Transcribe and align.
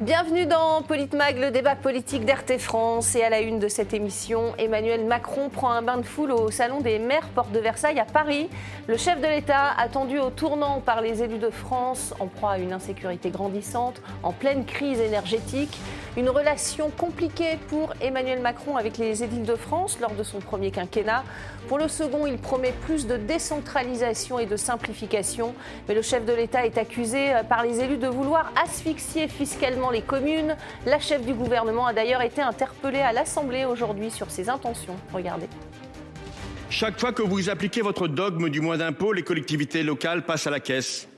Bienvenue 0.00 0.46
dans 0.46 0.82
Politmag, 0.82 1.38
le 1.38 1.50
débat 1.50 1.74
politique 1.74 2.24
d'RT 2.24 2.58
France. 2.58 3.16
Et 3.16 3.24
à 3.24 3.30
la 3.30 3.40
une 3.40 3.58
de 3.58 3.66
cette 3.66 3.92
émission, 3.92 4.54
Emmanuel 4.56 5.04
Macron 5.04 5.48
prend 5.48 5.72
un 5.72 5.82
bain 5.82 5.96
de 5.96 6.04
foule 6.04 6.30
au 6.30 6.52
Salon 6.52 6.80
des 6.80 7.00
maires 7.00 7.28
Porte 7.34 7.50
de 7.50 7.58
Versailles 7.58 7.98
à 7.98 8.04
Paris. 8.04 8.48
Le 8.86 8.96
chef 8.96 9.20
de 9.20 9.26
l'État, 9.26 9.72
attendu 9.76 10.20
au 10.20 10.30
tournant 10.30 10.80
par 10.80 11.00
les 11.00 11.24
élus 11.24 11.38
de 11.38 11.50
France, 11.50 12.14
en 12.20 12.28
proie 12.28 12.52
à 12.52 12.58
une 12.58 12.72
insécurité 12.72 13.30
grandissante, 13.30 14.00
en 14.22 14.30
pleine 14.30 14.64
crise 14.64 15.00
énergétique. 15.00 15.76
Une 16.16 16.28
relation 16.30 16.90
compliquée 16.90 17.58
pour 17.68 17.92
Emmanuel 18.00 18.40
Macron 18.40 18.76
avec 18.76 18.98
les 18.98 19.24
édiles 19.24 19.44
de 19.44 19.56
France 19.56 19.98
lors 20.00 20.12
de 20.12 20.22
son 20.22 20.38
premier 20.38 20.70
quinquennat. 20.70 21.24
Pour 21.66 21.78
le 21.78 21.88
second, 21.88 22.24
il 22.26 22.38
promet 22.38 22.72
plus 22.72 23.06
de 23.06 23.16
décentralisation 23.16 24.38
et 24.38 24.46
de 24.46 24.56
simplification. 24.56 25.54
Mais 25.88 25.94
le 25.94 26.02
chef 26.02 26.24
de 26.24 26.32
l'État 26.32 26.64
est 26.64 26.78
accusé 26.78 27.32
par 27.48 27.64
les 27.64 27.80
élus 27.80 27.98
de 27.98 28.08
vouloir 28.08 28.52
asphyxier 28.62 29.26
fiscalement 29.28 29.88
les 29.90 29.97
communes. 30.02 30.56
La 30.86 30.98
chef 30.98 31.24
du 31.24 31.34
gouvernement 31.34 31.86
a 31.86 31.92
d'ailleurs 31.92 32.22
été 32.22 32.40
interpellée 32.40 33.00
à 33.00 33.12
l'Assemblée 33.12 33.64
aujourd'hui 33.64 34.10
sur 34.10 34.30
ses 34.30 34.48
intentions. 34.48 34.96
Regardez. 35.12 35.46
Chaque 36.70 37.00
fois 37.00 37.12
que 37.12 37.22
vous 37.22 37.48
appliquez 37.48 37.80
votre 37.80 38.08
dogme 38.08 38.50
du 38.50 38.60
moins 38.60 38.76
d'impôts, 38.76 39.12
les 39.12 39.22
collectivités 39.22 39.82
locales 39.82 40.24
passent 40.24 40.46
à 40.46 40.50
la 40.50 40.60
caisse. 40.60 41.08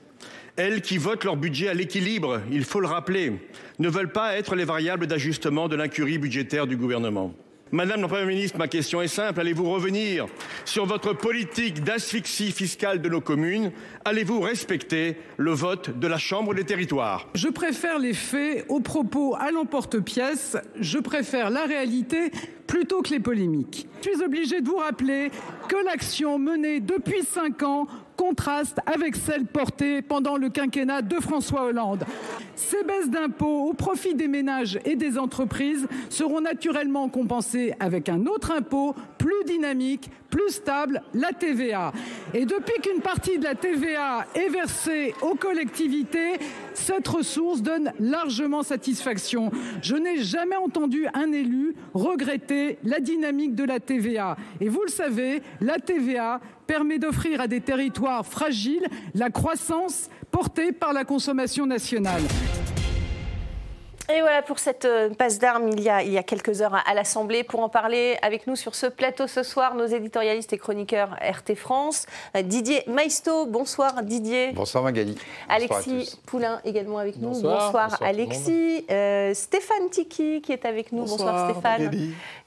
Elles 0.56 0.80
qui 0.82 0.98
votent 0.98 1.24
leur 1.24 1.36
budget 1.36 1.68
à 1.68 1.74
l'équilibre, 1.74 2.40
il 2.50 2.64
faut 2.64 2.80
le 2.80 2.86
rappeler, 2.86 3.32
ne 3.78 3.88
veulent 3.88 4.12
pas 4.12 4.36
être 4.36 4.54
les 4.54 4.64
variables 4.64 5.06
d'ajustement 5.06 5.68
de 5.68 5.76
l'incurie 5.76 6.18
budgétaire 6.18 6.66
du 6.66 6.76
gouvernement. 6.76 7.32
Madame 7.72 8.00
la 8.00 8.08
Première 8.08 8.26
ministre, 8.26 8.58
ma 8.58 8.66
question 8.66 9.00
est 9.00 9.06
simple. 9.06 9.38
Allez-vous 9.38 9.70
revenir 9.70 10.26
sur 10.64 10.86
votre 10.86 11.12
politique 11.12 11.84
d'asphyxie 11.84 12.50
fiscale 12.50 13.00
de 13.00 13.08
nos 13.08 13.20
communes? 13.20 13.70
Allez-vous 14.04 14.40
respecter 14.40 15.16
le 15.36 15.52
vote 15.52 15.96
de 15.96 16.08
la 16.08 16.18
Chambre 16.18 16.52
des 16.52 16.64
territoires? 16.64 17.28
Je 17.36 17.46
préfère 17.46 18.00
les 18.00 18.12
faits 18.12 18.64
aux 18.68 18.80
propos 18.80 19.36
à 19.38 19.52
l'emporte-pièce. 19.52 20.56
Je 20.80 20.98
préfère 20.98 21.48
la 21.50 21.64
réalité 21.64 22.32
plutôt 22.66 23.02
que 23.02 23.10
les 23.10 23.20
polémiques. 23.20 23.86
Je 24.04 24.10
suis 24.10 24.22
obligé 24.24 24.60
de 24.60 24.66
vous 24.66 24.76
rappeler 24.76 25.30
que 25.68 25.76
l'action 25.84 26.40
menée 26.40 26.80
depuis 26.80 27.22
cinq 27.22 27.62
ans 27.62 27.86
contraste 28.20 28.80
avec 28.84 29.16
celle 29.16 29.46
portée 29.46 30.02
pendant 30.02 30.36
le 30.36 30.50
quinquennat 30.50 31.00
de 31.00 31.14
François 31.20 31.64
Hollande. 31.64 32.04
Ces 32.54 32.84
baisses 32.84 33.08
d'impôts 33.08 33.70
au 33.70 33.72
profit 33.72 34.14
des 34.14 34.28
ménages 34.28 34.78
et 34.84 34.94
des 34.94 35.16
entreprises 35.16 35.88
seront 36.10 36.42
naturellement 36.42 37.08
compensées 37.08 37.72
avec 37.80 38.10
un 38.10 38.26
autre 38.26 38.52
impôt 38.52 38.94
plus 39.16 39.42
dynamique, 39.46 40.10
plus 40.30 40.50
stable, 40.50 41.02
la 41.14 41.32
TVA. 41.32 41.92
Et 42.32 42.46
depuis 42.46 42.80
qu'une 42.82 43.02
partie 43.02 43.38
de 43.38 43.44
la 43.44 43.54
TVA 43.54 44.26
est 44.34 44.48
versée 44.48 45.14
aux 45.20 45.34
collectivités, 45.34 46.38
cette 46.74 47.08
ressource 47.08 47.62
donne 47.62 47.92
largement 47.98 48.62
satisfaction. 48.62 49.50
Je 49.82 49.96
n'ai 49.96 50.18
jamais 50.18 50.56
entendu 50.56 51.06
un 51.14 51.32
élu 51.32 51.74
regretter 51.94 52.78
la 52.84 53.00
dynamique 53.00 53.54
de 53.54 53.64
la 53.64 53.80
TVA. 53.80 54.36
Et 54.60 54.68
vous 54.68 54.82
le 54.82 54.90
savez, 54.90 55.42
la 55.60 55.78
TVA 55.78 56.40
permet 56.66 56.98
d'offrir 56.98 57.40
à 57.40 57.48
des 57.48 57.60
territoires 57.60 58.24
fragiles 58.24 58.86
la 59.14 59.30
croissance 59.30 60.08
portée 60.30 60.72
par 60.72 60.92
la 60.92 61.04
consommation 61.04 61.66
nationale. 61.66 62.22
Et 64.12 64.22
voilà 64.22 64.42
pour 64.42 64.58
cette 64.58 64.86
euh, 64.86 65.08
passe 65.10 65.38
d'armes 65.38 65.68
il, 65.68 65.80
y 65.80 65.88
a, 65.88 66.02
il 66.02 66.10
y 66.10 66.18
a 66.18 66.24
quelques 66.24 66.62
heures 66.62 66.74
à, 66.84 66.94
l'Assemblée. 66.94 67.44
Pour 67.44 67.60
en 67.60 67.68
parler 67.68 68.18
avec 68.22 68.48
nous 68.48 68.56
sur 68.56 68.74
ce 68.74 68.86
plateau 68.86 69.28
ce 69.28 69.44
soir, 69.44 69.76
nos 69.76 69.86
éditorialistes 69.86 70.52
et 70.52 70.58
chroniqueurs 70.58 71.10
RT 71.20 71.54
France. 71.54 72.06
Euh, 72.36 72.42
Didier 72.42 72.82
Maisto, 72.88 73.46
bonsoir 73.46 74.02
Didier. 74.02 74.50
Bonsoir 74.52 74.82
Magali. 74.82 75.16
Alexis 75.48 76.18
Poulain 76.26 76.60
également 76.64 76.98
avec 76.98 77.18
nous. 77.18 77.40
Bonsoir, 77.40 77.98
Alexis. 78.02 78.84
Euh, 78.90 79.32
Stéphane 79.32 79.90
Tiki 79.90 80.40
qui 80.40 80.52
est 80.52 80.64
avec 80.64 80.90
nous. 80.90 81.04
Bonsoir, 81.04 81.50
Stéphane. 81.50 81.92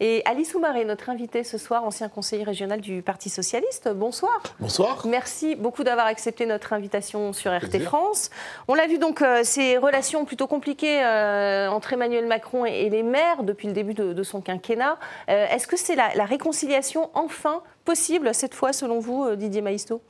Et 0.02 0.22
Alice 0.25 0.53
Oumaré, 0.56 0.84
notre 0.84 1.09
invité 1.09 1.46
ce 1.46 1.57
soir, 1.57 1.85
ancien 1.85 2.09
conseiller 2.09 2.44
régional 2.44 2.81
du 2.81 3.02
Parti 3.02 3.29
Socialiste. 3.29 3.90
Bonsoir. 3.94 4.41
Bonsoir. 4.59 5.06
Merci 5.06 5.56
beaucoup 5.56 5.85
d'avoir 5.85 6.07
accepté 6.07 6.46
notre 6.46 6.73
invitation 6.73 7.31
sur 7.31 7.56
RT 7.56 7.79
France. 7.79 8.31
On 8.68 8.73
l'a 8.73 8.88
vu 8.88 8.97
donc, 8.97 9.23
ces 9.44 9.78
relations 9.78 10.25
plutôt 10.25 10.47
compliquées. 10.47 11.02
Euh, 11.03 11.53
entre 11.69 11.94
Emmanuel 11.94 12.28
Macron 12.28 12.66
et, 12.66 12.90
les 12.90 13.03
maires 13.03 13.44
depuis 13.44 13.68
le 13.68 13.74
début 13.74 13.94
de, 13.94 14.24
son 14.24 14.41
quinquennat. 14.41 14.97
Euh, 15.30 15.47
est-ce 15.47 15.68
que 15.68 15.78
c'est 15.78 15.96
la, 15.96 16.25
réconciliation 16.25 17.09
enfin 17.14 17.62
possible 17.86 18.34
cette 18.34 18.53
fois, 18.53 18.74
selon 18.74 19.00
vous, 19.00 19.25
euh, 19.25 19.36
Didier 19.36 19.62
Maïsto 19.62 20.02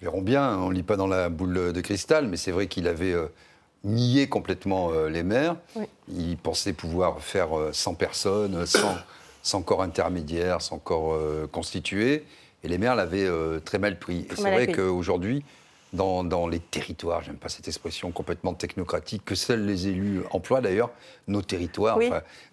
Verrons 0.00 0.22
bien, 0.22 0.58
on 0.58 0.68
ne 0.68 0.74
lit 0.74 0.82
pas 0.82 0.96
dans 0.96 1.06
la 1.06 1.28
boule 1.28 1.72
de 1.72 1.80
cristal, 1.80 2.26
mais 2.26 2.36
c'est 2.36 2.50
vrai 2.50 2.66
qu'il 2.66 2.88
avait 2.88 3.14
nié 3.84 4.28
complètement 4.28 4.90
les 5.08 5.22
maires. 5.22 5.56
Il 6.08 6.36
pensait 6.36 6.72
pouvoir 6.72 7.20
faire 7.20 7.50
100 7.72 7.94
personnes, 7.94 8.66
sans, 8.66 8.96
sans 9.42 9.62
corps 9.62 9.82
intermédiaire, 9.82 10.60
sans 10.60 10.78
corps 10.78 11.16
constitué. 11.52 12.24
Et 12.64 12.68
les 12.68 12.76
maires 12.76 12.96
l'avaient 12.96 13.30
très 13.64 13.78
mal 13.78 13.98
pris. 13.98 14.26
Et 14.30 14.36
c'est 14.36 14.50
vrai 14.50 14.66
qu'aujourd'hui, 14.66 15.42
dans, 15.94 16.48
les 16.48 16.58
territoires, 16.58 17.22
j'aime 17.22 17.36
pas 17.36 17.48
cette 17.48 17.68
expression 17.68 18.10
complètement 18.10 18.54
technocratique, 18.54 19.24
que 19.24 19.34
seuls 19.34 19.64
les 19.64 19.86
élus 19.86 20.22
emploient 20.30 20.60
d'ailleurs, 20.60 20.90
nos 21.28 21.42
territoires, 21.42 21.98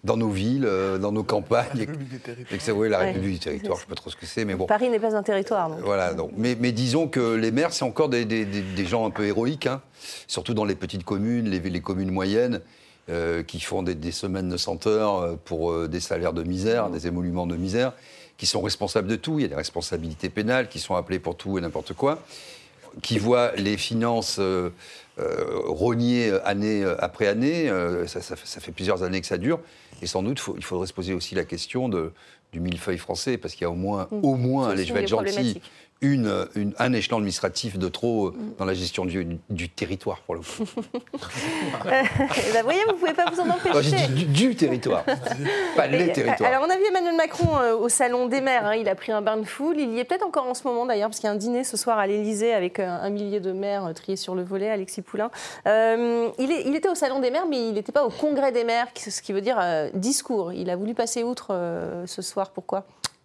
dans 0.04 0.16
nos 0.16 0.30
villes, 0.30 0.64
euh, 0.64 0.98
dans 0.98 1.12
nos 1.12 1.24
campagnes. 1.24 1.66
La 1.74 1.80
République 1.80 2.08
des 2.08 2.18
territoires. 2.18 2.76
Oui, 2.76 2.88
la 2.88 2.98
République 2.98 3.32
du 3.32 3.38
territoire, 3.38 3.76
je 3.76 3.82
ne 3.82 3.84
sais 3.84 3.88
pas 3.88 3.94
trop 3.96 4.10
ce 4.10 4.16
que 4.16 4.26
c'est, 4.26 4.44
mais 4.44 4.54
bon. 4.54 4.66
Paris 4.66 4.88
n'est 4.88 5.00
pas 5.00 5.16
un 5.16 5.22
territoire. 5.22 5.70
Donc. 5.70 5.80
Voilà, 5.80 6.14
donc. 6.14 6.30
Mais, 6.36 6.54
disons 6.72 7.08
que 7.08 7.34
les 7.34 7.50
maires, 7.50 7.72
c'est 7.72 7.84
encore 7.84 8.08
des, 8.08 8.86
gens 8.86 9.06
un 9.06 9.10
peu 9.10 9.26
héroïques, 9.26 9.66
hein. 9.66 9.82
surtout 10.26 10.54
dans 10.54 10.64
les 10.64 10.76
petites 10.76 11.04
communes, 11.04 11.48
les, 11.48 11.80
communes 11.80 12.10
moyennes. 12.10 12.60
Euh, 13.10 13.42
qui 13.42 13.58
font 13.58 13.82
des, 13.82 14.12
semaines 14.12 14.48
de 14.48 14.56
100 14.56 14.86
heures 14.86 15.18
euh, 15.18 15.34
pour 15.44 15.88
des 15.88 15.98
salaires 15.98 16.32
de 16.32 16.44
misère, 16.44 16.88
des 16.88 17.08
émoluments 17.08 17.48
de 17.48 17.56
misère, 17.56 17.94
qui 18.36 18.46
sont 18.46 18.60
responsables 18.60 19.08
de 19.08 19.16
tout. 19.16 19.40
Il 19.40 19.42
y 19.42 19.44
a 19.44 19.48
des 19.48 19.56
responsabilités 19.56 20.28
pénales 20.28 20.68
qui 20.68 20.78
sont 20.78 20.94
appelées 20.94 21.18
pour 21.18 21.36
tout 21.36 21.58
et 21.58 21.60
n'importe 21.60 21.94
quoi 21.94 22.22
qui 23.00 23.18
voit 23.18 23.52
les 23.56 23.76
finances 23.76 24.36
euh, 24.38 24.70
euh, 25.18 25.60
rognées 25.66 26.32
année 26.44 26.84
après 26.98 27.26
année. 27.26 27.68
Euh, 27.68 28.06
ça, 28.06 28.36
fait 28.36 28.72
plusieurs 28.72 29.02
années 29.02 29.20
que 29.20 29.26
ça 29.26 29.38
dure. 29.38 29.60
Et 30.02 30.06
sans 30.06 30.22
doute, 30.22 30.42
il 30.56 30.64
faudrait 30.64 30.86
se 30.86 30.92
poser 30.92 31.14
aussi 31.14 31.34
la 31.34 31.44
question 31.44 31.88
de, 31.88 32.12
du 32.52 32.60
millefeuille 32.60 32.98
français, 32.98 33.38
parce 33.38 33.54
qu'il 33.54 33.62
y 33.62 33.66
a 33.66 33.70
au 33.70 33.76
moins, 33.76 34.08
mmh. 34.10 34.24
au 34.24 34.34
moins 34.34 34.70
allez, 34.70 34.84
je 34.84 34.92
vais 34.92 35.02
être 35.02 35.08
gentil, 35.08 35.60
une, 36.02 36.46
un 36.78 36.92
échelon 36.92 37.18
administratif 37.18 37.78
de 37.78 37.88
trop 37.88 38.32
mm. 38.32 38.54
dans 38.58 38.64
la 38.64 38.74
gestion 38.74 39.04
du, 39.04 39.68
territoire, 39.68 40.20
pour 40.20 40.34
le 40.34 40.40
coup. 40.40 40.64
euh, 41.86 42.02
vous 42.18 42.62
voyez, 42.64 42.80
vous 42.86 42.92
ne 42.92 42.98
pouvez 42.98 43.14
pas 43.14 43.30
vous 43.30 43.40
en 43.40 43.48
empêcher. 43.48 44.08
du, 44.08 44.54
territoire, 44.56 45.04
pas 45.76 45.86
les 45.86 46.12
territoires. 46.12 46.50
Alors, 46.50 46.64
on 46.66 46.70
a 46.70 46.76
vu 46.76 46.82
Emmanuel 46.88 47.16
Macron 47.16 47.56
euh, 47.56 47.76
au 47.76 47.88
Salon 47.88 48.26
des 48.26 48.40
maires. 48.40 48.66
Hein, 48.66 48.74
il 48.74 48.88
a 48.88 48.94
pris 48.94 49.12
un 49.12 49.22
bain 49.22 49.36
de 49.36 49.44
foule. 49.44 49.76
Il 49.78 49.92
y 49.92 50.00
est 50.00 50.04
peut-être 50.04 50.26
encore 50.26 50.46
en 50.46 50.54
ce 50.54 50.66
moment, 50.66 50.84
d'ailleurs, 50.86 51.08
parce 51.08 51.20
qu'il 51.20 51.28
y 51.28 51.30
a 51.30 51.32
un 51.32 51.36
dîner 51.36 51.64
ce 51.64 51.76
soir 51.76 51.98
à 51.98 52.06
l'Élysée 52.06 52.52
avec 52.52 52.80
euh, 52.80 52.88
un, 52.88 53.10
millier 53.10 53.40
de 53.40 53.52
maires 53.52 53.86
euh, 53.86 53.92
triés 53.92 54.16
sur 54.16 54.34
le 54.34 54.42
volet, 54.42 54.68
Alexis 54.68 55.02
Poulain. 55.02 55.30
il, 55.66 56.32
il, 56.38 56.74
était 56.74 56.88
au 56.88 56.94
Salon 56.96 57.20
des 57.20 57.30
maires, 57.30 57.46
mais 57.48 57.68
il 57.68 57.74
n'était 57.74 57.92
pas 57.92 58.04
au 58.04 58.10
Congrès 58.10 58.50
des 58.50 58.64
maires, 58.64 58.88
ce 58.96 59.22
qui 59.22 59.32
veut 59.32 59.40
dire 59.40 59.60
discours. 59.94 60.52
Il 60.52 60.68
a 60.70 60.76
voulu 60.76 60.94
passer 60.94 61.22
outre 61.22 61.56
ce 62.06 62.22
soir. 62.22 62.50
Pourquoi? 62.50 62.84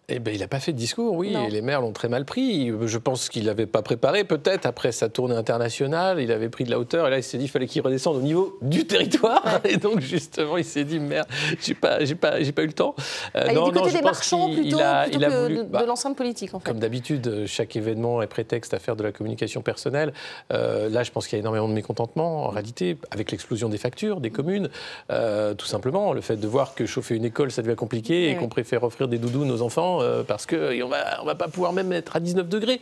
Eh 0.10 0.20
ben, 0.20 0.34
il 0.34 0.40
n'a 0.40 0.48
pas 0.48 0.62
fait 0.62 0.72
de 0.72 0.78
discours, 0.78 1.16
oui, 1.16 1.36
et 1.36 1.50
les 1.50 1.62
maires 1.62 1.82
l'ont 1.82 1.92
très 1.92 2.08
mal 2.08 2.24
pris. 2.24 2.72
Je 2.86 2.98
pense 2.98 3.28
qu'il 3.28 3.44
n'avait 3.44 3.66
pas 3.66 3.82
préparé, 3.82 4.24
peut-être, 4.24 4.66
après 4.66 4.94
sa 4.94 5.10
tournée 5.10 5.36
internationale, 5.36 6.22
il 6.22 6.32
avait 6.32 6.48
pris 6.48 6.64
de 6.64 6.72
la 6.72 6.80
hauteur, 6.80 7.08
et 7.08 7.10
là, 7.10 7.18
il 7.18 7.24
s'est 7.24 7.38
dit 7.38 7.44
qu'il 7.44 7.52
fallait 7.52 7.68
qu'il 7.68 7.82
redescende 7.82 8.16
au 8.16 8.22
niveau 8.22 8.58
du 8.62 8.88
territoire. 8.88 9.44
Et 9.66 9.76
donc, 9.76 10.00
justement, 10.00 10.56
il 10.56 10.64
s'est 10.64 10.86
dit, 10.86 11.00
merde, 11.00 11.28
j'ai 11.60 11.74
pas, 11.74 12.06
j'ai 12.06 12.16
pas, 12.16 12.42
j'ai 12.42 12.54
pas 12.54 12.64
eu 12.64 12.68
le 12.68 12.74
temps. 12.74 12.96
Euh, 13.36 13.48
ah, 13.48 13.52
il 13.52 13.62
du 13.62 13.72
côté 13.72 13.92
des 13.92 14.02
marchands 14.02 14.50
plutôt, 14.50 14.80
a, 14.80 15.04
plutôt 15.04 15.20
que 15.20 15.42
voulu, 15.42 15.58
de, 15.58 15.64
bah, 15.64 15.84
l'enceinte 15.86 16.16
politique, 16.16 16.54
en 16.54 16.62
fait. 16.62 16.70
Comme 16.70 16.80
d'habitude, 16.80 17.44
chaque 17.46 17.76
événement 17.76 18.22
est 18.22 18.28
prétexte 18.28 18.74
à 18.74 18.80
faire 18.80 18.96
de 18.96 19.04
la 19.04 19.12
communication 19.12 19.62
personnelle. 19.62 20.14
Euh, 20.54 20.88
là, 20.88 21.04
je 21.04 21.12
pense 21.12 21.28
qu'il 21.28 21.36
y 21.36 21.40
a 21.40 21.42
énormément 21.42 21.68
de 21.68 21.74
mécontentement, 21.74 22.46
en 22.46 22.50
réalité, 22.50 22.98
avec 23.12 23.30
l'explosion 23.32 23.68
des 23.68 23.78
factures 23.78 24.22
des 24.22 24.32
communes. 24.32 24.70
Euh, 25.12 25.54
tout 25.54 25.66
simplement, 25.66 26.14
le 26.14 26.22
fait 26.22 26.38
de 26.38 26.48
voir 26.48 26.76
que 26.76 26.86
chauffer 26.86 27.16
une 27.16 27.26
école, 27.26 27.52
ça 27.52 27.62
devient 27.62 27.76
compliqué, 27.76 28.30
et 28.30 28.38
qu'on 28.38 28.48
préfère 28.48 28.84
offrir 28.84 29.10
des 29.10 29.18
doudous 29.18 29.44
aux 29.44 29.62
enfants, 29.62 29.97
parce 30.28 30.46
que 30.46 30.82
on 30.84 30.88
va, 30.88 31.22
on 31.22 31.26
va 31.26 31.36
pas 31.36 31.48
pouvoir 31.48 31.74
même 31.74 31.92
être 31.94 32.16
à 32.16 32.20
19 32.20 32.48
degrés. 32.48 32.80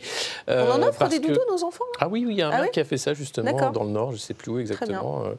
Euh, 0.48 0.66
on 0.68 0.82
en 0.82 0.82
offre 0.86 1.08
des 1.08 1.18
doudous, 1.18 1.40
nos 1.48 1.64
enfants? 1.64 1.84
Ah 2.00 2.08
oui, 2.08 2.24
oui, 2.26 2.34
il 2.34 2.38
y 2.38 2.42
a 2.42 2.48
un 2.48 2.52
ah 2.52 2.62
mec 2.62 2.72
qui 2.72 2.80
a 2.80 2.84
fait 2.84 2.98
ça 2.98 3.14
justement 3.14 3.70
dans 3.70 3.84
le 3.84 3.90
Nord, 3.90 4.10
je 4.10 4.16
ne 4.16 4.20
sais 4.20 4.34
plus 4.34 4.52
où 4.52 4.58
exactement. 4.58 5.24
Euh. 5.24 5.34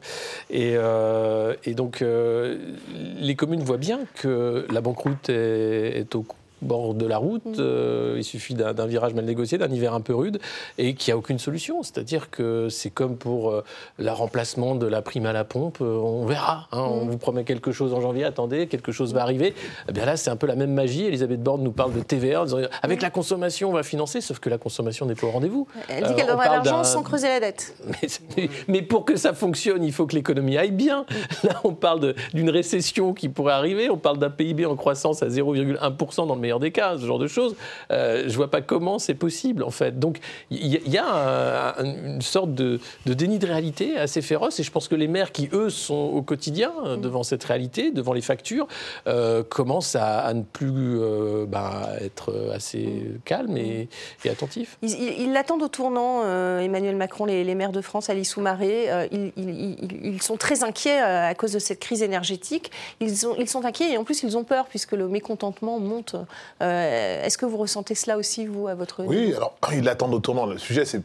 Et, 0.50 0.74
euh, 0.76 1.54
et, 1.64 1.74
donc, 1.74 2.02
les 2.02 3.34
communes 3.34 3.62
voient 3.62 3.76
bien 3.76 4.00
que 4.14 4.66
la 4.70 4.80
banqueroute 4.80 5.28
est, 5.28 6.14
au 6.14 6.24
bord 6.62 6.94
de 6.94 7.06
la 7.06 7.18
route, 7.18 7.58
euh, 7.58 8.14
il 8.16 8.24
suffit 8.24 8.54
d'un 8.54 8.86
virage 8.86 9.14
mal 9.14 9.24
négocié, 9.24 9.58
d'un 9.58 9.70
hiver 9.70 9.94
un 9.94 10.00
peu 10.00 10.14
rude, 10.14 10.38
et 10.76 10.94
qu'il 10.94 11.12
n'y 11.12 11.16
a 11.16 11.18
aucune 11.18 11.38
solution. 11.38 11.82
C'est-à-dire 11.82 12.30
que 12.30 12.68
c'est 12.68 12.90
comme 12.90 13.16
pour 13.16 13.50
euh, 13.50 13.64
le 13.98 14.10
remplacement 14.10 14.74
de 14.74 14.86
la 14.86 15.02
prime 15.02 15.26
à 15.26 15.32
la 15.32 15.44
pompe, 15.44 15.78
euh, 15.80 15.96
on 15.98 16.26
verra. 16.26 16.68
Hein. 16.72 16.80
on 16.80 17.06
vous 17.06 17.18
promet 17.18 17.44
quelque 17.44 17.72
chose 17.72 17.94
en 17.94 18.00
janvier, 18.00 18.24
attendez, 18.24 18.66
quelque 18.66 18.92
chose 18.92 19.14
va 19.14 19.22
arriver. 19.22 19.54
Eh 19.88 19.92
bien 19.92 20.04
là, 20.04 20.16
c'est 20.16 20.30
un 20.30 20.36
peu 20.36 20.46
la 20.46 20.56
même 20.56 20.72
magie. 20.72 21.04
Elisabeth 21.04 21.42
Borne 21.42 21.62
nous 21.62 21.72
parle 21.72 21.92
de 21.92 22.00
TVA, 22.00 22.44
avec 22.82 23.02
la 23.02 23.10
consommation, 23.10 23.70
on 23.70 23.72
va 23.72 23.82
financer, 23.82 24.20
sauf 24.20 24.38
que 24.38 24.50
la 24.50 24.58
consommation 24.58 25.06
n'est 25.06 25.14
pas 25.14 25.26
au 25.26 25.30
rendez-vous. 25.30 25.66
Elle 25.88 26.04
dit 26.04 26.14
qu'elle 26.14 26.26
donnerait 26.26 26.48
l'argent 26.48 26.84
sans 26.84 27.02
creuser 27.02 27.28
la 27.28 27.40
dette. 27.40 27.74
Mais, 28.36 28.48
mais, 28.68 28.82
pour 28.82 29.04
que 29.04 29.16
ça 29.16 29.32
fonctionne, 29.32 29.82
il 29.82 29.92
faut 29.92 30.06
que 30.06 30.14
l'économie 30.14 30.56
aille 30.56 30.70
bien. 30.70 31.04
Là, 31.42 31.60
on 31.64 31.74
parle 31.74 32.14
d'une 32.34 32.50
récession 32.50 33.14
qui 33.14 33.28
pourrait 33.28 33.52
arriver, 33.52 33.90
on 33.90 33.96
parle 33.96 34.18
d'un 34.18 34.30
PIB 34.30 34.66
en 34.66 34.76
croissance 34.76 35.22
à 35.22 35.28
0,1% 35.28 36.26
dans 36.26 36.34
le 36.34 36.40
meilleur 36.48 36.60
des 36.60 36.70
cas, 36.70 36.96
ce 36.96 37.04
genre 37.04 37.18
de 37.18 37.26
choses. 37.26 37.54
Euh, 37.90 38.24
je 38.26 38.36
vois 38.36 38.50
pas 38.50 38.62
comment 38.62 38.98
c'est 38.98 39.14
possible, 39.14 39.62
en 39.62 39.70
fait. 39.70 39.98
Donc, 39.98 40.18
il 40.50 40.66
y, 40.66 40.98
a 40.98 41.74
une 41.78 42.22
sorte 42.22 42.54
de, 42.54 42.80
déni 43.06 43.38
de 43.38 43.46
réalité 43.46 43.98
assez 43.98 44.22
féroce, 44.22 44.58
et 44.60 44.62
je 44.62 44.70
pense 44.70 44.88
que 44.88 44.94
les 44.94 45.08
maires 45.08 45.32
qui, 45.32 45.48
eux, 45.52 45.68
sont 45.68 45.94
au 45.94 46.22
quotidien 46.22 46.72
euh, 46.84 46.96
mm. 46.96 47.00
devant 47.00 47.22
cette 47.22 47.44
réalité, 47.44 47.90
devant 47.90 48.14
les 48.14 48.22
factures, 48.22 48.66
euh, 49.06 49.42
commencent 49.42 49.96
à, 49.96 50.32
ne 50.32 50.42
plus 50.42 50.70
euh, 51.00 51.44
bah, 51.46 51.90
être 52.00 52.50
assez 52.54 52.86
mm. 52.86 53.18
calmes 53.24 53.56
et, 53.56 53.88
et 54.24 54.30
attentifs. 54.30 54.78
Ils 54.82 55.32
l'attendent 55.32 55.62
au 55.62 55.68
tournant, 55.68 56.22
Emmanuel 56.58 56.96
Macron, 56.96 57.26
les, 57.26 57.54
maires 57.54 57.72
de 57.72 57.80
France, 57.80 58.08
Alice 58.08 58.30
Soumaré. 58.30 58.88
Ils, 59.12 59.32
ils, 59.36 60.22
sont 60.22 60.36
très 60.36 60.64
inquiets 60.64 60.98
à 60.98 61.34
cause 61.34 61.52
de 61.52 61.58
cette 61.58 61.80
crise 61.80 62.02
énergétique. 62.02 62.70
Ils, 63.00 63.12
ils 63.38 63.48
sont 63.48 63.64
inquiets 63.64 63.92
et 63.92 63.98
en 63.98 64.04
plus, 64.04 64.22
ils 64.22 64.36
ont 64.36 64.44
peur 64.44 64.66
puisque 64.66 64.92
le 64.92 65.08
mécontentement 65.08 65.78
monte. 65.78 66.16
Euh, 66.62 67.24
est-ce 67.24 67.38
que 67.38 67.46
vous 67.46 67.56
ressentez 67.56 67.94
cela 67.94 68.16
aussi, 68.16 68.46
vous, 68.46 68.68
à 68.68 68.74
votre 68.74 69.04
Oui, 69.04 69.34
alors, 69.34 69.56
ils 69.72 69.84
l'attendent 69.84 70.14
au 70.14 70.20
tournant. 70.20 70.46
Le 70.46 70.58
sujet, 70.58 70.84
c'est 70.84 71.02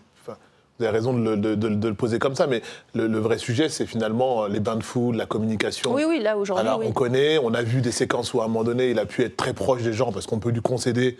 vous 0.80 0.86
avez 0.86 0.94
raison 0.94 1.14
de 1.14 1.88
le, 1.88 1.94
poser 1.94 2.18
comme 2.18 2.34
ça, 2.34 2.48
mais 2.48 2.64
le, 2.96 3.20
vrai 3.20 3.38
sujet, 3.38 3.70
c'est 3.70 3.86
finalement 3.86 4.46
euh, 4.46 4.48
les 4.48 4.60
bains 4.60 4.76
de 4.76 4.84
foule, 4.84 5.16
la 5.16 5.28
communication. 5.28 5.94
Oui, 5.94 6.04
oui, 6.08 6.20
là 6.20 6.36
aujourd'hui. 6.36 6.68
Alors, 6.68 6.82
on 6.84 6.92
connaît, 6.92 7.38
on 7.38 7.54
a 7.54 7.62
vu 7.62 7.82
des 7.82 7.92
séquences 7.92 8.34
où 8.34 8.42
à 8.42 8.46
un 8.46 8.48
moment 8.48 8.64
donné, 8.64 8.90
il 8.90 8.98
a 8.98 9.06
pu 9.06 9.22
être 9.22 9.38
très 9.38 9.54
proche 9.54 9.84
des 9.84 9.94
gens 9.94 10.12
parce 10.12 10.26
qu'on 10.26 10.40
peut 10.40 10.50
lui 10.50 10.62
concéder 10.62 11.20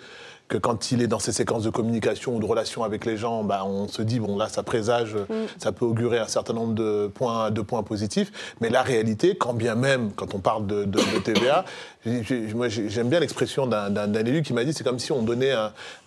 que 0.54 0.60
quand 0.60 0.92
il 0.92 1.02
est 1.02 1.08
dans 1.08 1.18
ses 1.18 1.32
séquences 1.32 1.64
de 1.64 1.72
communication 1.72 2.36
ou 2.36 2.40
de 2.40 2.46
relations 2.46 2.84
avec 2.84 3.06
les 3.06 3.18
gens, 3.18 3.44
bah, 3.44 3.64
on 3.66 3.88
se 3.88 4.04
dit, 4.04 4.20
bon 4.20 4.38
là, 4.38 4.50
ça 4.50 4.62
présage, 4.62 5.16
mm. 5.16 5.34
ça 5.58 5.72
peut 5.72 5.84
augurer 5.84 6.20
un 6.20 6.28
certain 6.28 6.54
nombre 6.54 6.76
de 6.76 7.08
points, 7.08 7.50
de 7.50 7.62
points 7.62 7.82
positifs. 7.82 8.32
Mais 8.62 8.70
la 8.70 8.84
réalité, 8.84 9.36
quand 9.36 9.54
bien 9.54 9.74
même, 9.74 10.12
quand 10.16 10.36
on 10.36 10.38
parle 10.38 10.68
de, 10.68 10.86
TVA, 11.24 11.66
moi 12.54 12.68
j'aime 12.70 13.10
bien 13.10 13.20
l'expression 13.20 13.66
d'un 13.66 14.14
élu 14.14 14.44
qui 14.44 14.54
m'a 14.54 14.64
dit, 14.64 14.74
c'est 14.74 14.84
comme 14.84 15.00
si 15.00 15.12
on 15.12 15.24
donnait 15.24 15.56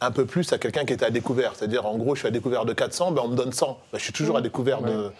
un, 0.00 0.10
peu 0.12 0.26
plus 0.26 0.52
à 0.52 0.58
quelqu'un 0.58 0.84
qui 0.84 0.92
était 0.92 1.06
à 1.06 1.10
découvert. 1.10 1.54
C'est-à-dire, 1.56 1.84
en 1.84 1.96
gros, 1.96 2.14
je 2.14 2.20
suis 2.20 2.28
à 2.28 2.30
découvert 2.30 2.64
de 2.66 2.72
400, 2.72 3.10
ben 3.10 3.22
on 3.24 3.28
me 3.28 3.36
donne 3.36 3.52
100. 3.52 3.66
Ben, 3.90 3.98
je 3.98 4.04
suis 4.04 4.12
toujours 4.12 4.36
à 4.36 4.42
découvert, 4.42 4.80
de, 4.80 5.10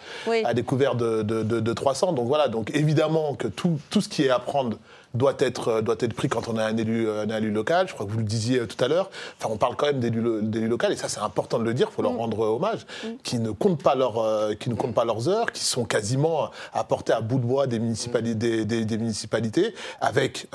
à 0.45 0.53
découvert 0.53 0.95
de, 0.95 1.21
de, 1.21 1.73
300. 1.73 2.13
Donc 2.13 2.27
voilà, 2.27 2.47
donc 2.47 2.71
évidemment 2.73 3.35
que 3.35 3.49
tout, 3.49 3.77
tout 3.89 3.99
ce 3.99 4.07
qui 4.07 4.23
est 4.23 4.29
à 4.29 4.39
prendre 4.39 4.77
doit 5.13 5.35
être, 5.39 5.67
euh, 5.69 5.81
doit 5.81 5.95
être 5.99 6.13
pris 6.13 6.27
quand 6.27 6.47
on 6.47 6.57
a 6.57 6.63
un 6.63 6.77
élu, 6.77 7.07
euh, 7.07 7.23
un 7.23 7.37
élu 7.37 7.51
local. 7.51 7.87
Je 7.87 7.93
crois 7.93 8.05
que 8.05 8.11
vous 8.11 8.17
le 8.17 8.23
disiez 8.23 8.59
euh, 8.59 8.67
tout 8.67 8.81
à 8.83 8.87
l'heure. 8.87 9.09
Enfin, 9.39 9.49
on 9.53 9.57
parle 9.57 9.75
quand 9.75 9.87
même 9.87 9.99
d'élus 9.99 10.67
locaux, 10.67 10.87
et 10.89 10.95
ça, 10.95 11.07
c'est 11.07 11.19
important 11.19 11.59
de 11.59 11.63
le 11.63 11.73
dire, 11.73 11.87
il 11.91 11.95
faut 11.95 12.01
leur 12.01 12.13
mm. 12.13 12.17
rendre 12.17 12.39
hommage, 12.39 12.85
mm. 13.03 13.07
qui, 13.23 13.39
ne 13.39 13.51
comptent 13.51 13.81
pas 13.81 13.95
leur, 13.95 14.23
qui 14.59 14.69
ne 14.69 14.75
comptent 14.75 14.93
pas 14.93 15.05
leurs 15.05 15.29
heures, 15.29 15.51
qui 15.51 15.63
sont 15.63 15.85
quasiment 15.85 16.49
apportés 16.73 17.13
à 17.13 17.21
bout 17.21 17.39
de 17.39 17.45
bois 17.45 17.67
des 17.67 17.79
municipalités, 17.79 18.65
des, 18.65 18.97
municipalités 18.97 19.73
avec, 20.01 20.47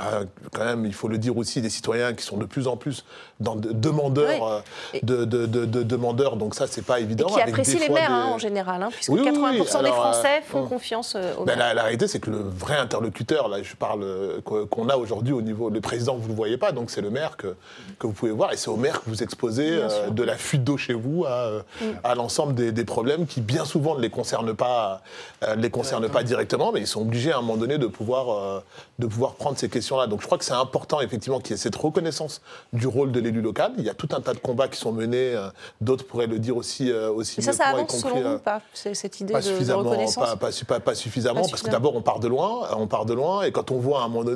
quand 0.53 0.65
même, 0.65 0.85
il 0.87 0.95
faut 0.95 1.09
le 1.09 1.19
dire 1.19 1.37
aussi, 1.37 1.61
des 1.61 1.71
citoyens 1.71 2.13
qui 2.13 2.25
sont 2.25 2.37
de 2.37 2.45
plus 2.45 2.67
en 2.67 2.77
plus 2.77 3.05
dans 3.41 3.57
de, 3.57 3.73
demandeurs, 3.73 4.63
de, 5.03 5.25
de, 5.25 5.83
demandeurs, 5.83 6.37
donc 6.37 6.55
ça, 6.55 6.67
c'est 6.67 6.85
pas 6.85 7.01
évident. 7.01 7.29
Et 7.29 7.33
qui 7.33 7.41
apprécient 7.41 7.81
les 7.81 7.89
maires, 7.89 8.13
hein, 8.13 8.31
en 8.35 8.39
général, 8.39 8.83
hein, 8.83 8.91
puisque 8.93 9.13
80% 9.13 9.83
des 9.83 9.89
Français 9.89 10.43
font 10.47 10.67
confiance 10.67 11.17
aux 11.39 11.45
ben, 11.45 11.59
La, 11.59 11.75
la, 11.75 11.83
réalité, 11.83 12.07
c'est 12.09 12.21
que 12.21 12.31
le 12.31 12.39
vrai 12.39 12.77
interlocuteur, 12.77 13.49
là, 13.49 13.63
je 13.63 13.75
parle 13.75 14.05
qu'on 14.43 14.89
a 14.89 14.97
aujourd'hui 14.97 15.33
au 15.33 15.43
niveau. 15.43 15.71
Le 15.71 15.81
président, 15.81 16.17
vous 16.17 16.25
ne 16.25 16.29
le 16.29 16.35
voyez 16.35 16.57
pas, 16.57 16.73
donc 16.73 16.91
c'est 16.91 17.01
le 17.01 17.11
maire 17.11 17.37
que, 17.37 17.55
que 17.99 18.07
vous 18.07 18.13
pouvez 18.13 18.33
voir. 18.33 18.53
Et 18.53 18.57
c'est 18.57 18.69
au 18.69 18.77
maire 18.77 19.03
que 19.03 19.11
vous 19.11 19.23
exposez 19.23 19.71
euh, 19.71 20.11
de 20.11 20.23
la 20.23 20.37
fuite 20.37 20.65
d'eau 20.65 20.77
chez 20.77 20.95
vous 20.95 21.25
à, 21.25 21.31
euh, 21.31 21.63
à 22.05 22.15
l'ensemble 22.15 22.55
des, 22.55 22.85
problèmes 22.85 23.27
qui, 23.27 23.41
bien 23.41 23.65
souvent, 23.65 23.95
ne 23.95 24.01
les 24.01 24.11
concernent 24.11 24.55
pas, 24.55 25.03
euh, 25.45 25.55
les 25.55 25.71
concernent 25.71 26.09
pas 26.09 26.23
directement, 26.23 26.73
mais 26.73 26.81
ils 26.81 26.87
sont 26.87 27.03
obligés 27.03 27.33
à 27.33 27.39
un 27.39 27.41
moment 27.41 27.57
donné 27.57 27.79
de 27.79 27.87
pouvoir, 27.87 28.63
de 28.99 29.07
pouvoir 29.07 29.35
prendre 29.35 29.59
ces 29.59 29.69
questions-là. 29.69 30.07
Donc 30.07 30.21
je 30.21 30.27
crois 30.27 30.39
que 30.39 30.45
c'est 30.45 30.53
important, 30.53 31.01
effectivement, 31.01 31.39
qu'il 31.41 31.53
y 31.53 31.55
ait 31.55 31.63
cette 31.63 31.77
reconnaissance 31.77 32.43
du 32.73 32.87
rôle 32.87 33.13
de 33.13 33.21
l'élu 33.21 33.41
local. 33.41 33.73
Il 33.79 33.85
y 33.85 33.91
a 33.91 33.95
tout 33.95 34.09
un 34.13 34.21
tas 34.21 34.35
de 34.35 34.39
combats 34.39 34.69
qui 34.69 34.79
sont 34.79 34.93
menés, 34.93 35.35
d'autres 35.81 36.05
pourraient 36.05 36.27
le 36.27 36.39
dire 36.39 36.57
aussi. 36.57 36.93
aussi 36.93 37.41
Et 37.41 37.43
ça, 37.43 37.53
ça 37.53 37.67
avance 37.67 37.97
selon 37.97 38.33
vous 38.33 38.39
pas, 38.39 38.61
cette 38.73 39.21
idée 39.21 39.35
de, 39.35 39.73
reconnaissance? 39.73 40.37
pas, 40.67 40.81
pas, 40.81 40.95
suffisamment, 40.95 41.47
parce 41.49 41.63
que 41.63 41.71
d'abord, 41.71 41.95
on 41.95 42.03
part 42.03 42.21
de 42.21 42.29
loin, 42.29 42.69
on 42.77 42.87
part 42.87 43.07
de 43.07 43.15
loin, 43.15 43.43
et 43.43 43.53
quand 43.53 43.71
on 43.71 43.79
voit 43.79 44.03
à 44.03 44.05
un 44.05 44.09
moment 44.09 44.25
donné 44.25 44.32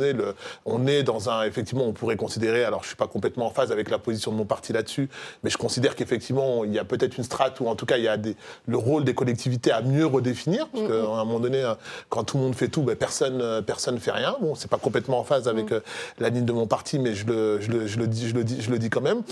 on 0.64 0.86
est 0.86 1.02
dans 1.02 1.30
un. 1.30 1.44
Effectivement, 1.44 1.84
on 1.84 1.92
pourrait 1.92 2.16
considérer. 2.16 2.64
Alors, 2.64 2.80
je 2.80 2.86
ne 2.86 2.88
suis 2.88 2.96
pas 2.96 3.08
complètement 3.08 3.46
en 3.46 3.50
phase 3.50 3.72
avec 3.72 3.90
la 3.90 3.98
position 3.98 4.32
de 4.32 4.36
mon 4.36 4.44
parti 4.44 4.72
là-dessus, 4.72 5.08
mais 5.42 5.50
je 5.50 5.58
considère 5.58 5.94
qu'effectivement, 5.96 6.64
il 6.64 6.72
y 6.72 6.78
a 6.78 6.84
peut-être 6.84 7.16
une 7.16 7.24
strate, 7.24 7.60
ou 7.60 7.68
en 7.68 7.76
tout 7.76 7.86
cas, 7.86 7.96
il 7.96 8.04
y 8.04 8.08
a 8.08 8.16
le 8.16 8.76
rôle 8.76 9.04
des 9.04 9.14
collectivités 9.14 9.72
à 9.72 9.82
mieux 9.82 10.06
redéfinir. 10.06 10.68
Parce 10.68 10.86
qu'à 10.86 10.94
un 10.94 11.24
moment 11.24 11.40
donné, 11.40 11.62
euh, 11.62 11.74
quand 12.08 12.24
tout 12.24 12.36
le 12.36 12.44
monde 12.44 12.54
fait 12.54 12.68
tout, 12.68 12.82
ben, 12.82 12.96
personne 12.96 13.40
euh, 13.40 13.62
personne 13.62 13.94
ne 13.94 14.00
fait 14.00 14.10
rien. 14.10 14.36
Bon, 14.40 14.54
c'est 14.54 14.70
pas 14.70 14.78
complètement 14.78 15.18
en 15.18 15.24
phase 15.24 15.48
avec 15.48 15.72
euh, 15.72 15.80
la 16.18 16.28
ligne 16.28 16.44
de 16.44 16.52
mon 16.52 16.66
parti, 16.66 16.98
mais 16.98 17.14
je 17.14 17.26
le, 17.26 17.60
je 17.60 17.70
le, 17.70 18.06
dis, 18.06 18.28
je, 18.28 18.34
le, 18.34 18.44
dis, 18.44 18.60
je 18.60 18.70
le 18.70 18.78
dis 18.78 18.90
quand 18.90 19.00
même. 19.00 19.22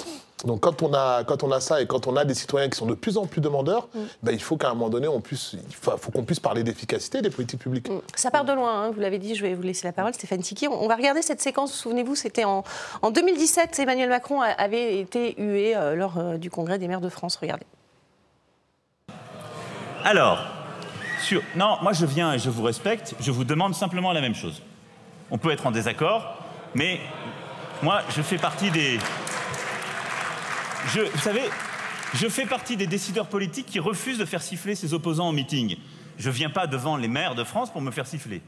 Donc 0.44 0.60
quand 0.60 0.82
on, 0.82 0.92
a, 0.92 1.24
quand 1.24 1.42
on 1.42 1.50
a 1.52 1.60
ça 1.60 1.80
et 1.80 1.86
quand 1.86 2.06
on 2.06 2.16
a 2.16 2.24
des 2.24 2.34
citoyens 2.34 2.68
qui 2.68 2.76
sont 2.76 2.86
de 2.86 2.94
plus 2.94 3.16
en 3.16 3.26
plus 3.26 3.40
demandeurs, 3.40 3.88
ben, 4.22 4.32
il 4.32 4.42
faut 4.42 4.56
qu'à 4.56 4.68
un 4.70 4.74
moment 4.74 4.90
donné, 4.90 5.08
on 5.08 5.20
puisse, 5.20 5.54
il 5.54 5.74
faut, 5.74 5.92
qu'on 6.12 6.24
puisse 6.24 6.40
parler 6.40 6.62
d'efficacité 6.62 7.22
des 7.22 7.30
politiques 7.30 7.60
publiques. 7.60 7.88
Ça 8.14 8.30
part 8.30 8.44
de 8.44 8.52
loin, 8.52 8.82
hein. 8.82 8.90
vous 8.90 9.00
l'avez 9.00 9.18
dit, 9.18 9.34
je 9.34 9.42
vais 9.42 9.54
vous 9.54 9.62
laisser 9.62 9.86
la 9.86 9.92
parole, 9.92 10.12
Stéphane 10.12 10.42
On 10.70 10.88
va 10.88 10.96
regarder 10.96 11.22
cette 11.22 11.40
séquence, 11.40 11.72
souvenez-vous, 11.72 12.14
c'était 12.14 12.44
en, 12.44 12.64
en 13.02 13.10
2017, 13.10 13.78
Emmanuel 13.78 14.08
Macron 14.08 14.40
avait 14.40 14.98
été 15.00 15.34
hué 15.38 15.76
euh, 15.76 15.94
lors 15.94 16.18
euh, 16.18 16.36
du 16.36 16.50
congrès 16.50 16.78
des 16.78 16.88
maires 16.88 17.00
de 17.00 17.08
France. 17.08 17.36
Regardez. 17.36 17.66
Alors, 20.04 20.44
sur... 21.20 21.42
non, 21.56 21.78
moi 21.82 21.92
je 21.92 22.06
viens 22.06 22.34
et 22.34 22.38
je 22.38 22.50
vous 22.50 22.62
respecte, 22.62 23.14
je 23.20 23.30
vous 23.30 23.44
demande 23.44 23.74
simplement 23.74 24.12
la 24.12 24.20
même 24.20 24.34
chose. 24.34 24.62
On 25.30 25.38
peut 25.38 25.50
être 25.50 25.66
en 25.66 25.70
désaccord, 25.70 26.36
mais 26.74 27.00
moi 27.82 28.02
je 28.14 28.22
fais 28.22 28.38
partie 28.38 28.70
des... 28.70 28.98
Vous 30.92 31.20
savez, 31.20 31.42
je 32.14 32.28
fais 32.28 32.44
partie 32.44 32.76
des 32.76 32.86
décideurs 32.86 33.26
politiques 33.26 33.66
qui 33.66 33.80
refusent 33.80 34.18
de 34.18 34.24
faire 34.24 34.42
siffler 34.42 34.74
ses 34.74 34.92
opposants 34.92 35.28
en 35.28 35.32
meeting. 35.32 35.76
Je 36.18 36.28
ne 36.28 36.34
viens 36.34 36.50
pas 36.50 36.66
devant 36.66 36.96
les 36.96 37.08
maires 37.08 37.34
de 37.34 37.42
France 37.42 37.72
pour 37.72 37.80
me 37.80 37.90
faire 37.90 38.06
siffler. 38.06 38.42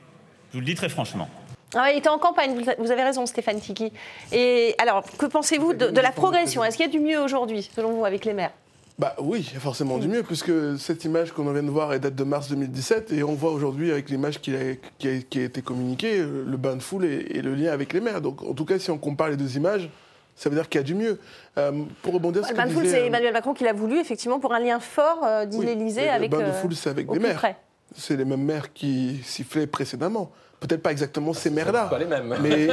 Je 0.51 0.55
vous 0.55 0.61
le 0.61 0.67
dis 0.67 0.75
très 0.75 0.89
franchement. 0.89 1.29
Ah, 1.75 1.91
il 1.93 1.99
était 1.99 2.09
en 2.09 2.19
campagne, 2.19 2.57
vous 2.79 2.91
avez 2.91 3.03
raison 3.03 3.27
Stéphane 3.27 3.61
Tiki. 3.61 3.93
Et 4.33 4.75
alors, 4.79 5.05
que 5.19 5.27
pensez-vous 5.27 5.75
de, 5.75 6.01
la 6.01 6.13
progression? 6.13 6.63
Est-ce 6.63 6.77
qu'il 6.77 6.87
y 6.87 6.89
a 6.89 6.93
du 6.93 7.01
mieux 7.01 7.21
aujourd'hui, 7.21 7.69
selon 7.75 7.93
vous, 7.93 8.05
avec 8.05 8.25
les 8.25 8.35
maires? 8.35 8.53
Bah 8.99 9.15
oui, 9.19 9.47
il 9.47 9.55
y 9.55 9.57
a 9.57 9.61
forcément 9.61 9.99
du 9.99 10.09
mieux, 10.09 10.23
puisque 10.23 10.79
cette 10.79 11.05
image 11.05 11.33
qu'on 11.33 11.51
vient 11.53 11.63
de 11.63 11.71
voir 11.71 11.93
est 11.93 11.99
date 11.99 12.15
de 12.15 12.25
mars 12.25 12.49
2017, 12.49 13.13
et 13.13 13.23
on 13.23 13.35
voit 13.35 13.51
aujourd'hui 13.51 13.91
avec 13.91 14.09
l'image 14.09 14.41
qui 14.41 14.55
a, 14.55 14.61
qui, 14.99 15.39
a, 15.39 15.43
été 15.43 15.61
communiquée, 15.61 16.19
le 16.19 16.57
bain 16.57 16.77
de 16.77 16.83
foule 16.83 17.05
et, 17.05 17.43
le 17.43 17.55
lien 17.55 17.73
avec 17.73 17.93
les 17.93 18.01
maires. 18.01 18.23
Donc 18.23 18.43
en 18.43 18.55
tout 18.55 18.65
cas, 18.65 18.79
si 18.79 18.91
on 18.91 18.97
compare 18.97 19.29
les 19.29 19.37
deux 19.37 19.57
images, 19.57 19.91
ça 20.35 20.49
veut 20.49 20.57
dire 20.57 20.69
qu'il 20.69 20.79
y 20.79 20.85
a 20.85 20.87
du 20.87 20.95
mieux. 20.95 21.19
Euh, 21.59 21.73
pour 22.01 22.15
rebondir 22.15 22.43
sur 22.43 22.49
ce 22.49 22.53
le 22.53 22.57
bain 22.57 22.69
de 22.69 22.73
foule, 22.73 22.87
c'est 22.87 23.03
euh, 23.03 23.07
Emmanuel 23.07 23.35
Macron 23.35 23.53
qui 23.53 23.65
l'a 23.65 23.75
voulu, 23.75 23.99
effectivement, 23.99 24.39
pour 24.39 24.55
un 24.55 24.61
lien 24.61 24.81
fort, 24.81 25.25
euh, 25.25 25.45
dit 25.45 25.63
l'Élysée, 25.63 26.09
avec. 26.09 26.33
Le 26.33 26.39
bain 26.39 26.47
de 26.47 26.53
foule, 26.53 26.75
c'est 26.75 26.89
avec 26.89 27.11
des 27.11 27.19
maires. 27.19 27.55
C'est 27.95 28.17
les 28.17 28.25
mêmes 28.25 28.43
maires 28.43 28.73
qui 28.73 29.21
sifflaient 29.25 29.67
précédemment 29.67 30.31
peut-être 30.61 30.83
pas 30.83 30.93
exactement 30.93 31.33
ces 31.33 31.51
maires-là. 31.51 31.87
Pas 31.87 31.99
les 31.99 32.07
mêmes. 32.07 32.35
Mais, 32.41 32.69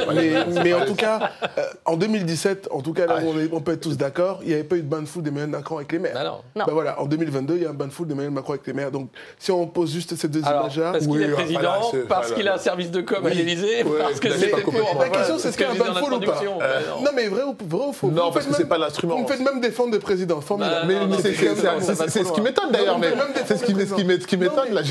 mais, 0.64 0.74
en 0.74 0.84
tout 0.84 0.94
cas, 0.94 1.30
euh, 1.58 1.62
en 1.84 1.96
2017, 1.96 2.68
en 2.70 2.80
tout 2.80 2.92
cas, 2.92 3.06
là, 3.06 3.18
on, 3.52 3.60
peut 3.60 3.72
être 3.72 3.80
tous 3.80 3.96
d'accord, 3.96 4.40
il 4.42 4.48
n'y 4.48 4.54
avait 4.54 4.64
pas 4.64 4.76
eu 4.76 4.82
de 4.82 4.88
bain 4.88 5.02
de 5.02 5.06
foule 5.06 5.22
d'Emmanuel 5.22 5.50
Macron 5.50 5.76
avec 5.76 5.92
les 5.92 5.98
maires. 5.98 6.40
non. 6.56 6.64
Ben 6.66 6.72
voilà, 6.72 7.00
en 7.00 7.06
2022, 7.06 7.56
il 7.56 7.62
y 7.62 7.66
a 7.66 7.70
un 7.70 7.74
bain 7.74 7.86
de 7.86 7.92
foule 7.92 8.06
d'Emmanuel 8.06 8.32
Macron 8.32 8.54
avec 8.54 8.66
les 8.66 8.72
maires. 8.72 8.90
Donc, 8.90 9.08
si 9.38 9.50
on 9.50 9.66
pose 9.66 9.92
juste 9.92 10.14
ces 10.16 10.28
deux 10.28 10.40
images-là. 10.40 10.92
Parce 10.92 11.06
qu'il 11.06 11.22
est 11.22 11.28
président, 11.28 11.92
parce 12.08 12.32
qu'il 12.32 12.48
a 12.48 12.54
un 12.54 12.58
service 12.58 12.90
de 12.90 13.00
com 13.00 13.24
à 13.24 13.30
l'Élysée, 13.30 13.84
parce 13.84 14.20
que 14.20 14.30
c'est 14.30 14.50
La 14.50 15.08
question, 15.08 15.38
c'est 15.38 15.52
ce 15.52 15.56
qu'il 15.56 15.66
y 15.66 15.68
a 15.68 15.72
un 15.72 15.76
bain 15.76 15.92
de 15.92 15.98
foule 15.98 16.14
ou 16.14 16.20
pas 16.20 16.40
euh, 16.62 16.80
Non, 17.02 17.10
mais 17.14 17.28
vrai 17.28 17.42
ou, 17.42 17.56
vrai 17.66 17.86
ou 17.88 17.92
faux? 17.92 18.10
Non, 18.10 18.30
parce 18.32 18.46
que 18.46 18.54
c'est 18.54 18.68
pas 18.68 18.78
l'instrument. 18.78 19.16
Vous 19.16 19.22
me 19.22 19.28
faites 19.28 19.40
même 19.40 19.60
défendre 19.60 19.92
des 19.92 19.98
présidents, 19.98 20.40
formidable. 20.40 20.86
Mais 20.86 21.18
c'est 21.20 22.24
ce 22.24 22.32
qui 22.32 22.40
m'étonne 22.40 22.70
d'ailleurs. 22.70 22.98
C'est 23.46 23.58
ce 23.58 24.26
qui 24.26 24.36
m'étonne, 24.36 24.72
là. 24.72 24.82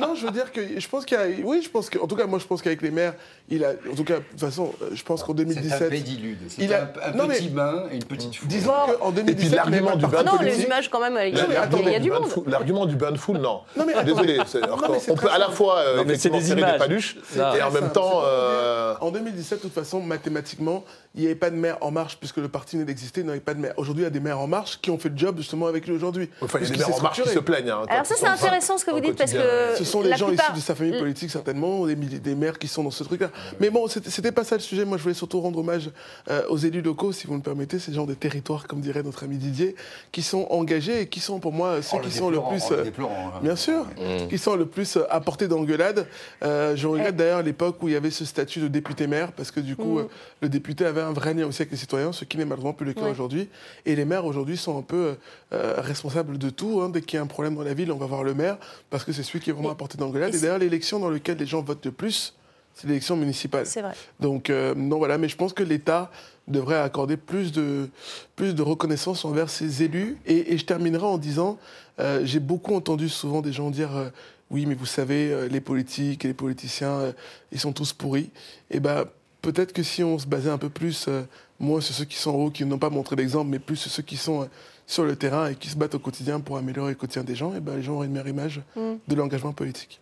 Non, 0.00 0.14
je 0.14 0.26
veux 0.26 0.32
dire 0.32 0.52
que 0.52 0.60
je 0.78 0.88
pense 0.88 1.04
qu'il 1.04 1.16
y 1.16 1.20
a. 1.20 1.24
Oui, 1.44 1.60
je 1.62 1.70
pense 1.70 1.90
que 1.90 1.98
en 2.06 2.08
tout 2.08 2.16
cas, 2.16 2.26
moi, 2.26 2.38
je 2.38 2.46
pense 2.46 2.62
qu'avec 2.62 2.82
les 2.82 2.92
maires, 2.92 3.14
il 3.48 3.64
a, 3.64 3.70
en 3.90 3.94
tout 3.96 4.04
cas, 4.04 4.18
de 4.18 4.22
toute 4.30 4.40
façon, 4.40 4.72
euh, 4.80 4.90
je 4.94 5.02
pense 5.02 5.22
qu'en 5.24 5.34
2017. 5.34 5.78
C'est 5.78 5.86
un 5.86 5.88
pédilude. 5.90 6.38
C'est 6.48 6.62
il 6.62 6.72
a- 6.72 6.82
un, 7.04 7.10
un 7.10 7.16
non, 7.16 7.26
petit 7.26 7.44
mais- 7.44 7.50
bain 7.50 7.84
et 7.90 7.96
une 7.96 8.04
petite 8.04 8.34
foule. 8.36 8.48
Disons 8.48 8.70
qu'en 9.00 9.10
Et 9.10 9.14
puis 9.14 9.22
2017. 9.24 9.54
l'argument 9.56 9.90
même 9.90 9.98
du 9.98 10.04
à 10.04 10.08
bain 10.08 10.22
partir- 10.24 10.32
Non, 10.40 10.46
les 10.46 10.62
images 10.62 10.88
quand 10.88 11.00
même, 11.00 11.18
il 11.26 11.36
y 11.36 11.38
a, 11.40 11.42
Non, 11.42 11.48
mais 11.48 11.56
attendez, 11.56 11.82
il 11.86 11.92
y 11.92 11.96
a 11.96 12.00
du 12.00 12.10
monde. 12.10 12.26
foule- 12.26 12.44
L'argument 12.48 12.86
du 12.86 12.94
bain 12.96 13.10
de 13.10 13.18
foule, 13.18 13.38
non. 13.38 13.60
Non, 13.76 13.84
mais. 13.86 14.04
Désolé, 14.04 14.38
c'est- 14.46 14.60
Non, 14.60 14.76
mais 14.90 14.98
c'est 15.00 15.10
on 15.10 15.16
peut 15.16 15.30
à 15.30 15.38
la 15.38 15.50
fois 15.50 15.78
euh, 15.78 15.96
Non, 15.96 16.04
mais 16.06 16.14
c'est 16.16 16.28
effectivement 16.28 16.38
des 16.38 16.44
tirer 16.62 16.72
des 16.72 16.78
paluches 16.78 17.16
Non. 17.36 17.54
et 17.54 17.62
en 17.62 17.70
même 17.72 17.90
temps. 17.90 18.22
euh, 18.24 18.94
En 19.00 19.10
2017, 19.10 19.58
de 19.58 19.62
toute 19.64 19.72
façon, 19.74 20.00
mathématiquement, 20.00 20.84
il 21.14 21.20
n'y 21.22 21.26
avait 21.26 21.34
pas 21.34 21.50
de 21.50 21.56
maire 21.56 21.76
en 21.80 21.90
marche 21.90 22.16
puisque 22.18 22.36
le 22.38 22.48
parti 22.48 22.76
venait 22.76 22.86
d'exister, 22.86 23.20
il 23.20 23.24
n'y 23.24 23.30
avait 23.30 23.40
pas 23.40 23.54
de 23.54 23.60
maire. 23.60 23.74
Aujourd'hui, 23.76 24.02
il 24.02 24.04
y 24.04 24.06
a 24.06 24.10
des 24.10 24.20
maires 24.20 24.38
en 24.38 24.46
marche 24.46 24.80
qui 24.80 24.90
ont 24.90 24.98
fait 24.98 25.08
le 25.08 25.16
job 25.18 25.36
justement 25.38 25.66
avec 25.66 25.86
lui 25.86 25.94
aujourd'hui. 25.94 26.30
Enfin, 26.40 26.58
il 26.60 26.64
y 26.64 26.68
a 26.68 26.70
des 26.72 26.78
maires 26.78 26.94
en 26.94 27.00
marche 27.02 27.22
qui 27.22 27.28
se 27.28 27.38
plaignent. 27.40 27.70
hein, 27.70 27.82
Alors 27.88 28.06
ça 28.06 28.14
c'est 28.16 28.26
intéressant 28.26 28.78
ce 28.78 28.84
que 28.84 28.90
vous 28.90 29.00
dites 29.00 29.16
parce 29.16 29.32
que 29.32 29.38
Ce 29.76 29.84
sont 29.84 30.00
les 30.02 30.16
gens 30.16 30.30
issus 30.30 30.52
de 30.54 30.60
sa 30.60 30.74
famille 30.74 30.98
politique, 30.98 31.30
certainement, 31.30 31.86
des, 31.86 31.95
des 31.96 32.34
maires 32.34 32.58
qui 32.58 32.68
sont 32.68 32.84
dans 32.84 32.90
ce 32.90 33.02
truc-là. 33.04 33.30
Mais 33.60 33.70
bon, 33.70 33.86
c'était 33.88 34.32
pas 34.32 34.44
ça 34.44 34.56
le 34.56 34.60
sujet. 34.62 34.84
Moi, 34.84 34.98
je 34.98 35.02
voulais 35.02 35.14
surtout 35.14 35.40
rendre 35.40 35.58
hommage 35.58 35.90
euh, 36.30 36.42
aux 36.48 36.56
élus 36.58 36.82
locaux, 36.82 37.12
si 37.12 37.26
vous 37.26 37.34
me 37.34 37.40
permettez, 37.42 37.78
ces 37.78 37.92
gens 37.92 38.06
des 38.06 38.14
territoires, 38.14 38.66
comme 38.66 38.80
dirait 38.80 39.02
notre 39.02 39.24
ami 39.24 39.36
Didier, 39.36 39.74
qui 40.12 40.22
sont 40.22 40.46
engagés 40.50 41.02
et 41.02 41.06
qui 41.08 41.20
sont 41.20 41.40
pour 41.40 41.52
moi 41.52 41.82
ceux 41.82 41.96
En 41.96 42.00
qui 42.00 42.06
le 42.06 42.12
sont 42.12 42.30
le 42.30 42.36
déplorant, 42.36 42.50
plus. 42.50 42.62
en 42.62 42.76
le 42.76 42.82
euh, 42.82 43.10
hein. 43.36 43.40
Bien 43.42 43.56
sûr, 43.56 43.86
qui 44.28 44.38
sont 44.38 44.56
le 44.56 44.66
plus 44.66 44.96
euh, 44.96 45.04
à 45.10 45.20
portée 45.20 45.48
d'engueulade. 45.48 46.06
Euh, 46.42 46.76
je 46.76 46.86
regrette 46.86 47.16
d'ailleurs 47.16 47.42
l'époque 47.42 47.82
où 47.82 47.88
il 47.88 47.92
y 47.94 47.96
avait 47.96 48.10
ce 48.10 48.24
statut 48.24 48.60
de 48.60 48.68
député-maire, 48.68 49.32
parce 49.32 49.50
que 49.50 49.60
du 49.60 49.76
coup, 49.76 49.98
euh, 49.98 50.08
le 50.42 50.48
député 50.48 50.84
avait 50.84 51.00
un 51.00 51.12
vrai 51.12 51.34
lien 51.34 51.46
aussi 51.46 51.62
avec 51.62 51.70
les 51.72 51.76
citoyens, 51.78 52.12
ce 52.12 52.24
qui 52.24 52.36
n'est 52.38 52.44
malheureusement 52.44 52.72
plus 52.72 52.86
le 52.86 52.92
cas 52.92 53.02
Ouais. 53.02 53.10
aujourd'hui. 53.10 53.48
Et 53.84 53.94
les 53.96 54.04
maires 54.04 54.24
aujourd'hui 54.24 54.56
sont 54.56 54.78
un 54.78 54.82
peu 54.82 54.96
euh, 54.96 55.14
euh, 55.52 55.74
responsables 55.78 56.38
de 56.38 56.50
tout. 56.50 56.80
hein. 56.82 56.88
Dès 56.88 57.00
qu'il 57.02 57.16
y 57.16 57.20
a 57.20 57.22
un 57.22 57.26
problème 57.26 57.54
dans 57.54 57.62
la 57.62 57.74
ville, 57.74 57.92
on 57.92 57.96
va 57.96 58.06
voir 58.06 58.24
le 58.24 58.34
maire, 58.34 58.56
parce 58.90 59.04
que 59.04 59.12
c'est 59.12 59.22
celui 59.22 59.40
qui 59.40 59.50
est 59.50 59.52
vraiment 59.52 59.70
à 59.70 59.74
portée 59.74 59.96
d'engueulade. 59.98 60.34
et 60.34 60.38
Et 60.38 60.40
d'ailleurs, 60.40 60.58
l'élection 60.58 60.98
dans 60.98 61.10
laquelle 61.10 61.36
les 61.38 61.46
gens 61.46 61.62
votent 61.62 61.85
plus, 61.90 62.34
c'est 62.74 62.86
l'élection 62.86 63.16
municipale. 63.16 63.66
C'est 63.66 63.82
vrai. 63.82 63.94
Donc, 64.20 64.50
euh, 64.50 64.74
non, 64.74 64.98
voilà, 64.98 65.18
mais 65.18 65.28
je 65.28 65.36
pense 65.36 65.52
que 65.52 65.62
l'État 65.62 66.10
devrait 66.46 66.78
accorder 66.78 67.16
plus 67.16 67.50
de, 67.52 67.88
plus 68.36 68.54
de 68.54 68.62
reconnaissance 68.62 69.24
envers 69.24 69.50
ses 69.50 69.82
élus. 69.82 70.18
Et, 70.26 70.52
et 70.52 70.58
je 70.58 70.64
terminerai 70.64 71.06
en 71.06 71.18
disant, 71.18 71.58
euh, 71.98 72.20
j'ai 72.24 72.40
beaucoup 72.40 72.74
entendu 72.74 73.08
souvent 73.08 73.40
des 73.40 73.52
gens 73.52 73.70
dire, 73.70 73.96
euh, 73.96 74.10
oui, 74.50 74.66
mais 74.66 74.74
vous 74.74 74.86
savez, 74.86 75.32
euh, 75.32 75.48
les 75.48 75.60
politiques 75.60 76.24
et 76.24 76.28
les 76.28 76.34
politiciens, 76.34 76.92
euh, 76.98 77.12
ils 77.50 77.58
sont 77.58 77.72
tous 77.72 77.92
pourris. 77.92 78.30
Et 78.70 78.78
ben, 78.78 79.06
peut-être 79.42 79.72
que 79.72 79.82
si 79.82 80.04
on 80.04 80.18
se 80.18 80.26
basait 80.26 80.50
un 80.50 80.58
peu 80.58 80.68
plus, 80.68 81.06
euh, 81.08 81.22
moins 81.58 81.80
sur 81.80 81.94
ceux 81.94 82.04
qui 82.04 82.16
sont 82.16 82.30
en 82.30 82.34
haut, 82.34 82.50
qui 82.50 82.64
n'ont 82.64 82.78
pas 82.78 82.90
montré 82.90 83.16
l'exemple, 83.16 83.50
mais 83.50 83.58
plus 83.58 83.76
sur 83.76 83.90
ceux 83.90 84.02
qui 84.02 84.16
sont 84.16 84.42
euh, 84.42 84.46
sur 84.86 85.04
le 85.04 85.16
terrain 85.16 85.48
et 85.48 85.56
qui 85.56 85.68
se 85.68 85.76
battent 85.76 85.96
au 85.96 85.98
quotidien 85.98 86.38
pour 86.38 86.58
améliorer 86.58 86.90
le 86.90 86.96
quotidien 86.96 87.24
des 87.24 87.34
gens, 87.34 87.54
et 87.56 87.60
ben, 87.60 87.74
les 87.74 87.82
gens 87.82 87.94
auraient 87.94 88.06
une 88.06 88.12
meilleure 88.12 88.28
image 88.28 88.60
de 88.76 89.14
l'engagement 89.16 89.52
politique. 89.52 89.98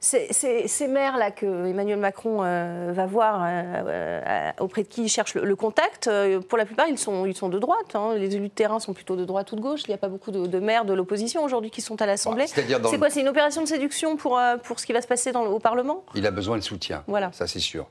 Ces, 0.00 0.86
maires-là 0.86 1.32
que 1.32 1.66
Emmanuel 1.66 1.98
Macron 1.98 2.44
euh, 2.44 2.92
va 2.94 3.06
voir, 3.06 3.42
euh, 3.42 3.46
euh, 3.88 4.50
auprès 4.60 4.84
de 4.84 4.88
qui 4.88 5.02
il 5.04 5.08
cherche 5.08 5.34
le, 5.34 5.44
le 5.44 5.56
contact, 5.56 6.06
euh, 6.06 6.40
pour 6.40 6.56
la 6.56 6.64
plupart, 6.66 6.86
ils 6.88 6.96
sont, 6.98 7.26
ils 7.26 7.34
sont 7.36 7.48
de 7.48 7.58
droite. 7.58 7.94
hein. 7.96 8.14
Les 8.14 8.36
élus 8.36 8.48
de 8.48 8.52
terrain 8.54 8.78
sont 8.78 8.92
plutôt 8.92 9.16
de 9.16 9.24
droite 9.24 9.50
ou 9.50 9.56
de 9.56 9.60
gauche. 9.60 9.80
Il 9.86 9.90
n'y 9.90 9.94
a 9.94 9.98
pas 9.98 10.08
beaucoup 10.08 10.30
de, 10.30 10.46
de 10.46 10.58
maires 10.60 10.84
de 10.84 10.94
l'opposition 10.94 11.42
aujourd'hui 11.42 11.70
qui 11.70 11.80
sont 11.80 12.00
à 12.00 12.06
l'Assemblée. 12.06 12.44
Bah, 12.44 12.52
C'est 12.54 12.68
le- 12.92 12.98
quoi 12.98 13.10
C'est 13.10 13.20
une 13.22 13.28
opération 13.28 13.60
de 13.60 13.66
séduction 13.66 14.16
pour, 14.16 14.40
pour 14.62 14.78
ce 14.78 14.86
qui 14.86 14.92
va 14.92 15.02
se 15.02 15.08
passer 15.08 15.32
dans 15.32 15.44
au 15.46 15.58
Parlement? 15.58 16.04
Il 16.14 16.24
a 16.26 16.30
besoin 16.30 16.56
de 16.56 16.62
soutien. 16.62 17.02
Voilà. 17.08 17.32
Ça, 17.32 17.48
c'est 17.48 17.58
sûr. 17.58 17.86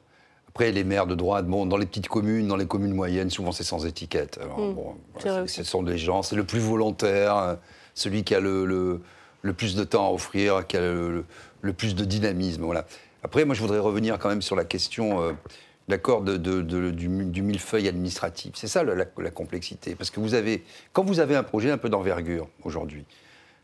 Après, 0.48 0.72
les 0.72 0.86
maires 0.86 1.08
de 1.08 1.14
droite, 1.16 1.46
bon, 1.46 1.66
dans 1.66 1.78
les 1.78 1.86
petites 1.86 2.08
communes, 2.08 2.48
dans 2.48 2.56
les 2.56 2.66
communes 2.68 2.94
moyennes, 2.94 3.30
souvent 3.30 3.52
c'est 3.52 3.66
sans 3.66 3.86
étiquette. 3.86 4.40
Alors, 4.42 4.58
Mm. 4.60 4.74
bon, 4.74 4.96
voilà, 5.20 5.46
ce 5.46 5.64
sont 5.64 5.84
des 5.84 5.98
gens, 5.98 6.24
c'est 6.24 6.38
le 6.38 6.46
plus 6.46 6.60
volontaire, 6.60 7.58
celui 7.94 8.24
qui 8.24 8.34
a 8.34 8.40
le, 8.40 8.66
le- 8.66 9.02
le 9.44 9.54
plus 9.54 9.76
de 9.76 9.84
temps 9.84 10.08
à 10.08 10.12
offrir, 10.12 10.66
qui 10.66 10.78
a 10.78 10.82
le, 10.82 11.26
le- 11.62 11.74
plus 11.74 11.96
de 11.96 12.06
dynamisme. 12.06 12.64
Voilà. 12.64 12.86
Après, 13.24 13.46
moi, 13.46 13.56
je 13.56 13.62
voudrais 13.62 13.80
revenir 13.80 14.18
quand 14.20 14.30
même 14.30 14.42
sur 14.42 14.56
la 14.56 14.66
question, 14.66 15.22
euh, 15.22 15.32
d'accord, 15.88 16.22
de, 16.22 16.38
de- 16.38 16.62
de- 16.62 16.92
du, 16.92 17.08
du 17.08 17.42
millefeuille 17.42 17.88
administratif. 17.88 18.54
C'est 18.56 18.68
ça 18.68 18.84
la, 18.84 18.96
la- 18.96 19.06
la 19.18 19.32
complexité. 19.32 19.96
Parce 19.96 20.10
que 20.12 20.20
vous 20.20 20.34
avez, 20.34 20.64
quand 20.94 21.04
vous 21.04 21.20
avez 21.20 21.36
un 21.36 21.44
projet 21.44 21.72
un 21.72 21.78
peu 21.78 21.90
d'envergure 21.90 22.48
aujourd'hui, 22.64 23.06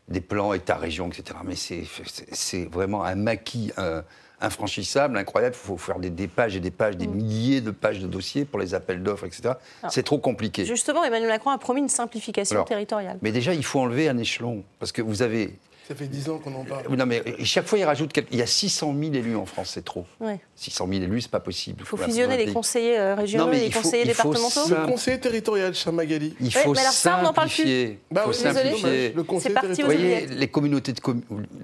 des 0.08 0.20
plans 0.20 0.52
État-région, 0.52 1.08
etc. 1.08 1.38
Mais 1.44 1.54
c'est- 1.56 2.64
vraiment 2.70 3.04
un 3.04 3.14
maquis 3.14 3.72
euh, 3.78 4.02
infranchissable, 4.40 5.16
incroyable. 5.16 5.54
Il 5.58 5.66
faut 5.66 5.78
faire 5.78 5.98
des, 5.98 6.10
des 6.10 6.28
pages 6.28 6.56
et 6.56 6.60
des 6.60 6.70
pages, 6.70 6.96
des 6.98 7.06
milliers 7.06 7.60
de 7.62 7.70
pages 7.70 8.00
de 8.00 8.06
dossiers 8.06 8.44
pour 8.44 8.58
les 8.58 8.74
appels 8.74 9.02
d'offres, 9.02 9.24
etc. 9.24 9.54
C'est 9.88 10.02
trop 10.02 10.18
compliqué. 10.18 10.66
Justement, 10.66 11.04
Emmanuel 11.04 11.30
Macron 11.30 11.50
a 11.50 11.58
promis 11.58 11.80
une 11.80 11.88
simplification 11.88 12.56
Alors, 12.56 12.66
territoriale. 12.66 13.18
Mais 13.22 13.32
déjà, 13.32 13.54
il 13.54 13.64
faut 13.64 13.80
enlever 13.80 14.08
un 14.08 14.18
échelon. 14.18 14.62
Parce 14.78 14.92
que 14.92 15.00
vous 15.00 15.22
avez. 15.22 15.54
Ça 15.86 15.94
fait 15.94 16.06
dix 16.06 16.30
ans 16.30 16.38
qu'on 16.38 16.54
en 16.54 16.64
parle. 16.64 16.84
Non, 16.96 17.04
mais 17.04 17.22
chaque 17.44 17.66
fois, 17.66 17.78
il 17.78 17.84
rajoute. 17.84 18.12
quelque- 18.12 18.32
Il 18.32 18.38
y 18.38 18.42
a 18.42 18.46
600 18.46 18.94
000 18.98 19.12
élus 19.14 19.36
en 19.36 19.44
France, 19.44 19.72
c'est 19.74 19.84
trop. 19.84 20.06
Ouais. 20.20 20.40
600 20.56 20.88
000 20.90 21.02
élus, 21.04 21.20
c'est 21.22 21.30
pas 21.30 21.40
possible. 21.40 21.78
Il 21.80 21.84
faut 21.86 21.96
Voilà, 21.98 22.10
fusionner 22.10 22.36
c'est 22.38 22.46
les 22.46 22.52
conseillers 22.54 22.98
euh, 22.98 23.14
régionaux 23.14 23.44
Non, 23.44 23.50
mais 23.50 23.58
et 23.58 23.66
les 23.66 23.70
faut- 23.70 23.82
conseillers 23.82 24.04
il 24.06 24.14
faut 24.14 24.30
départementaux. 24.32 24.74
Le 24.82 24.86
conseiller 24.90 25.20
territorial, 25.20 25.74
cher 25.74 25.92
Magali. 25.92 26.34
Il 26.40 26.46
Ouais, 26.46 26.50
faut 26.52 26.72
mais 26.72 26.80
alors 26.80 26.92
ça, 26.92 27.18
on 27.20 27.22
n'en 27.24 27.32
parle 27.34 27.48
plus. 27.48 27.56
simplifier. 27.58 27.98
Bah 28.10 28.22
il 28.24 28.26
faut 28.26 28.32
simplifier. 28.32 29.14
conseiller 29.26 29.54
parti 29.54 29.68
aux 29.82 29.86
Vous 29.86 29.92
voyez, 29.92 30.26
les 30.26 30.48
communautés 30.48 30.92
de, 30.94 31.00
com- 31.00 31.20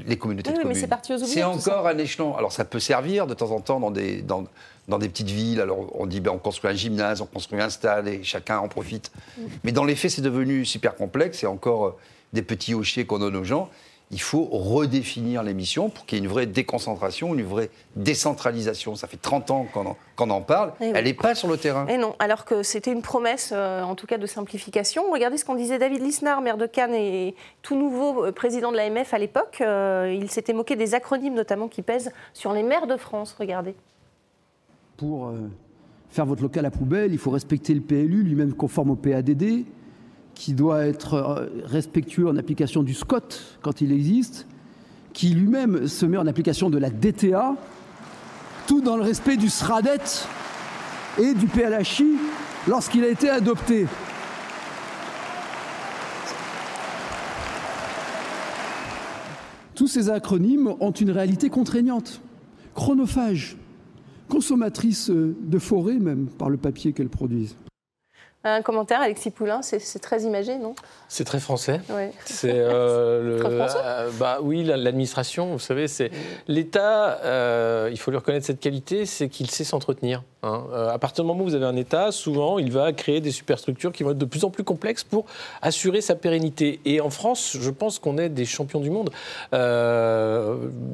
les 0.06 0.16
communautés 0.18 0.50
Oui, 0.50 0.54
de 0.54 0.58
oui, 0.58 0.64
mais 0.66 0.68
communes. 0.74 0.80
c'est 0.82 0.86
parti 0.88 1.12
aux 1.12 1.16
oubliettes, 1.16 1.30
C'est 1.32 1.40
tout 1.42 1.58
ça. 1.60 1.72
encore 1.78 1.86
un 1.88 1.96
échelon. 1.98 2.36
Alors 2.36 2.52
ça 2.52 2.64
peut 2.66 2.78
servir 2.80 3.26
de 3.26 3.32
temps 3.34 3.50
en 3.52 3.60
temps 3.60 3.80
dans 3.80 3.90
des, 3.90 4.20
dans, 4.20 4.44
dans 4.88 4.98
des 4.98 5.08
petites 5.08 5.30
villes. 5.30 5.62
Alors 5.62 5.98
on 5.98 6.04
dit 6.06 6.20
ben, 6.20 6.32
on 6.32 6.38
construit 6.38 6.70
un 6.70 6.74
gymnase, 6.74 7.22
on 7.22 7.26
construit 7.26 7.58
un 7.60 7.70
stade 7.70 8.06
et 8.06 8.22
chacun 8.22 8.58
en 8.58 8.68
profite. 8.68 9.10
Mm. 9.38 9.42
Mais 9.64 9.72
dans 9.72 9.84
les 9.84 9.96
faits, 9.96 10.10
c'est 10.10 10.20
devenu 10.22 10.66
super 10.66 10.94
complexe 10.94 11.42
et 11.42 11.46
encore 11.46 11.86
euh, 11.86 11.96
des 12.34 12.42
petits 12.42 12.74
hochets 12.74 13.06
qu'on 13.06 13.18
donne 13.18 13.36
aux 13.36 13.44
gens. 13.44 13.70
Il 14.12 14.20
faut 14.20 14.48
redéfinir 14.50 15.44
les 15.44 15.54
missions 15.54 15.88
pour 15.88 16.04
qu'il 16.04 16.18
y 16.18 16.20
ait 16.20 16.24
une 16.24 16.30
vraie 16.30 16.46
déconcentration, 16.46 17.32
une 17.32 17.44
vraie 17.44 17.70
décentralisation. 17.94 18.96
Ça 18.96 19.06
fait 19.06 19.16
30 19.16 19.52
ans 19.52 19.66
qu'on 19.72 19.86
en, 19.86 19.96
qu'on 20.16 20.30
en 20.30 20.40
parle. 20.40 20.72
Eh. 20.80 20.90
Elle 20.92 21.04
n'est 21.04 21.14
pas 21.14 21.36
sur 21.36 21.46
le 21.46 21.56
terrain. 21.56 21.86
Et 21.86 21.96
non, 21.96 22.16
alors 22.18 22.44
que 22.44 22.64
c'était 22.64 22.90
une 22.90 23.02
promesse, 23.02 23.50
euh, 23.54 23.82
en 23.82 23.94
tout 23.94 24.08
cas 24.08 24.18
de 24.18 24.26
simplification. 24.26 25.04
Regardez 25.12 25.36
ce 25.36 25.44
qu'en 25.44 25.54
disait 25.54 25.78
David 25.78 26.02
Lisnard, 26.02 26.40
maire 26.40 26.56
de 26.56 26.66
Cannes 26.66 26.94
et 26.94 27.36
tout 27.62 27.76
nouveau 27.76 28.24
euh, 28.24 28.32
président 28.32 28.72
de 28.72 28.76
l'AMF 28.76 29.14
à 29.14 29.18
l'époque. 29.18 29.58
Euh, 29.60 30.12
il 30.12 30.28
s'était 30.28 30.54
moqué 30.54 30.74
des 30.74 30.96
acronymes 30.96 31.34
notamment 31.34 31.68
qui 31.68 31.82
pèsent 31.82 32.10
sur 32.32 32.52
les 32.52 32.64
maires 32.64 32.88
de 32.88 32.96
France. 32.96 33.36
Regardez. 33.38 33.76
Pour 34.96 35.28
euh, 35.28 35.48
faire 36.10 36.26
votre 36.26 36.42
local 36.42 36.66
à 36.66 36.72
poubelle, 36.72 37.12
il 37.12 37.18
faut 37.18 37.30
respecter 37.30 37.74
le 37.74 37.80
PLU, 37.80 38.24
lui-même 38.24 38.54
conforme 38.54 38.90
au 38.90 38.96
PADD, 38.96 39.64
qui 40.40 40.54
doit 40.54 40.86
être 40.86 41.14
euh, 41.14 41.48
respectueux 41.66 42.26
en 42.26 42.34
application 42.38 42.82
du 42.82 42.94
SCOT 42.94 43.28
quand 43.60 43.82
il 43.82 43.92
existe, 43.92 44.46
qui 45.12 45.34
lui-même 45.34 45.86
se 45.86 46.06
met 46.06 46.16
en 46.16 46.26
application 46.26 46.70
de 46.70 46.78
la 46.78 46.88
DTA, 46.88 47.56
tout 48.66 48.80
dans 48.80 48.96
le 48.96 49.02
respect 49.02 49.36
du 49.36 49.50
SRADET 49.50 50.00
et 51.18 51.34
du 51.34 51.46
PLHI 51.46 52.16
lorsqu'il 52.66 53.04
a 53.04 53.08
été 53.08 53.28
adopté. 53.28 53.86
Tous 59.74 59.88
ces 59.88 60.08
acronymes 60.08 60.72
ont 60.80 60.92
une 60.92 61.10
réalité 61.10 61.50
contraignante, 61.50 62.22
chronophage, 62.74 63.58
consommatrice 64.30 65.10
euh, 65.10 65.36
de 65.38 65.58
forêt 65.58 65.98
même 65.98 66.28
par 66.38 66.48
le 66.48 66.56
papier 66.56 66.94
qu'elles 66.94 67.10
produisent. 67.10 67.56
Un 68.42 68.62
commentaire, 68.62 69.02
Alexis 69.02 69.30
Poulain, 69.30 69.60
c'est 69.60 69.98
très 69.98 70.22
imagé, 70.22 70.56
non? 70.56 70.74
C'est 71.08 71.24
très 71.24 71.40
français. 71.40 71.80
Ouais. 71.90 72.10
C'est 72.24 72.48
euh, 72.54 73.38
Très 73.40 73.54
français 73.56 73.76
euh, 73.84 74.10
bah 74.18 74.38
oui, 74.40 74.64
la- 74.64 74.78
l'administration, 74.78 75.52
vous 75.52 75.58
savez, 75.58 75.88
c'est 75.88 76.10
l'État. 76.48 77.18
euh, 77.24 77.88
il 77.92 77.98
faut 77.98 78.10
lui 78.10 78.16
reconnaître 78.16 78.46
cette 78.46 78.60
qualité, 78.60 79.04
c'est 79.04 79.28
qu'il 79.28 79.50
sait 79.50 79.64
s'entretenir. 79.64 80.22
hein. 80.42 80.64
À 80.90 80.98
partir 80.98 81.24
du 81.24 81.28
moment 81.28 81.42
où 81.42 81.48
vous 81.48 81.54
avez 81.54 81.66
un 81.66 81.76
État, 81.76 82.12
souvent, 82.12 82.58
il 82.58 82.72
va 82.72 82.92
créer 82.94 83.20
des 83.20 83.30
superstructures 83.30 83.92
qui 83.92 84.04
vont 84.04 84.12
être 84.12 84.18
de 84.18 84.24
plus 84.24 84.44
en 84.44 84.50
plus 84.50 84.64
complexes 84.64 85.04
pour 85.04 85.26
assurer 85.60 86.00
sa 86.00 86.14
pérennité. 86.14 86.80
Et 86.86 87.02
en 87.02 87.10
France, 87.10 87.58
je 87.60 87.70
pense 87.70 87.98
qu'on 87.98 88.16
est 88.16 88.30
des 88.30 88.46
champions 88.46 88.80
du 88.80 88.88
monde. 88.88 89.10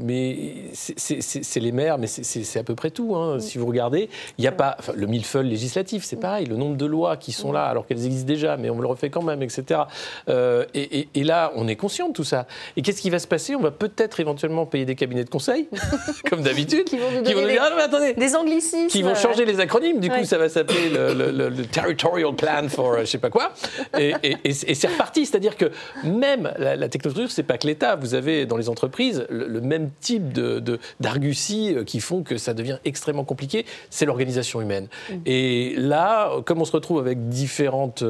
Mais 0.03 0.65
c'est- 0.75 1.61
les 1.61 1.73
maires, 1.73 1.99
mais 1.99 2.07
c'est- 2.09 2.59
à 2.59 2.65
peu 2.65 2.75
près 2.75 2.91
tout. 2.91 3.15
hein. 3.15 3.39
Si 3.39 3.59
vous 3.59 3.67
regardez, 3.67 4.09
il 4.39 4.43
n'y 4.43 4.49
a 4.49 4.53
pas 4.53 4.75
enfin, 4.79 4.93
le 4.97 5.07
millefeuille 5.07 5.49
législatif, 5.49 6.05
c'est 6.05 6.17
pareil, 6.17 6.47
le 6.47 6.57
nombre 6.57 6.77
de 6.77 6.87
lois 6.87 7.17
qui 7.17 7.33
sont 7.37 7.53
là, 7.53 7.65
alors 7.67 7.87
qu'elles 7.87 8.05
existent 8.07 8.27
déjà, 8.27 8.57
mais 8.57 8.71
on 8.71 8.81
le 8.81 8.87
refait 8.87 9.11
quand 9.11 9.23
même, 9.23 9.43
etc. 9.43 9.81
Euh, 10.29 10.65
et, 10.75 11.01
et- 11.01 11.09
et 11.15 11.25
là, 11.25 11.53
on 11.57 11.69
est 11.69 11.77
conscient 11.77 12.09
de 12.09 12.13
tout 12.13 12.25
ça. 12.25 12.47
Et 12.77 12.83
qu'est-ce 12.83 13.01
qui 13.03 13.11
va 13.11 13.19
se 13.19 13.27
passer? 13.27 13.55
On 13.55 13.61
va 13.61 13.71
peut-être 13.71 14.21
éventuellement 14.21 14.67
payer 14.67 14.85
des 14.85 14.95
cabinets 14.95 15.25
de 15.25 15.31
conseil, 15.31 15.69
comme 16.31 16.43
d'habitude, 16.43 16.85
Qui 16.89 16.99
vont 16.99 17.11
nous 17.11 17.23
qui 17.23 17.33
vont 17.35 17.41
donner 17.41 17.43
nous 17.43 17.47
des- 17.49 17.53
dire 17.55 17.63
ah, 17.65 17.71
non, 17.71 17.77
mais 17.77 17.83
attendez, 17.83 18.15
Des 18.15 18.35
anglicismes. 18.37 18.89
qui 18.89 19.03
vont 19.03 19.15
changer 19.15 19.45
les 19.45 19.61
acronymes. 19.61 20.01
Du 20.01 20.09
coup, 20.09 20.17
Ouais. 20.17 20.25
ça 20.25 20.39
va 20.39 20.49
s'appeler 20.49 20.89
le, 20.89 21.15
le- 21.15 21.31
le- 21.31 21.49
le 21.51 21.65
Territorial 21.67 22.35
Plan 22.35 22.69
for 22.69 22.93
euh, 22.95 23.01
je 23.01 23.05
sais 23.07 23.19
pas 23.19 23.31
quoi. 23.31 23.53
Et, 23.99 24.15
c'est 24.53 24.89
reparti. 24.89 25.27
C'est-à-dire 25.27 25.57
que 25.57 25.67
même 26.05 26.53
la, 26.59 26.77
la 26.77 26.89
technostructure, 26.89 27.31
c'est 27.31 27.43
pas 27.43 27.59
que 27.59 27.67
l'État. 27.67 27.97
Vous 27.97 28.15
avez 28.15 28.47
dans 28.47 28.57
les 28.57 28.69
entreprises 28.69 29.27
le, 29.29 29.61
même 29.61 29.91
type 30.01 30.33
de- 30.33 30.61
de- 30.61 30.79
d'arguties 31.01 31.75
euh, 31.75 31.85
qui 31.85 32.01
font 32.01 32.23
que 32.23 32.37
ça 32.39 32.55
devient 32.55 32.79
extrêmement 32.85 33.25
compliqué. 33.25 33.65
C'est 33.91 34.05
l'organisation 34.07 34.61
humaine. 34.61 34.89
Mm. 35.11 35.15
Et 35.27 35.75
là, 35.77 36.31
comme 36.45 36.61
on 36.61 36.65
se 36.65 36.73
retrouve 36.73 36.99
avec 36.99 37.26
différentes 37.29 38.03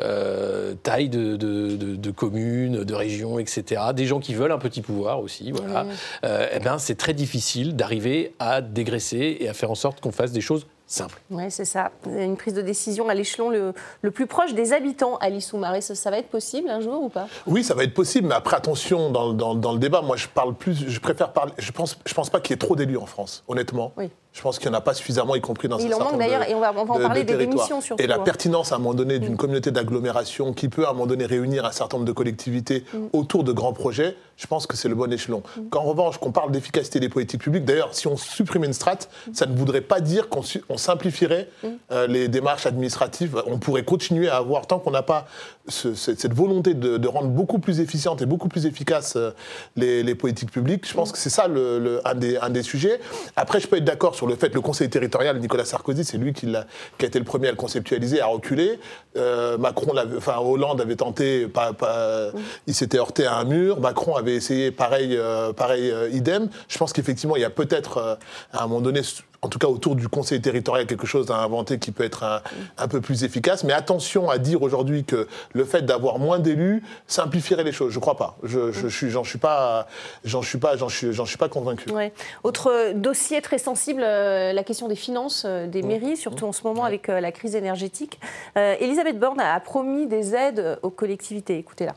euh, 0.00 0.74
tailles 0.82 1.08
de, 1.08 1.36
de- 1.36 1.76
de- 1.76 1.96
de 1.96 2.10
communes, 2.10 2.84
de 2.84 2.94
régions, 2.94 3.38
etc. 3.38 3.80
Des 3.94 4.06
gens 4.06 4.20
qui 4.20 4.34
veulent 4.34 4.52
un 4.52 4.58
petit 4.58 4.80
pouvoir 4.82 5.20
aussi, 5.20 5.52
voilà. 5.52 5.86
Euh, 6.24 6.46
eh 6.52 6.58
ben, 6.60 6.78
c'est 6.78 6.96
très 6.96 7.14
difficile 7.14 7.76
d'arriver 7.76 8.34
à 8.38 8.60
dégraisser 8.60 9.36
et 9.40 9.48
à 9.48 9.54
faire 9.54 9.70
en 9.70 9.74
sorte 9.74 10.00
qu'on 10.00 10.12
fasse 10.12 10.32
des 10.32 10.40
choses 10.40 10.66
simples. 10.86 11.20
Oui, 11.30 11.44
c'est 11.48 11.64
ça. 11.64 11.90
Une 12.06 12.36
prise 12.36 12.52
de 12.52 12.60
décision 12.60 13.08
à 13.08 13.14
l'échelon 13.14 13.48
le, 13.48 13.72
le 14.02 14.10
plus 14.10 14.26
proche 14.26 14.52
des 14.52 14.72
habitants, 14.74 15.16
Alice 15.22 15.46
Soumaré. 15.46 15.80
Ça, 15.80 15.94
ça 15.94 16.10
va 16.10 16.18
être 16.18 16.28
possible 16.28 16.68
un 16.68 16.80
jour 16.80 17.02
ou 17.04 17.08
pas? 17.08 17.28
Oui, 17.46 17.64
ça 17.64 17.74
va 17.74 17.84
être 17.84 17.94
possible, 17.94 18.28
mais 18.28 18.34
après, 18.34 18.56
attention, 18.56 19.10
dans, 19.10 19.32
dans- 19.32 19.54
dans 19.54 19.72
le 19.72 19.78
débat, 19.78 20.02
moi, 20.02 20.16
je 20.16 20.26
parle 20.28 20.54
plus, 20.54 20.88
je 20.88 21.00
préfère 21.00 21.32
parler, 21.32 21.52
je 21.58 21.72
pense, 21.72 21.98
je 22.04 22.12
pense 22.12 22.28
pas 22.28 22.40
qu'il 22.40 22.52
y 22.52 22.54
ait 22.54 22.58
trop 22.58 22.76
d'élus 22.76 22.98
en 22.98 23.06
France, 23.06 23.42
honnêtement. 23.48 23.92
Oui. 23.96 24.10
Je 24.32 24.40
pense 24.40 24.58
qu'il 24.58 24.70
n'y 24.70 24.74
en 24.74 24.78
a 24.78 24.80
pas 24.80 24.94
suffisamment, 24.94 25.34
y 25.36 25.40
compris 25.42 25.68
dans 25.68 25.76
Il 25.78 25.84
un 25.84 25.86
en 25.88 25.98
certain 25.98 26.04
manque 26.12 26.18
d'ailleurs, 26.18 26.48
et 26.48 26.54
on 26.54 26.60
va- 26.60 26.72
on 26.74 26.84
va 26.86 26.94
en 26.94 26.98
de- 26.98 27.02
parler 27.02 27.22
de 27.24 27.32
des 27.36 27.46
démissions 27.46 27.82
surtout, 27.82 28.02
Et 28.02 28.06
la 28.06 28.16
hein. 28.16 28.20
pertinence, 28.24 28.72
à 28.72 28.76
un 28.76 28.78
moment 28.78 28.94
donné, 28.94 29.18
d'une 29.18 29.36
communauté 29.36 29.70
d'agglomération 29.70 30.54
qui 30.54 30.68
peut, 30.70 30.86
à 30.86 30.90
un 30.90 30.92
moment 30.94 31.06
donné, 31.06 31.26
réunir 31.26 31.66
un 31.66 31.70
certain 31.72 31.98
nombre 31.98 32.06
de 32.08 32.12
collectivités 32.12 32.84
Mm. 32.94 32.98
autour 33.12 33.44
de 33.44 33.52
grands 33.52 33.74
projets, 33.74 34.16
je 34.38 34.46
pense 34.46 34.66
que 34.66 34.74
c'est 34.76 34.88
le 34.88 34.94
bon 34.94 35.12
échelon. 35.12 35.42
Qu'en 35.70 35.82
revanche, 35.82 36.16
qu'on 36.18 36.32
parle 36.32 36.50
d'efficacité 36.50 36.98
des 36.98 37.10
politiques 37.10 37.42
publiques, 37.42 37.66
d'ailleurs, 37.66 37.90
si 37.92 38.06
on 38.06 38.16
supprimait 38.16 38.66
une 38.66 38.72
strate, 38.72 39.10
ça 39.34 39.44
ne 39.44 39.54
voudrait 39.54 39.82
pas 39.82 40.00
dire 40.00 40.28
qu'on 40.30 40.42
simplifierait 40.78 41.48
Mm. 41.62 41.66
euh, 41.92 42.06
les 42.06 42.28
démarches 42.28 42.64
administratives. 42.66 43.42
On 43.46 43.58
pourrait 43.58 43.84
continuer 43.84 44.28
à 44.30 44.36
avoir, 44.36 44.66
tant 44.66 44.78
qu'on 44.78 44.92
n'a 44.92 45.02
pas 45.02 45.26
ce- 45.68 45.94
ce- 45.94 46.14
cette 46.16 46.32
volonté 46.34 46.74
de, 46.74 46.96
de 46.96 47.08
rendre 47.08 47.28
beaucoup 47.28 47.58
plus 47.58 47.80
efficiente 47.80 48.22
et 48.22 48.26
beaucoup 48.26 48.48
plus 48.48 48.66
efficace 48.66 49.14
euh, 49.16 49.30
les, 49.76 50.02
les 50.02 50.14
politiques 50.14 50.50
publiques, 50.50 50.88
je 50.88 50.94
pense 50.94 51.12
que 51.12 51.18
c'est 51.18 51.30
ça 51.30 51.46
le, 51.48 51.78
le- 51.78 52.00
un, 52.08 52.14
des, 52.14 52.36
un 52.38 52.50
des 52.50 52.62
sujets. 52.62 52.98
Après, 53.36 53.60
je 53.60 53.68
peux 53.68 53.76
être 53.76 53.84
d'accord 53.84 54.14
sur 54.14 54.21
le 54.26 54.36
fait 54.36 54.54
le 54.54 54.60
conseil 54.60 54.88
territorial, 54.90 55.38
Nicolas 55.38 55.64
Sarkozy, 55.64 56.04
c'est 56.04 56.18
lui 56.18 56.32
qui, 56.32 56.46
l'a- 56.46 56.66
qui 56.98 57.04
a 57.04 57.08
été 57.08 57.18
le 57.18 57.24
premier 57.24 57.48
à 57.48 57.50
le 57.50 57.56
conceptualiser, 57.56 58.20
à 58.20 58.26
reculer. 58.26 58.78
Euh, 59.16 59.58
Macron, 59.58 59.92
enfin 60.16 60.38
Hollande 60.38 60.80
avait 60.80 60.96
tenté, 60.96 61.46
pas, 61.48 61.72
pas- 61.72 62.30
il 62.66 62.74
s'était 62.74 62.98
heurté 62.98 63.26
à 63.26 63.36
un 63.36 63.44
mur. 63.44 63.80
Macron 63.80 64.16
avait 64.16 64.34
essayé 64.34 64.70
pareil, 64.70 65.16
euh, 65.16 65.52
pareil 65.52 65.90
euh, 65.90 66.08
idem. 66.10 66.48
Je 66.68 66.78
pense 66.78 66.92
qu'effectivement, 66.92 67.36
il 67.36 67.42
y 67.42 67.44
a 67.44 67.50
peut-être 67.50 68.18
à 68.52 68.64
un 68.64 68.66
moment 68.66 68.80
donné, 68.80 69.00
en 69.42 69.48
tout 69.48 69.58
cas 69.58 69.66
autour 69.66 69.96
du 69.96 70.08
conseil 70.08 70.40
territorial, 70.40 70.86
quelque 70.86 71.06
chose 71.06 71.30
à 71.32 71.36
inventer 71.38 71.78
qui 71.80 71.90
peut 71.90 72.04
être 72.04 72.22
un, 72.22 72.42
un 72.78 72.86
peu 72.86 73.00
plus 73.00 73.24
efficace. 73.24 73.64
Mais 73.64 73.72
attention 73.72 74.30
à 74.30 74.38
dire 74.38 74.62
aujourd'hui 74.62 75.04
que 75.04 75.26
le 75.52 75.64
fait 75.64 75.82
d'avoir 75.82 76.20
moins 76.20 76.38
d'élus 76.38 76.84
simplifierait 77.08 77.64
les 77.64 77.72
choses. 77.72 77.92
Je 77.92 77.98
crois 77.98 78.16
pas. 78.16 78.38
Je, 78.44 78.70
je, 78.70 78.86
suis, 78.86 79.10
j'en 79.10 79.24
suis 79.24 79.38
pas, 79.38 79.88
j'en 80.24 80.42
suis 80.42 80.58
pas, 80.58 80.76
j'en 80.76 80.88
suis, 80.88 81.12
j'en 81.12 81.26
suis 81.26 81.38
pas 81.38 81.48
convaincu. 81.48 81.90
Ouais. 81.90 82.12
Autre 82.44 82.92
dossier 82.92 83.42
très 83.42 83.58
sensible, 83.58 84.02
euh, 84.04 84.52
la 84.52 84.62
question 84.62 84.86
des 84.86 84.94
finances 84.94 85.42
euh, 85.44 85.66
des 85.66 85.82
mairies, 85.82 86.16
surtout 86.16 86.46
en 86.46 86.52
ce 86.52 86.62
moment 86.62 86.84
avec 86.84 87.08
euh, 87.08 87.20
la 87.20 87.32
crise 87.32 87.56
énergétique. 87.56 88.20
Euh, 88.56 88.76
Elisabeth 88.78 89.18
Borne 89.18 89.40
a 89.40 89.58
promis 89.58 90.06
des 90.06 90.36
aides 90.36 90.78
aux 90.82 90.90
collectivités. 90.90 91.58
Écoutez-la. 91.58 91.96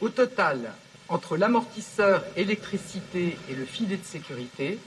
Au 0.00 0.08
total, 0.08 0.72
entre 1.08 1.36
l'amortisseur 1.36 2.24
électricité 2.36 3.38
et 3.48 3.54
le 3.54 3.64
filet 3.64 3.96
de 3.96 4.04
sécurité, 4.04 4.78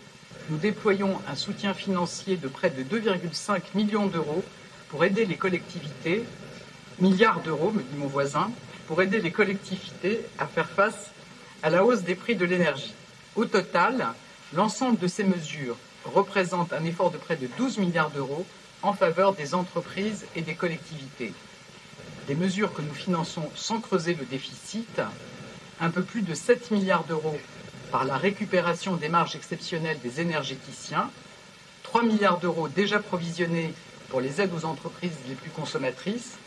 nous 0.50 0.58
déployons 0.58 1.20
un 1.28 1.36
soutien 1.36 1.74
financier 1.74 2.38
de 2.38 2.48
près 2.48 2.70
de 2.70 2.84
2,5 2.84 3.62
millions 3.76 4.08
d'euros 4.08 4.44
pour 4.90 5.04
aider 5.04 5.26
les 5.26 5.36
collectivités, 5.36 6.24
milliards 7.00 7.42
d'euros, 7.42 7.72
me 7.72 7.82
dit 7.82 7.98
mon 7.98 8.08
voisin, 8.08 8.52
pour 8.88 9.02
aider 9.02 9.20
les 9.20 9.32
collectivités 9.32 10.22
à 10.40 10.48
faire 10.48 10.70
face 10.70 11.12
à 11.64 11.70
la 11.70 11.84
hausse 11.84 12.02
des 12.02 12.16
prix 12.16 12.36
de 12.36 12.46
l'énergie. 12.46 12.94
Au 13.36 13.46
total, 13.46 14.08
l'ensemble 14.54 14.98
de 14.98 15.08
ces 15.08 15.24
mesures 15.24 15.78
représente 16.06 16.72
un 16.72 16.86
effort 16.86 17.12
de 17.12 17.18
près 17.18 17.36
de 17.36 17.48
12 17.58 17.80
milliards 17.80 18.12
d'euros 18.12 18.46
en 18.82 18.94
faveur 18.94 19.34
des 19.34 19.54
entreprises 19.54 20.26
et 20.36 20.42
des 20.42 20.54
collectivités 20.54 21.34
des 22.28 22.36
mesures 22.36 22.74
que 22.74 22.82
nous 22.82 22.94
finançons 22.94 23.50
sans 23.56 23.80
creuser 23.80 24.14
le 24.14 24.26
déficit, 24.26 25.02
un 25.80 25.90
peu 25.90 26.04
plus 26.04 26.22
de 26.22 26.34
7 26.34 26.72
milliards 26.72 27.06
d'euros 27.06 27.40
par 27.92 28.06
la 28.06 28.18
récupération 28.18 28.96
des 28.96 29.10
marges 29.10 29.36
exceptionnelles 29.36 30.00
des 30.02 30.22
énergéticiens, 30.22 31.10
3 31.84 32.04
milliards 32.04 32.40
d'euros 32.40 32.68
déjà 32.68 33.00
provisionnés 33.00 33.74
pour 34.10 34.22
les 34.22 34.42
aides 34.42 34.54
aux 34.54 34.66
entreprises 34.66 35.18
les 35.28 35.36
plus 35.36 35.52
consommatrices, 35.52 36.38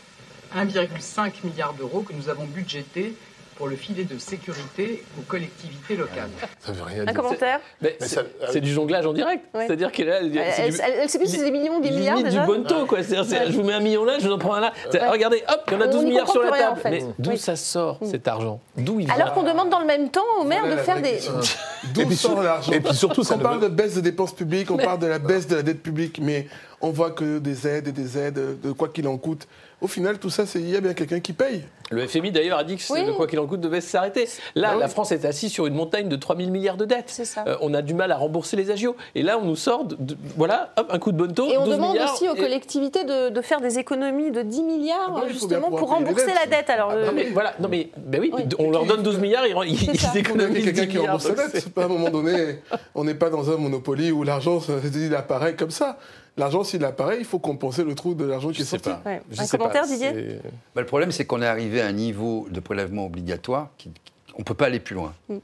1,5 0.55 1.31
milliard 1.43 1.73
d'euros 1.73 2.01
que 2.01 2.13
nous 2.13 2.29
avons 2.29 2.45
budgétés 2.45 3.15
pour 3.61 3.69
le 3.69 3.75
filet 3.75 4.05
de 4.05 4.17
sécurité 4.17 5.03
aux 5.19 5.21
collectivités 5.21 5.95
locales. 5.95 6.31
Ça 6.59 6.71
veut 6.71 6.81
rien 6.81 7.07
Un 7.07 7.13
commentaire 7.13 7.59
Mais 7.79 7.95
c'est 7.99 8.07
ça- 8.07 8.23
c'est 8.51 8.59
du 8.59 8.71
jonglage 8.73 9.05
en 9.05 9.13
direct. 9.13 9.45
Ouais. 9.53 9.67
C'est-à-dire 9.67 9.91
qu'elle 9.91 10.07
est 10.07 10.29
là, 10.29 10.51
c'est 10.51 10.63
Elle 10.63 10.71
du- 10.71 11.03
ne 11.03 11.07
sait 11.07 11.19
plus 11.19 11.27
si 11.27 11.37
c'est 11.37 11.43
des 11.45 11.51
millions 11.51 11.77
ou 11.77 11.79
des 11.81 11.91
milliards 11.91 12.15
limite 12.15 12.31
déjà 12.31 12.41
du 12.41 12.47
bonto, 12.47 12.87
quoi. 12.87 13.03
C'est-à-dire, 13.03 13.23
c'est- 13.25 13.51
Je 13.51 13.55
vous 13.55 13.61
mets 13.63 13.73
un 13.73 13.79
million 13.79 14.03
là, 14.03 14.17
je 14.17 14.25
vous 14.27 14.33
en 14.33 14.39
prends 14.39 14.55
un 14.55 14.61
là. 14.61 14.73
C'est- 14.91 15.07
Regardez, 15.07 15.43
hop, 15.47 15.61
il 15.67 15.73
y 15.73 15.75
en 15.77 15.81
a 15.81 15.85
On 15.85 15.91
12 15.91 15.99
n'y 16.05 16.09
milliards 16.09 16.25
comprend 16.25 16.33
sur 16.33 16.41
la 16.41 16.47
plus 16.49 16.57
rien, 16.59 16.67
table. 16.69 16.79
en 16.79 16.81
fait. 16.81 16.89
Mais 16.89 17.05
d'où 17.19 17.29
Oui. 17.29 17.37
ça 17.37 17.55
sort, 17.55 17.99
cet 18.03 18.27
argent 18.27 18.59
D'où 18.77 18.99
il 18.99 19.11
Alors 19.11 19.31
qu'on 19.35 19.43
demande 19.43 19.69
dans 19.69 19.79
le 19.79 19.85
même 19.85 20.09
temps 20.09 20.21
aux 20.39 20.43
maires 20.43 20.61
Voilà 20.61 20.73
de 20.73 20.79
la 20.79 20.83
faire 20.83 20.95
vraie 20.97 21.03
des. 21.03 21.17
question. 21.17 21.33
Et 21.83 21.87
D'où 21.93 22.05
puis 22.07 22.15
sort 22.15 22.31
sur- 22.31 22.41
l'argent 22.41 22.71
et 22.71 22.79
puis 22.79 22.95
surtout, 22.95 23.23
ça 23.23 23.35
on 23.35 23.37
ne 23.37 23.43
parle 23.43 23.59
veut- 23.59 23.69
de 23.69 23.75
baisse 23.75 23.93
de 23.93 24.01
dépenses 24.01 24.33
publiques, 24.33 24.71
on 24.71 24.77
parle 24.77 24.97
de 24.99 25.05
la 25.07 25.19
baisse 25.19 25.45
de 25.47 25.55
la 25.55 25.61
dette 25.61 25.83
publique, 25.83 26.19
mais 26.19 26.47
on 26.81 26.89
voit 26.89 27.11
que 27.11 27.37
des 27.37 27.67
aides 27.67 27.87
et 27.89 27.91
des 27.91 28.17
aides, 28.17 28.39
de 28.59 28.71
quoi 28.71 28.87
qu'il 28.89 29.07
en 29.07 29.17
coûte. 29.17 29.47
Au 29.81 29.87
final, 29.87 30.19
tout 30.19 30.29
ça, 30.29 30.45
c'est 30.45 30.59
il 30.59 30.69
y 30.69 30.75
a 30.77 30.81
bien 30.81 30.93
quelqu'un 30.93 31.19
qui 31.19 31.33
paye. 31.33 31.63
Le 31.89 32.07
FMI 32.07 32.31
d'ailleurs 32.31 32.59
a 32.59 32.63
dit 32.63 32.77
que 32.77 32.83
Oui. 32.93 33.03
le 33.05 33.13
quoi 33.13 33.27
qu'il 33.27 33.39
en 33.39 33.47
coûte 33.47 33.59
devait 33.59 33.81
s'arrêter. 33.81 34.29
Là, 34.55 34.69
Bah 34.69 34.73
oui. 34.75 34.79
la 34.81 34.87
France 34.87 35.11
est 35.11 35.25
assise 35.25 35.51
sur 35.51 35.65
une 35.67 35.73
montagne 35.73 36.07
de 36.07 36.15
3 36.15 36.37
000 36.37 36.49
milliards 36.49 36.77
de 36.77 36.85
dettes. 36.85 37.07
C'est 37.07 37.25
ça. 37.25 37.43
Euh, 37.47 37.57
on 37.61 37.73
a 37.73 37.81
du 37.81 37.93
mal 37.93 38.11
à 38.13 38.15
rembourser 38.17 38.55
les 38.55 38.71
agios. 38.71 38.95
Et 39.15 39.23
là, 39.23 39.37
on 39.37 39.43
nous 39.43 39.57
sort, 39.57 39.83
de- 39.83 39.95
de- 39.99 40.15
voilà, 40.37 40.71
hop, 40.77 40.87
un 40.89 40.99
coup 40.99 41.11
de 41.11 41.17
bonto. 41.17 41.49
Et 41.51 41.57
on 41.57 41.65
12 41.65 41.75
demande 41.75 41.97
aussi 41.97 42.29
aux 42.29 42.35
et- 42.35 42.39
collectivités 42.39 43.03
de, 43.03 43.29
de 43.29 43.41
faire 43.41 43.59
des 43.59 43.77
économies 43.79 44.31
de 44.31 44.41
10 44.41 44.61
milliards, 44.63 45.15
Ah 45.17 45.21
bah, 45.21 45.27
justement, 45.27 45.69
pour 45.69 45.89
rembourser 45.89 46.27
dettes. 46.27 46.35
la 46.49 46.57
dette. 46.57 46.69
Alors, 46.69 46.93
le- 46.95 47.05
Non, 47.07 47.11
mais 47.13 47.25
voilà, 47.31 47.53
non 47.59 47.67
mais 47.67 47.89
ben 47.97 48.21
oui, 48.21 48.31
Oui. 48.33 48.43
on 48.59 48.71
leur 48.71 48.85
donne 48.85 49.03
12 49.03 49.17
milliards, 49.19 49.45
ils, 49.47 49.55
ils, 49.83 50.17
économisent 50.17 50.63
quelqu'un 50.63 50.83
10 50.83 50.87
qui 50.87 50.97
rembourse 50.99 51.27
donc 51.27 51.35
dette. 51.37 51.49
C'est 51.61 51.73
pas 51.73 51.81
à 51.81 51.85
un 51.85 51.89
moment 51.89 52.09
donné, 52.09 52.59
on 52.95 53.03
n'est 53.03 53.15
pas 53.15 53.29
dans 53.29 53.49
un 53.49 53.57
monopoly 53.57 54.11
où 54.11 54.23
l'argent, 54.23 54.61
il 54.95 55.13
apparaît 55.15 55.55
comme 55.55 55.71
ça. 55.71 55.97
L'argent, 56.37 56.63
s'il 56.63 56.83
apparaît, 56.85 57.17
il 57.19 57.25
faut 57.25 57.39
compenser 57.39 57.83
le 57.83 57.93
trou 57.93 58.13
de 58.15 58.23
l'argent 58.25 58.51
qui 58.51 58.61
est 58.61 58.65
sais 58.65 58.79
sorti. 58.79 58.89
pas. 58.89 59.01
Ouais. 59.09 59.21
Je 59.29 59.41
Un 59.41 59.45
sais 59.45 59.57
pas, 59.57 59.63
commentaire, 59.65 59.85
Didier 59.85 60.39
Bah, 60.73 60.81
le 60.81 60.87
problème, 60.87 61.11
c'est 61.11 61.25
qu'on 61.25 61.41
est 61.41 61.45
arrivé 61.47 61.81
à 61.81 61.87
un 61.87 61.91
niveau 61.91 62.47
de 62.49 62.59
prélèvement 62.59 63.05
obligatoire 63.05 63.69
qui, 63.77 63.91
on 64.35 64.39
ne 64.39 64.43
peut 64.43 64.53
pas 64.53 64.67
aller 64.67 64.79
plus 64.79 64.95
loin. 64.95 65.13
Mm. 65.29 65.37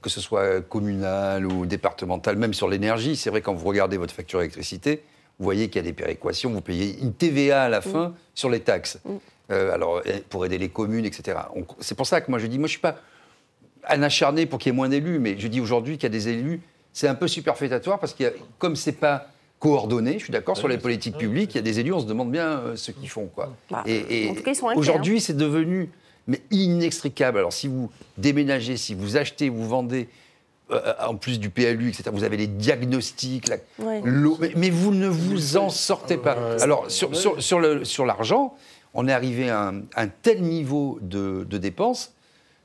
Que 0.00 0.10
ce 0.10 0.20
soit 0.20 0.60
communal 0.62 1.46
ou 1.46 1.64
départemental, 1.64 2.36
même 2.36 2.54
sur 2.54 2.68
l'énergie. 2.68 3.14
C'est 3.14 3.30
vrai, 3.30 3.40
quand 3.40 3.54
vous 3.54 3.66
regardez 3.68 3.96
votre 3.98 4.12
facture 4.12 4.40
d'électricité, 4.40 5.04
vous 5.38 5.44
voyez 5.44 5.68
qu'il 5.68 5.76
y 5.76 5.84
a 5.84 5.88
des 5.88 5.92
péréquations. 5.92 6.50
Vous 6.50 6.60
payez 6.60 6.98
une 7.00 7.12
TVA 7.14 7.62
à 7.64 7.68
la 7.68 7.80
fin 7.80 8.12
sur 8.34 8.50
les 8.50 8.60
taxes. 8.60 8.98
Euh, 9.52 9.72
alors, 9.72 10.02
eh, 10.04 10.18
pour 10.28 10.44
aider 10.44 10.58
les 10.58 10.68
communes, 10.70 11.04
etc. 11.04 11.38
On- 11.54 11.64
C'est 11.78 11.94
pour 11.94 12.06
ça 12.08 12.20
que 12.20 12.30
moi, 12.30 12.40
je 12.40 12.46
dis, 12.48 12.58
moi, 12.58 12.66
je 12.66 12.72
ne 12.72 12.78
suis 12.78 12.80
pas 12.80 12.96
un 13.88 14.02
acharné 14.02 14.46
pour 14.46 14.58
qu'il 14.58 14.72
y 14.72 14.74
ait 14.74 14.76
moins 14.76 14.88
d'élus, 14.88 15.20
mais 15.20 15.36
je 15.38 15.46
dis 15.46 15.60
aujourd'hui 15.60 15.94
qu'il 15.98 16.04
y 16.04 16.06
a 16.06 16.18
des 16.18 16.28
élus, 16.28 16.60
c'est 16.92 17.06
un 17.08 17.14
peu 17.14 17.28
superfétatoire 17.28 17.98
parce 18.00 18.12
que 18.14 18.32
comme 18.58 18.76
c'est 18.76 18.92
pas 18.92 19.28
coordonné, 19.72 20.14
je 20.18 20.24
suis 20.24 20.32
d'accord 20.32 20.56
sur 20.56 20.66
les 20.66 20.76
politiques 20.76 21.16
publiques, 21.16 21.52
il 21.54 21.58
y 21.58 21.60
a 21.60 21.62
des 21.62 21.78
élus, 21.78 21.92
on 21.92 22.00
se 22.00 22.06
demande 22.06 22.32
bien 22.32 22.48
euh, 22.58 22.74
ce 22.76 22.90
qu'ils 22.90 23.08
font, 23.08 23.26
quoi. 23.32 23.54
Bah, 23.70 23.84
et, 23.86 24.24
et 24.26 24.30
en 24.30 24.34
tout 24.34 24.42
cas, 24.42 24.50
ils 24.50 24.56
sont 24.56 24.66
inquiets, 24.68 24.80
aujourd'hui, 24.80 25.20
c'est 25.20 25.36
devenu 25.36 25.88
mais 26.26 26.40
inextricable. 26.50 27.38
Alors, 27.38 27.52
si 27.52 27.68
vous 27.68 27.88
déménagez, 28.18 28.76
si 28.76 28.92
vous 28.94 29.16
achetez, 29.16 29.48
vous 29.48 29.64
vendez, 29.68 30.08
euh, 30.72 30.80
en 31.06 31.14
plus 31.14 31.38
du 31.38 31.48
PLU, 31.48 31.90
etc., 31.90 32.10
vous 32.12 32.24
avez 32.24 32.36
les 32.36 32.48
diagnostics, 32.48 33.46
la- 33.46 33.56
Ouais. 33.78 34.00
l'eau, 34.04 34.36
mais, 34.40 34.50
mais 34.56 34.70
vous 34.70 34.92
ne 34.92 35.06
vous 35.06 35.56
en 35.56 35.68
sortez 35.70 36.16
pas. 36.16 36.36
Alors, 36.60 36.90
sur, 36.90 37.14
sur, 37.14 37.40
sur 37.40 37.60
le- 37.60 37.84
sur 37.84 38.04
l'argent, 38.04 38.56
on 38.94 39.06
est 39.06 39.12
arrivé 39.12 39.48
à 39.48 39.68
un, 39.68 39.82
un 39.94 40.08
tel 40.08 40.42
niveau 40.42 40.98
de, 41.02 41.46
de 41.48 41.58
dépenses 41.58 42.12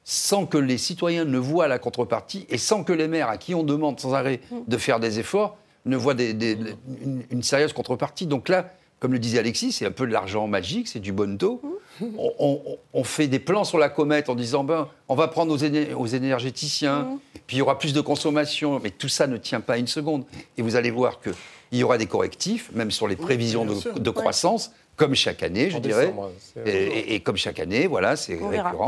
sans 0.03 0.47
que 0.47 0.57
les 0.57 0.79
citoyens 0.79 1.25
ne 1.25 1.37
voient 1.37 1.67
la 1.67 1.77
contrepartie 1.77 2.47
et 2.49 2.57
sans 2.57 2.83
que 2.83 2.93
les 2.93 3.07
maires, 3.07 3.29
à 3.29 3.37
qui 3.37 3.53
on 3.53 3.61
demande 3.63 3.99
sans 3.99 4.15
arrêt 4.15 4.39
de 4.67 4.77
faire 4.77 4.99
des 4.99 5.19
efforts, 5.19 5.57
ne 5.85 5.95
voient 5.97 6.13
des- 6.13 6.33
des- 6.33 6.57
une, 7.01 7.23
une 7.31 7.43
sérieuse 7.43 7.73
contrepartie. 7.73 8.25
Donc 8.25 8.49
là, 8.49 8.71
comme 8.99 9.13
le 9.13 9.19
disait 9.19 9.39
Alexis, 9.39 9.71
c'est 9.73 9.85
un 9.85 9.91
peu 9.91 10.07
de 10.07 10.11
l'argent 10.11 10.47
magique, 10.47 10.87
c'est 10.87 10.99
du 10.99 11.11
bon 11.11 11.37
taux. 11.37 11.61
On, 12.01 12.33
on- 12.39 12.77
on 12.93 13.03
fait 13.03 13.27
des 13.27 13.39
plans 13.39 13.63
sur 13.63 13.77
la 13.77 13.89
comète 13.89 14.29
en 14.29 14.35
disant 14.35 14.63
ben, 14.63 14.87
on 15.07 15.15
va 15.15 15.27
prendre 15.27 15.51
aux, 15.53 15.57
éner- 15.57 15.93
aux 15.93 16.05
énergéticiens, 16.07 17.07
puis 17.47 17.57
il 17.57 17.59
y 17.59 17.61
aura 17.61 17.77
plus 17.79 17.93
de 17.93 18.01
consommation, 18.01 18.79
mais 18.83 18.89
tout 18.91 19.07
ça 19.09 19.27
ne 19.27 19.37
tient 19.37 19.61
pas 19.61 19.77
une 19.77 19.87
seconde. 19.87 20.23
Et 20.57 20.61
vous 20.61 20.75
allez 20.75 20.91
voir 20.91 21.19
qu'il 21.21 21.33
y 21.73 21.83
aura 21.83 21.97
des 21.97 22.05
correctifs, 22.07 22.71
même 22.73 22.91
sur 22.91 23.07
les 23.07 23.15
prévisions 23.15 23.65
de, 23.65 24.09
croissance, 24.11 24.71
comme 24.95 25.13
chaque 25.15 25.43
année, 25.43 25.69
je 25.69 25.77
En 25.77 25.79
dirais. 25.79 26.07
décembre, 26.07 26.31
Et, 26.65 26.69
et- 26.71 27.13
et 27.15 27.19
comme 27.19 27.37
chaque 27.37 27.59
année, 27.59 27.85
voilà, 27.87 28.15
c'est 28.15 28.37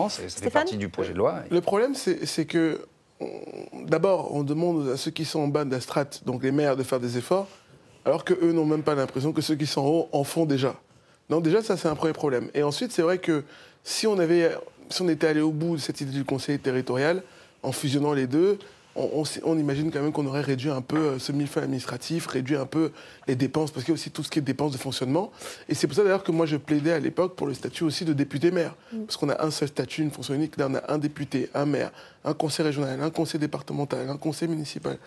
c'est- 0.09 0.29
ça 0.29 0.41
fait 0.41 0.49
partie 0.49 0.77
du 0.77 0.89
projet 0.89 1.13
de 1.13 1.17
loi. 1.19 1.43
Le 1.51 1.61
problème, 1.61 1.93
c'est 1.95 2.45
que, 2.45 2.81
d'abord, 3.85 4.33
on 4.33 4.43
demande 4.43 4.89
à 4.89 4.97
ceux 4.97 5.11
qui 5.11 5.25
sont 5.25 5.39
en 5.39 5.47
bas 5.47 5.65
de 5.65 5.71
la 5.71 5.81
strate, 5.81 6.23
donc 6.25 6.43
les 6.43 6.51
maires, 6.51 6.77
de 6.77 6.83
faire 6.83 6.99
des 6.99 7.17
efforts, 7.17 7.47
alors 8.05 8.23
qu'eux 8.23 8.51
n'ont 8.51 8.65
même 8.65 8.83
pas 8.83 8.95
l'impression 8.95 9.33
que 9.33 9.41
ceux 9.41 9.55
qui 9.55 9.65
sont 9.65 9.81
en 9.81 9.87
haut 9.87 10.09
en 10.11 10.23
font 10.23 10.45
déjà. 10.45 10.75
Donc 11.29 11.43
déjà, 11.43 11.61
ça, 11.61 11.77
c'est 11.77 11.87
un 11.87 11.95
premier 11.95 12.13
problème. 12.13 12.49
Et 12.53 12.63
ensuite, 12.63 12.91
c'est 12.91 13.01
vrai 13.01 13.17
que 13.17 13.43
si 13.83 14.07
on, 14.07 14.17
si 14.89 15.01
on 15.01 15.09
était 15.09 15.27
allé 15.27 15.41
au 15.41 15.51
bout 15.51 15.75
de 15.75 15.81
cette 15.81 16.01
idée 16.01 16.11
du 16.11 16.25
conseil 16.25 16.59
territorial, 16.59 17.23
en 17.61 17.71
fusionnant 17.71 18.13
les 18.13 18.27
deux, 18.27 18.57
on, 18.99 19.19
on 19.19 19.23
s- 19.23 19.39
on 19.43 19.57
imagine 19.57 19.91
quand 19.91 20.01
même 20.01 20.11
qu'on 20.11 20.25
aurait 20.25 20.41
réduit 20.41 20.69
un 20.69 20.81
peu 20.81 20.97
euh, 20.97 21.19
ce 21.19 21.31
millefeuille 21.31 21.63
administratif, 21.63 22.27
réduit 22.27 22.55
un 22.55 22.65
peu 22.65 22.91
les 23.27 23.35
dépenses, 23.35 23.71
parce 23.71 23.83
qu'il 23.85 23.93
y 23.93 23.95
a 23.95 23.99
aussi 23.99 24.11
tout 24.11 24.23
ce 24.23 24.29
qui 24.29 24.39
est 24.39 24.41
dépenses 24.41 24.73
de 24.73 24.77
fonctionnement. 24.77 25.31
Et 25.67 25.73
c'est 25.75 25.87
pour 25.87 25.95
ça 25.95 26.03
d'ailleurs 26.03 26.23
que 26.23 26.31
moi 26.31 26.45
je 26.45 26.57
plaidais 26.57 26.91
à 26.93 26.99
l'époque 26.99 27.35
pour 27.35 27.47
le 27.47 27.53
statut 27.53 27.83
aussi 27.83 28.05
de 28.05 28.13
député-maire. 28.13 28.75
Parce 29.05 29.17
qu'on 29.17 29.29
a 29.29 29.43
un 29.43 29.51
seul 29.51 29.67
statut, 29.69 30.01
une 30.01 30.11
fonction 30.11 30.33
unique. 30.33 30.57
Là, 30.57 30.67
on 30.69 30.75
a 30.75 30.91
un 30.93 30.97
député, 30.97 31.49
un 31.53 31.65
maire, 31.65 31.91
un 32.25 32.33
conseil 32.33 32.65
régional, 32.65 33.01
un 33.01 33.09
conseil 33.09 33.39
départemental, 33.39 34.09
un 34.09 34.17
conseil 34.17 34.47
municipal. 34.47 34.97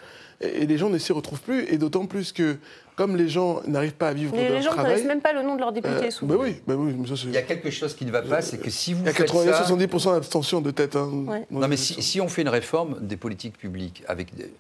Et, 0.41 0.63
et 0.63 0.67
les 0.67 0.79
gens 0.79 0.89
ne 0.91 0.99
s'y 0.99 1.13
retrouvent 1.13 1.41
plus. 1.43 1.65
Et 1.69 1.79
d'autant 1.79 2.07
plus 2.07 2.33
que, 2.33 2.57
comme 2.97 3.17
les 3.17 3.29
gens 3.29 3.61
n'arrivent 3.67 3.95
pas 3.95 4.09
à 4.09 4.13
vivre 4.13 4.35
Les, 4.37 4.43
de 4.43 4.47
les 4.49 4.53
leur 4.55 4.63
gens 4.63 4.71
ne 4.71 4.75
travail. 4.75 4.93
connaissent 4.93 5.07
même 5.09 5.21
pas 5.21 5.33
le 5.33 5.43
nom 5.43 5.55
de 5.55 5.61
leur 5.61 5.73
député 5.73 5.95
euh, 6.07 6.11
souvent. 6.11 6.35
bah 6.35 6.41
oui, 6.43 6.57
bah 6.67 6.75
oui, 6.77 6.95
mais 6.97 7.07
ça, 7.09 7.17
c'est- 7.17 7.25
Il 7.27 7.33
y 7.33 7.37
a 7.39 7.43
quelque 7.43 7.71
chose 7.71 7.95
qui 7.95 8.05
ne 8.05 8.11
va 8.11 8.23
pas, 8.23 8.43
c'est 8.43 8.59
que 8.59 8.71
si 8.71 8.93
vous 8.93 9.01
il 9.03 9.07
y 9.07 9.09
a 9.09 9.13
faites 9.13 9.27
80, 9.27 9.53
ça... 9.53 9.65
70% 9.75 10.13
d'abstention 10.15 10.61
de 10.61 10.71
tête. 10.71 10.97
hein, 10.97 11.09
Ouais. 11.27 11.47
Non, 11.51 11.61
mais 11.69 11.69
les 11.71 11.77
si, 11.77 12.21
on 12.21 12.29
fait 12.29 12.43
une 12.43 12.49
réforme 12.51 12.99
des 13.01 13.17
politiques 13.17 13.57
publiques 13.59 14.03
avec 14.09 14.35
des- 14.35 14.53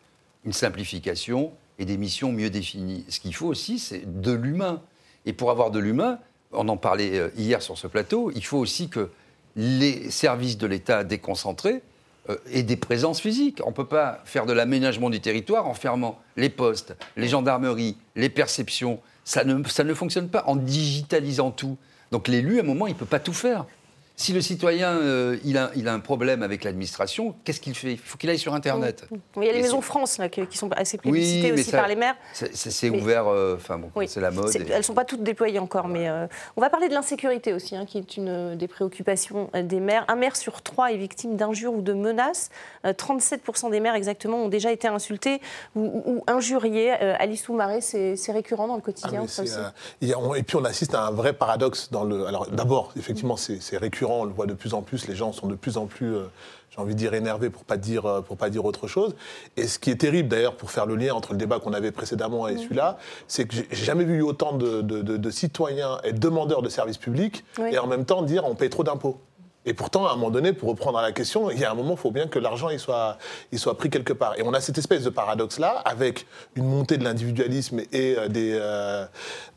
une 0.44 0.52
simplification 0.52 1.52
et 1.78 1.84
des 1.84 1.96
missions 1.96 2.32
mieux 2.32 2.50
définies, 2.50 3.04
ce 3.08 3.20
qu'il 3.20 3.34
faut 3.34 3.46
aussi, 3.46 3.78
c'est 3.78 4.20
de 4.20 4.32
l'humain. 4.32 4.80
Et 5.26 5.32
pour 5.32 5.50
avoir 5.50 5.70
de 5.70 5.78
l'humain, 5.78 6.18
on 6.52 6.68
en 6.68 6.76
parlait 6.76 7.18
euh, 7.18 7.28
hier 7.36 7.62
sur 7.62 7.78
ce 7.78 7.86
plateau, 7.86 8.30
il 8.34 8.44
faut 8.44 8.58
aussi 8.58 8.88
que 8.88 9.10
les 9.56 10.10
services 10.10 10.58
de 10.58 10.66
l'État 10.66 11.04
déconcentrés 11.04 11.82
euh, 12.30 12.36
aient 12.52 12.62
des 12.62 12.76
présences 12.76 13.20
physiques. 13.20 13.60
On 13.64 13.70
ne 13.70 13.74
peut 13.74 13.86
pas 13.86 14.20
faire 14.24 14.46
de 14.46 14.52
l'aménagement 14.52 15.10
du 15.10 15.20
territoire 15.20 15.66
en 15.66 15.74
fermant 15.74 16.20
les 16.36 16.48
postes, 16.50 16.94
les 17.16 17.28
gendarmeries, 17.28 17.96
les 18.14 18.28
perceptions. 18.28 19.00
Ça 19.24 19.44
ne, 19.44 19.62
ça 19.64 19.84
ne 19.84 19.94
fonctionne 19.94 20.28
pas 20.28 20.44
en 20.46 20.56
digitalisant 20.56 21.50
tout. 21.50 21.76
Donc 22.12 22.28
l'élu, 22.28 22.58
à 22.58 22.62
un 22.62 22.66
moment, 22.66 22.86
il 22.86 22.92
ne 22.92 22.98
peut 22.98 23.06
pas 23.06 23.20
tout 23.20 23.32
faire. 23.32 23.66
Si 24.14 24.32
le 24.32 24.40
citoyen 24.40 24.90
euh, 24.92 25.36
il, 25.44 25.56
a, 25.56 25.70
il 25.74 25.88
a 25.88 25.94
un 25.94 25.98
problème 25.98 26.42
avec 26.42 26.64
l'administration, 26.64 27.34
qu'est-ce 27.44 27.60
qu'il 27.60 27.74
fait? 27.74 27.92
Il 27.92 27.98
faut 27.98 28.18
qu'il 28.18 28.28
aille 28.30 28.38
sur 28.38 28.54
Internet. 28.54 29.06
Il 29.36 29.44
y 29.44 29.48
a 29.48 29.52
les 29.52 29.58
Et 29.58 29.62
maisons 29.62 29.80
France 29.80 30.18
là, 30.18 30.28
qui, 30.28 30.46
qui 30.46 30.58
sont 30.58 30.70
assez 30.72 30.98
Oui, 31.04 31.10
plébiscitées 31.12 31.52
aussi 31.52 31.64
ça- 31.64 31.78
par 31.78 31.88
les 31.88 31.96
maires. 31.96 32.14
C'est- 32.32 32.90
ouvert, 32.90 33.26
euh, 33.26 33.56
enfin 33.56 33.78
bon, 33.78 33.90
Oui. 33.96 34.06
c'est 34.08 34.20
la 34.20 34.30
mode. 34.30 34.54
Et- 34.54 34.60
Elles 34.70 34.78
ne 34.78 34.82
sont 34.82 34.94
pas 34.94 35.04
toutes 35.06 35.22
déployées 35.22 35.58
encore, 35.58 35.88
mais 35.88 36.08
euh, 36.08 36.26
on 36.56 36.60
va 36.60 36.68
parler 36.68 36.88
de 36.88 36.94
l'insécurité 36.94 37.52
aussi, 37.54 37.74
hein, 37.74 37.86
qui 37.86 37.98
est 37.98 38.16
une 38.16 38.28
euh, 38.28 38.54
des 38.54 38.68
préoccupations 38.68 39.50
des 39.54 39.80
maires. 39.80 40.04
Un 40.08 40.16
maire 40.16 40.36
sur 40.36 40.62
trois 40.62 40.92
est 40.92 40.96
victime 40.98 41.36
d'injures 41.36 41.72
ou 41.72 41.80
de 41.80 41.92
menaces. 41.94 42.50
Euh, 42.84 42.92
37% 42.92 43.70
des 43.70 43.80
maires 43.80 43.94
exactement 43.94 44.44
ont 44.44 44.48
déjà 44.48 44.70
été 44.72 44.88
insultés 44.88 45.40
ou, 45.74 45.80
ou- 45.80 46.12
ou 46.18 46.24
injuriés. 46.26 46.92
Euh, 47.00 47.14
Alice 47.18 47.42
Soumaré, 47.44 47.80
c'est 47.80 48.16
c'est 48.16 48.32
récurrent 48.32 48.68
dans 48.68 48.74
le 48.76 48.80
Ah, 48.82 48.84
quotidien. 48.84 49.22
mais 49.22 49.28
ça 49.28 49.42
aussi. 49.42 49.54
euh, 49.56 50.34
et 50.34 50.42
puis 50.42 50.56
on 50.56 50.64
assiste 50.64 50.94
à 50.94 51.06
un 51.06 51.10
vrai 51.10 51.32
paradoxe 51.32 51.88
dans 51.90 52.04
le. 52.04 52.26
Alors 52.26 52.48
d'abord, 52.50 52.92
effectivement, 52.98 53.36
c'est 53.36 53.60
c'est 53.60 53.78
récurrent, 54.02 54.20
on 54.22 54.24
le 54.24 54.32
voit 54.32 54.46
de 54.46 54.54
plus 54.54 54.74
en 54.74 54.82
plus. 54.82 55.06
Les 55.08 55.14
gens 55.14 55.32
sont 55.32 55.46
de 55.46 55.54
plus 55.54 55.76
en 55.76 55.86
plus, 55.86 56.14
euh, 56.14 56.24
j'ai 56.70 56.80
envie 56.80 56.94
de 56.94 56.98
dire 56.98 57.14
énervés 57.14 57.50
pour 57.50 57.64
pas 57.64 57.76
dire 57.76 58.06
euh, 58.06 58.20
pour 58.20 58.36
pas 58.36 58.50
dire 58.50 58.64
autre 58.64 58.86
chose. 58.88 59.14
Et 59.56 59.66
ce 59.66 59.78
qui 59.78 59.90
est 59.90 59.96
terrible 60.00 60.28
d'ailleurs, 60.28 60.56
pour 60.56 60.70
faire 60.70 60.86
le 60.86 60.96
lien 60.96 61.14
entre 61.14 61.32
le 61.32 61.38
débat 61.38 61.58
qu'on 61.60 61.72
avait 61.72 61.92
précédemment 61.92 62.48
et 62.48 62.56
celui-là, 62.56 62.98
c'est 63.28 63.46
que 63.46 63.54
j'ai 63.54 63.68
j'ai 63.70 63.84
jamais 63.84 64.04
vu 64.04 64.22
autant 64.22 64.52
de, 64.56 64.80
de- 64.82 65.02
de- 65.02 65.16
de 65.16 65.30
citoyens 65.30 65.98
être 66.04 66.18
demandeurs 66.18 66.62
de 66.62 66.68
services 66.68 66.98
publics 66.98 67.44
Oui. 67.58 67.70
et 67.72 67.78
en 67.78 67.86
même 67.86 68.04
temps 68.04 68.22
dire 68.22 68.44
on 68.46 68.54
paye 68.54 68.70
trop 68.70 68.84
d'impôts. 68.84 69.18
Et 69.64 69.74
pourtant, 69.74 70.06
à 70.06 70.10
un 70.12 70.16
moment 70.16 70.30
donné, 70.30 70.52
pour 70.52 70.68
reprendre 70.70 70.98
à 70.98 71.02
la 71.02 71.12
question, 71.12 71.48
il 71.50 71.58
y 71.58 71.64
a 71.64 71.70
un 71.70 71.74
moment, 71.74 71.92
il 71.92 71.96
faut 71.98 72.10
bien 72.10 72.26
que 72.26 72.38
l'argent 72.40 72.68
il 72.68 72.80
soit, 72.80 73.16
il 73.52 73.58
soit 73.60 73.78
pris 73.78 73.90
quelque 73.90 74.12
part. 74.12 74.36
Et 74.38 74.42
on 74.42 74.52
a 74.52 74.60
cette 74.60 74.76
espèce 74.78 75.04
de 75.04 75.10
paradoxe-là, 75.10 75.70
avec 75.84 76.26
une 76.56 76.64
montée 76.66 76.96
de 76.98 77.04
l'individualisme 77.04 77.80
et 77.92 78.16
euh, 78.18 78.26
des, 78.28 78.52
euh, 78.60 79.04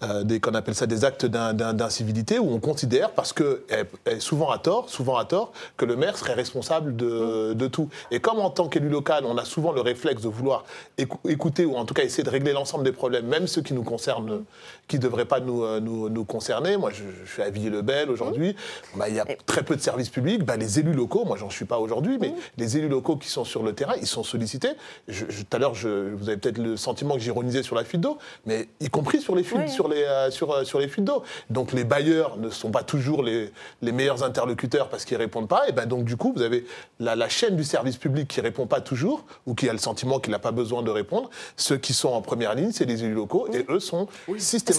euh, 0.03 0.23
des 0.23 0.39
qu'on 0.39 0.53
appelle 0.53 0.75
ça 0.75 0.85
des 0.85 1.05
actes 1.05 1.25
d'in- 1.25 1.53
d'in- 1.53 1.73
d'incivilité, 1.73 2.37
où 2.37 2.51
on 2.53 2.59
considère, 2.59 3.11
parce 3.11 3.33
que 3.33 3.63
et- 3.69 4.11
et 4.11 4.19
souvent 4.19 4.51
à 4.51 4.59
tort, 4.59 4.89
souvent 4.89 5.17
à 5.17 5.25
tort, 5.25 5.51
que 5.75 5.85
le 5.85 5.95
maire 5.95 6.17
serait 6.17 6.33
responsable 6.35 6.95
de, 6.95 7.53
de 7.53 7.67
tout. 7.67 7.89
Et 8.11 8.19
comme 8.19 8.39
en 8.39 8.51
tant 8.51 8.67
qu'élu 8.67 8.89
local, 8.89 9.23
on 9.25 9.37
a 9.39 9.45
souvent 9.45 9.71
le 9.71 9.81
réflexe 9.81 10.21
de 10.21 10.27
vouloir 10.29 10.65
écou- 10.99 11.17
écouter 11.27 11.65
ou 11.65 11.75
en 11.77 11.85
tout 11.85 11.95
cas 11.95 12.03
essayer 12.03 12.23
de 12.23 12.29
régler 12.29 12.53
l'ensemble 12.53 12.83
des 12.83 12.91
problèmes, 12.91 13.25
même 13.25 13.47
ceux 13.47 13.63
qui 13.63 13.73
nous 13.73 13.83
concernent, 13.83 14.43
qui 14.87 14.97
ne 14.97 15.01
devraient 15.01 15.25
pas 15.25 15.39
nous, 15.39 15.63
euh, 15.63 15.79
nous, 15.79 16.09
nous 16.09 16.25
concerner. 16.25 16.77
Moi, 16.77 16.91
je, 16.91 17.03
je 17.25 17.31
suis 17.31 17.41
à 17.41 17.49
Villiers-le-Bel 17.49 18.09
aujourd'hui. 18.11 18.55
Bah, 18.95 19.09
il 19.09 19.15
y 19.15 19.19
a 19.19 19.25
très 19.45 19.63
peu 19.63 19.75
de 19.75 19.81
services 19.81 20.09
publics. 20.09 20.43
Bah, 20.43 20.57
les 20.57 20.79
élus 20.79 20.93
locaux, 20.93 21.25
moi, 21.25 21.37
j'en 21.37 21.49
suis 21.49 21.65
pas 21.65 21.79
aujourd'hui, 21.79 22.17
mais 22.19 22.33
les 22.57 22.77
élus 22.77 22.87
locaux 22.89 23.15
qui 23.15 23.27
sont 23.29 23.45
sur 23.45 23.63
le 23.63 23.73
terrain, 23.73 23.95
ils 23.99 24.07
sont 24.07 24.23
sollicités. 24.23 24.69
Je- 25.07 25.25
je- 25.29 25.41
Tout 25.43 25.55
à 25.57 25.59
l'heure, 25.59 25.73
vous 25.73 26.27
avez 26.29 26.37
peut-être 26.37 26.57
le 26.57 26.77
sentiment 26.77 27.15
que 27.15 27.19
j'ironisais 27.21 27.63
sur 27.63 27.75
la 27.75 27.83
fuite 27.83 28.01
d'eau, 28.01 28.17
mais 28.45 28.67
y 28.79 28.89
compris 28.89 29.21
sur 29.21 29.35
les 29.35 29.43
fuites, 29.43 29.59
Oui. 29.65 29.69
sur 29.69 29.87
les, 29.87 30.03
euh, 30.03 30.29
sur, 30.31 30.51
euh, 30.51 30.63
sur 30.63 30.79
les 30.79 30.87
fuites 30.87 31.05
d'eau. 31.05 31.23
Donc 31.49 31.71
les 31.73 31.83
bailleurs 31.83 32.37
ne 32.37 32.49
sont 32.49 32.71
pas 32.71 32.83
toujours 32.83 33.23
les, 33.23 33.51
les 33.81 33.91
meilleurs 33.91 34.23
interlocuteurs 34.23 34.89
parce 34.89 35.05
qu'ils 35.05 35.17
répondent 35.17 35.47
pas. 35.47 35.67
Et 35.67 35.71
ben 35.71 35.85
donc 35.85 36.03
du 36.05 36.17
coup, 36.17 36.33
vous 36.35 36.41
avez 36.41 36.65
la, 36.99 37.15
la 37.15 37.29
chaîne 37.29 37.55
du 37.55 37.63
service 37.63 37.97
public 37.97 38.27
qui 38.27 38.41
répond 38.41 38.65
pas 38.67 38.81
toujours 38.81 39.23
ou 39.45 39.53
qui 39.55 39.69
a 39.69 39.71
le 39.73 39.79
sentiment 39.79 40.19
qu'il 40.19 40.31
n'a 40.31 40.39
pas 40.39 40.51
besoin 40.51 40.81
de 40.83 40.89
répondre. 40.91 41.29
Ceux 41.57 41.77
qui 41.77 41.93
sont 41.93 42.09
en 42.09 42.21
première 42.21 42.55
ligne, 42.55 42.71
c'est 42.71 42.85
les 42.85 43.03
élus 43.03 43.13
locaux 43.13 43.47
et 43.53 43.65
eux 43.69 43.79
sont 43.79 44.07
systématiquement 44.37 44.74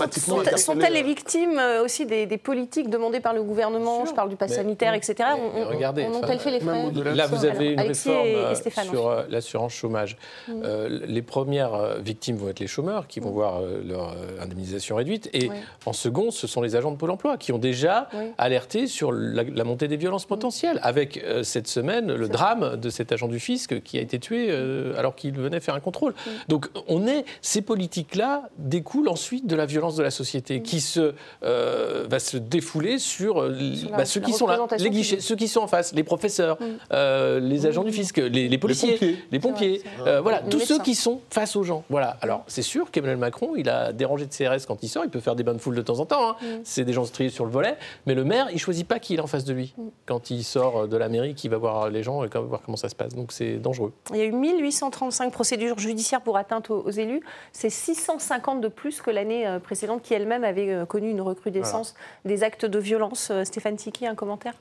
Sont-elles 0.57 0.93
les 0.93 1.03
victimes 1.03 1.59
euh, 1.59 1.85
aussi 1.85 2.07
des, 2.07 2.27
des 2.27 2.39
politiques 2.39 2.91
demandées 2.91 3.21
par 3.21 3.35
le 3.35 3.43
gouvernement 3.43 4.05
Je 4.07 4.13
parle 4.13 4.29
du 4.29 4.37
pass 4.37 4.51
Mais- 4.51 4.57
sanitaire, 4.57 4.95
etc. 4.95 5.15
mais 5.55 5.63
On- 5.63 5.69
regardez, 5.69 6.05
on- 6.05 6.11
enfin, 6.17 6.27
ont-elles 6.27 6.39
fait 6.39 6.51
les 6.51 6.61
frais 6.61 6.91
Là, 7.15 7.27
vous 7.27 7.45
avez 7.45 7.73
une 7.73 7.81
Alexis 7.81 8.09
réforme 8.09 8.27
et- 8.27 8.31
et 8.33 8.37
euh, 8.37 8.55
Stéphane 8.55 8.89
sur 8.89 9.09
euh, 9.09 9.23
l'assurance 9.29 9.73
chômage. 9.73 10.17
Euh, 10.49 10.89
les 11.07 11.23
premières 11.23 11.75
euh, 11.75 11.99
victimes 11.99 12.37
vont 12.37 12.49
être 12.49 12.61
les 12.61 12.67
chômeurs 12.67 13.07
qui 13.07 13.21
vont 13.21 13.31
voir 13.31 13.61
euh, 13.61 13.83
leur 13.87 14.11
euh, 14.11 14.43
indemnisation 14.43 14.97
réduite. 14.97 15.29
Et 15.33 15.51
en 15.85 15.93
second, 15.93 16.31
ce 16.31 16.47
sont 16.47 16.63
les 16.63 16.77
agents 16.77 16.91
de 16.91 16.97
Pôle 16.97 17.11
emploi 17.11 17.37
qui 17.37 17.53
ont 17.53 17.59
déjà 17.59 18.09
Oui. 18.15 18.25
alerté 18.39 18.87
sur 18.87 19.13
la, 19.13 19.43
la 19.43 19.65
montée 19.65 19.89
des 19.89 19.97
violences 19.97 20.27
potentielles. 20.27 20.81
Avec 20.83 21.19
euh, 21.25 21.43
cette 21.43 21.69
semaine, 21.69 22.13
le 22.13 22.29
drame 22.29 22.77
de 22.77 22.91
cet 22.91 23.13
agent 23.13 23.29
du 23.29 23.39
fisc 23.41 23.83
qui 23.83 23.99
a 23.99 24.01
été 24.01 24.19
tué 24.19 24.49
euh, 24.51 24.99
alors 24.99 25.15
qu'il 25.15 25.33
venait 25.39 25.61
faire 25.61 25.75
un 25.75 25.81
contrôle. 25.81 26.15
Donc, 26.49 26.67
on 26.89 27.07
est, 27.07 27.25
ces 27.43 27.63
politiques-là 27.63 28.49
découlent 28.59 29.09
ensuite 29.09 29.47
de 29.47 29.55
la 29.57 29.67
violence 29.67 29.86
de 29.95 30.03
la 30.03 30.11
société 30.11 30.63
qui 30.63 30.81
se, 30.81 31.15
euh, 31.45 32.07
va 32.11 32.19
se 32.19 32.37
défouler 32.37 32.99
sur, 32.99 33.41
euh, 33.43 33.57
la- 33.91 33.99
bah, 33.99 34.05
ceux 34.05 34.21
la 34.21 34.27
qui 34.27 34.33
sont 34.33 34.47
là, 34.49 34.59
les 34.79 34.91
guichets, 34.91 35.21
ceux 35.21 35.37
qui 35.37 35.47
sont 35.47 35.61
en 35.61 35.67
face, 35.69 35.93
les 35.95 36.03
professeurs, 36.03 36.59
euh, 36.93 37.39
les 37.39 37.67
agents 37.67 37.85
du 37.85 37.93
fisc, 37.93 38.17
les, 38.17 38.49
les 38.49 38.59
policiers, 38.59 38.93
pompiers. 38.93 39.19
les 39.31 39.39
pompiers, 39.39 39.83
vrai, 39.99 40.11
euh, 40.11 40.21
voilà, 40.21 40.41
Les 40.43 40.49
tous 40.51 40.61
ceux 40.61 40.79
qui 40.81 40.95
sont 40.97 41.21
face 41.31 41.55
aux 41.55 41.63
gens. 41.63 41.85
Voilà. 41.91 42.17
Alors, 42.23 42.43
c'est 42.49 42.63
sûr 42.63 42.91
qu'Emmanuel 42.91 43.19
Macron, 43.19 43.55
il 43.57 43.69
a 43.69 43.93
dérangé 43.93 44.27
de 44.27 44.33
CRS 44.33 44.67
quand 44.67 44.83
il 44.83 44.89
sort, 44.89 45.05
il 45.05 45.11
peut 45.11 45.21
faire 45.21 45.37
des 45.37 45.45
bains 45.45 45.55
de 45.55 45.59
foule 45.59 45.77
de 45.77 45.83
temps 45.83 46.01
en 46.01 46.07
temps. 46.07 46.31
hein. 46.31 46.37
C'est 46.65 46.85
des 46.85 46.93
gens 46.93 47.05
striés 47.05 47.31
sur 47.31 47.45
le 47.45 47.51
volet, 47.53 47.77
mais 48.07 48.15
le 48.15 48.25
maire, 48.25 48.49
il 48.53 48.59
choisit 48.59 48.87
pas 48.89 48.99
qui 48.99 49.15
est 49.15 49.21
en 49.21 49.27
face 49.27 49.45
de 49.45 49.53
lui 49.53 49.75
quand 50.07 50.31
il 50.31 50.43
sort 50.43 50.89
de 50.89 50.97
la 50.97 51.09
mairie, 51.09 51.35
qui 51.35 51.49
va 51.49 51.59
voir 51.59 51.91
les 51.91 52.03
gens 52.03 52.25
et 52.25 52.29
voir 52.29 52.63
comment 52.65 52.77
ça 52.77 52.89
se 52.89 52.95
passe. 52.95 53.15
Donc, 53.15 53.31
c'est 53.33 53.57
dangereux. 53.59 53.93
Il 54.11 54.17
y 54.17 54.21
a 54.23 54.25
eu 54.25 54.33
1835 54.33 55.33
procédures 55.33 55.79
judiciaires 55.79 56.21
pour 56.23 56.37
atteinte 56.39 56.71
aux, 56.71 56.81
aux 56.87 56.91
élus. 56.91 57.21
C'est 57.53 57.71
650 57.71 58.61
de 58.61 58.69
plus 58.69 59.01
que 59.01 59.11
l'année 59.11 59.47
euh, 59.47 59.59
précédente, 59.77 60.03
qui 60.03 60.15
elle-même 60.15 60.43
avait 60.43 60.73
euh, 60.73 60.87
connu 60.87 61.11
une 61.11 61.21
recrudescence 61.21 61.95
des 62.25 62.43
actes 62.43 62.65
de 62.65 62.79
violence. 62.79 63.29
Euh, 63.31 63.45
Stéphane 63.45 63.77
Tiki, 63.77 64.07
un 64.07 64.15
commentaire? 64.15 64.55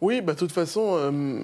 Oui, 0.00 0.22
bah, 0.22 0.32
de 0.32 0.38
toute 0.38 0.52
façon, 0.52 0.94
euh, 0.94 1.42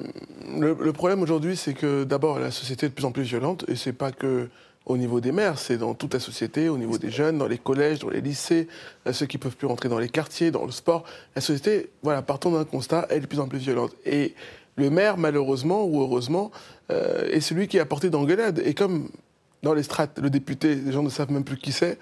le, 0.59 0.75
le 0.81 0.93
problème 0.95 1.21
aujourd'hui, 1.21 1.55
c'est 1.55 1.75
que 1.75 2.05
d'abord, 2.05 2.39
la 2.39 2.51
société 2.51 2.87
est 2.87 2.89
de 2.89 2.95
plus 2.95 3.05
en 3.05 3.13
plus 3.13 3.25
violente, 3.25 3.67
et 3.69 3.77
c'est 3.77 3.93
pas 3.93 4.13
que 4.13 4.49
au 4.87 4.97
niveau 4.97 5.21
des 5.21 5.31
maires, 5.31 5.59
c'est 5.59 5.77
dans 5.77 5.93
toute 5.93 6.15
la 6.15 6.21
société, 6.21 6.71
au 6.71 6.79
niveau 6.79 6.97
des 6.97 7.11
jeunes, 7.11 7.37
dans 7.37 7.47
les 7.47 7.59
collèges, 7.59 7.99
dans 7.99 8.09
les 8.09 8.23
lycées, 8.23 8.67
ceux 9.13 9.27
qui 9.27 9.39
peuvent 9.39 9.57
plus 9.57 9.69
rentrer 9.69 9.89
dans 9.89 9.99
les 9.99 10.09
quartiers, 10.09 10.51
dans 10.51 10.65
le 10.65 10.73
sport. 10.73 11.05
La 11.37 11.43
société, 11.43 11.91
voilà, 12.03 12.21
partons 12.23 12.51
d'un 12.51 12.65
constat, 12.65 13.07
elle 13.11 13.19
est 13.19 13.21
de 13.21 13.27
plus 13.27 13.39
en 13.39 13.47
plus 13.47 13.61
violente. 13.61 13.93
Et 14.05 14.35
le 14.77 14.91
maire, 14.91 15.19
malheureusement 15.19 15.85
ou 15.85 16.01
heureusement, 16.01 16.51
euh, 16.91 17.31
est 17.31 17.41
celui 17.41 17.69
qui 17.69 17.79
a 17.79 17.85
porté 17.85 18.11
d'engueulade. 18.11 18.61
Et 18.65 18.75
comme 18.75 19.09
dans 19.63 19.73
les 19.73 19.85
strates, 19.85 20.19
le 20.19 20.31
député, 20.31 20.75
les 20.75 20.91
gens 20.91 21.05
ne 21.05 21.11
savent 21.11 21.31
même 21.31 21.45
plus 21.45 21.59
qui 21.59 21.71
c'est. 21.71 21.97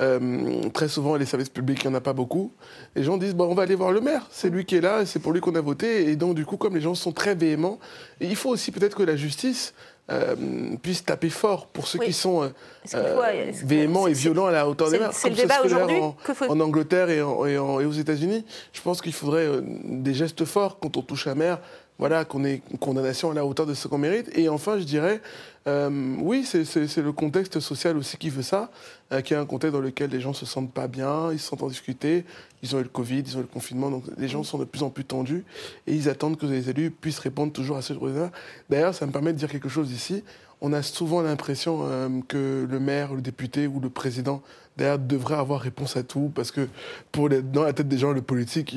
Euh, 0.00 0.68
très 0.72 0.88
souvent, 0.88 1.16
les 1.16 1.26
services 1.26 1.50
publics, 1.50 1.82
il 1.84 1.88
n'y 1.88 1.94
en 1.94 1.98
a 1.98 2.00
pas 2.00 2.14
beaucoup. 2.14 2.52
Les 2.96 3.02
gens 3.02 3.18
disent 3.18 3.34
bon, 3.34 3.44
on 3.50 3.54
va 3.54 3.62
aller 3.64 3.74
voir 3.74 3.92
le 3.92 4.00
maire, 4.00 4.26
c'est 4.30 4.48
lui 4.48 4.64
qui 4.64 4.76
est 4.76 4.80
là, 4.80 5.04
c'est 5.04 5.18
pour 5.18 5.32
lui 5.32 5.40
qu'on 5.40 5.54
a 5.54 5.60
voté. 5.60 6.08
Et 6.08 6.16
donc, 6.16 6.34
du 6.34 6.46
coup, 6.46 6.56
comme 6.56 6.74
les 6.74 6.80
gens 6.80 6.94
sont 6.94 7.12
très 7.12 7.34
véhéments, 7.34 7.78
il 8.20 8.34
faut 8.36 8.48
aussi 8.50 8.72
peut-être 8.72 8.96
que 8.96 9.02
la 9.02 9.16
justice 9.16 9.74
euh, 10.10 10.34
puisse 10.82 11.04
taper 11.04 11.28
fort 11.28 11.66
pour 11.68 11.86
ceux 11.86 11.98
Oui. 12.00 12.06
qui 12.06 12.12
sont 12.12 12.42
euh, 12.42 12.48
euh, 12.94 13.52
véhéments 13.64 14.08
et 14.08 14.12
violents 14.14 14.46
à 14.46 14.50
la 14.50 14.66
hauteur 14.68 14.90
des 14.90 14.98
maires. 14.98 15.12
c'est 15.12 15.28
le 15.30 15.36
débat 15.36 15.60
aujourd'hui. 15.64 15.98
en, 15.98 16.12
Que 16.24 16.34
faut- 16.34 16.50
en 16.50 16.58
Angleterre 16.58 17.08
et, 17.10 17.22
en- 17.22 17.44
et 17.46 17.56
en- 17.58 17.78
et 17.78 17.84
aux 17.84 17.92
États-Unis. 17.92 18.44
Je 18.72 18.80
pense 18.80 19.00
qu'il 19.02 19.12
faudrait 19.12 19.46
euh, 19.46 19.60
des 19.84 20.14
gestes 20.14 20.44
forts 20.44 20.78
quand 20.80 20.96
on 20.96 21.02
touche 21.02 21.26
un 21.26 21.34
maire. 21.34 21.60
Voilà, 21.98 22.24
qu'on 22.24 22.44
ait 22.44 22.62
une 22.72 22.78
condamnation 22.78 23.30
à 23.30 23.34
la 23.34 23.44
hauteur 23.46 23.64
de 23.66 23.74
ce 23.74 23.86
qu'on 23.86 23.98
mérite. 23.98 24.36
Et 24.36 24.48
enfin, 24.48 24.76
je 24.78 24.82
dirais, 24.84 25.20
euh, 25.66 26.16
oui, 26.18 26.44
c'est- 26.44 26.96
le 26.96 27.12
contexte 27.12 27.60
social 27.60 27.96
aussi 27.96 28.16
qui 28.16 28.30
veut 28.30 28.42
ça, 28.42 28.70
euh, 29.12 29.20
qui 29.20 29.34
est 29.34 29.36
un 29.36 29.46
contexte 29.46 29.74
dans 29.74 29.80
lequel 29.80 30.10
les 30.10 30.20
gens 30.20 30.32
se 30.32 30.44
sentent 30.46 30.72
pas 30.72 30.88
bien, 30.88 31.32
ils 31.32 31.38
se 31.38 31.46
sentent 31.48 31.62
en 31.62 31.68
difficulté, 31.68 32.24
ils 32.62 32.74
ont 32.74 32.80
eu 32.80 32.82
le 32.82 32.88
Covid, 32.88 33.20
ils 33.26 33.36
ont 33.36 33.40
eu 33.40 33.42
le 33.42 33.48
confinement, 33.48 33.90
donc 33.90 34.04
les 34.18 34.28
gens 34.28 34.42
sont 34.42 34.58
de 34.58 34.64
plus 34.64 34.82
en 34.82 34.90
plus 34.90 35.04
tendus 35.04 35.44
et 35.86 35.94
ils 35.94 36.08
attendent 36.08 36.36
que 36.36 36.46
les 36.46 36.68
élus 36.70 36.90
puissent 36.90 37.20
répondre 37.20 37.52
toujours 37.52 37.76
à 37.76 37.82
ce 37.82 37.92
besoin. 37.92 38.30
D'ailleurs, 38.70 38.94
ça 38.94 39.06
me 39.06 39.12
permet 39.12 39.32
de 39.32 39.38
dire 39.38 39.48
quelque 39.50 39.68
chose 39.68 39.92
ici. 39.92 40.24
On 40.60 40.72
a 40.72 40.82
souvent 40.82 41.22
l'impression 41.22 41.80
euh, 41.82 42.08
que 42.28 42.66
le 42.70 42.80
maire, 42.80 43.14
le 43.14 43.20
député 43.20 43.66
ou 43.66 43.80
le 43.80 43.90
président 43.90 44.42
derrière, 44.76 44.98
devrait 44.98 45.34
avoir 45.34 45.60
réponse 45.60 45.96
à 45.96 46.04
tout. 46.04 46.30
Parce 46.34 46.52
que 46.52 46.68
pour 47.10 47.28
dans 47.28 47.64
la 47.64 47.72
tête 47.72 47.88
des 47.88 47.98
gens, 47.98 48.12
le 48.12 48.22
politique, 48.22 48.76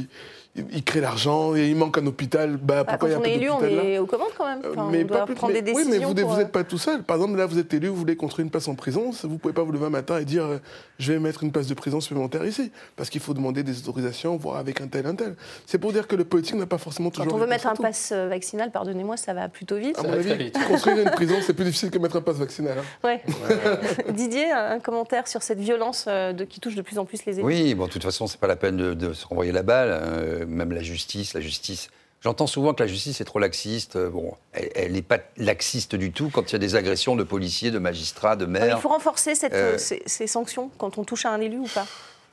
il- 0.55 0.83
crée 0.83 1.01
l'argent 1.01 1.55
et 1.55 1.67
il 1.67 1.75
manque 1.75 1.97
un 1.97 2.05
hôpital. 2.05 2.57
Bah, 2.57 2.83
Bah, 2.83 2.85
pourquoi 2.97 2.97
quand 2.97 3.07
il 3.07 3.11
y 3.11 3.15
a 3.15 3.19
on 3.19 3.23
est 3.23 3.35
élu, 3.35 3.49
on 3.49 3.63
est 3.63 3.97
aux 3.99 4.05
commandes 4.05 4.29
quand 4.37 4.45
même. 4.45 4.59
Enfin, 4.71 4.87
mais 4.91 5.03
on 5.03 5.07
doit 5.07 5.17
pas 5.19 5.25
plus- 5.25 5.35
prendre 5.35 5.53
mais- 5.53 5.61
des 5.61 5.73
décisions. 5.73 5.91
Oui, 5.91 5.99
mais 5.99 6.05
vous 6.05 6.13
pour, 6.27 6.37
n'êtes 6.37 6.51
pas 6.51 6.63
tout 6.63 6.77
seul. 6.77 7.03
Par 7.03 7.17
exemple, 7.17 7.37
là, 7.37 7.45
vous 7.45 7.59
êtes 7.59 7.73
élu, 7.73 7.87
vous 7.87 7.95
voulez 7.95 8.15
construire 8.15 8.45
une 8.45 8.51
place 8.51 8.67
en 8.67 8.75
prison. 8.75 9.11
Vous 9.23 9.27
ne 9.29 9.37
pouvez 9.37 9.53
pas 9.53 9.63
vous 9.63 9.71
lever 9.71 9.85
un 9.85 9.89
matin 9.89 10.17
et 10.19 10.25
dire 10.25 10.45
euh, 10.45 10.57
je 10.99 11.13
vais 11.13 11.19
mettre 11.19 11.43
une 11.43 11.51
place 11.51 11.67
de 11.67 11.73
prison 11.73 11.99
supplémentaire 11.99 12.45
ici. 12.45 12.71
Parce 12.95 13.09
qu'il 13.09 13.21
faut 13.21 13.33
demander 13.33 13.63
des 13.63 13.77
autorisations, 13.79 14.35
voir 14.37 14.57
avec 14.57 14.81
un 14.81 14.87
tel, 14.87 15.05
un 15.07 15.15
tel. 15.15 15.35
C'est 15.65 15.77
pour 15.77 15.91
dire 15.93 16.07
que 16.07 16.15
le 16.15 16.23
politique 16.25 16.55
n'a 16.55 16.65
pas 16.65 16.77
forcément 16.77 17.09
Quand 17.09 17.23
toujours. 17.23 17.35
on 17.37 17.41
veut 17.41 17.47
mettre 17.47 17.67
un 17.67 17.75
pass 17.75 18.11
euh, 18.13 18.27
vaccinal, 18.29 18.71
pardonnez-moi, 18.71 19.17
ça 19.17 19.33
va 19.33 19.49
plutôt 19.49 19.75
vite. 19.77 19.97
À 19.99 20.03
mon 20.03 20.13
avis, 20.13 20.33
vite. 20.35 20.57
construire 20.67 20.99
une 20.99 21.11
prison, 21.11 21.35
c'est 21.41 21.53
plus 21.53 21.65
difficile 21.65 21.89
que 21.91 21.99
mettre 21.99 22.15
un 22.17 22.21
passe 22.21 22.37
vaccinal. 22.37 22.77
hein. 22.79 22.83
Ouais. 23.03 23.21
Didier, 24.13 24.51
un 24.51 24.79
commentaire 24.79 25.27
sur 25.27 25.41
cette 25.41 25.59
violence 25.59 26.05
euh, 26.07 26.33
de, 26.33 26.43
qui 26.45 26.59
touche 26.59 26.75
de 26.75 26.81
plus 26.81 26.97
en 26.99 27.05
plus 27.05 27.25
les 27.25 27.33
élus? 27.39 27.45
Oui, 27.45 27.75
bon, 27.75 27.85
de 27.87 27.91
toute 27.91 28.03
façon, 28.03 28.27
c'est 28.27 28.39
pas 28.39 28.47
la 28.47 28.55
peine 28.55 28.77
de, 28.77 28.93
de 28.93 29.13
se 29.13 29.25
renvoyer 29.27 29.51
la 29.51 29.63
balle. 29.63 30.44
Euh, 30.45 30.47
même 30.47 30.71
la 30.71 30.81
justice, 30.83 31.33
la 31.33 31.41
justice. 31.41 31.89
J'entends 32.21 32.47
souvent 32.47 32.73
que 32.73 32.81
la 32.81 32.87
justice 32.87 33.21
est 33.21 33.25
trop 33.25 33.39
laxiste. 33.39 33.97
Euh, 33.97 34.09
Bon, 34.09 34.33
elle 34.53 34.93
n'est 34.93 35.01
pas 35.01 35.19
laxiste 35.37 35.95
du 35.95 36.11
tout 36.11 36.29
quand 36.31 36.49
il 36.49 36.53
y 36.53 36.55
a 36.55 36.59
des 36.59 36.75
agressions 36.75 37.15
de 37.15 37.23
policiers, 37.23 37.71
de 37.71 37.79
magistrats, 37.79 38.35
de 38.35 38.45
Non, 38.45 38.51
maires. 38.51 38.77
Il 38.79 38.81
faut 38.81 38.89
renforcer 38.89 39.35
cette, 39.35 39.53
Euh, 39.53 39.73
euh, 39.73 39.77
ces, 39.77 40.01
ces 40.05 40.25
sanctions 40.27 40.71
quand 40.77 40.97
on 40.97 41.03
touche 41.03 41.25
à 41.25 41.31
un 41.31 41.39
élu 41.41 41.59
ou 41.59 41.67
pas 41.67 41.85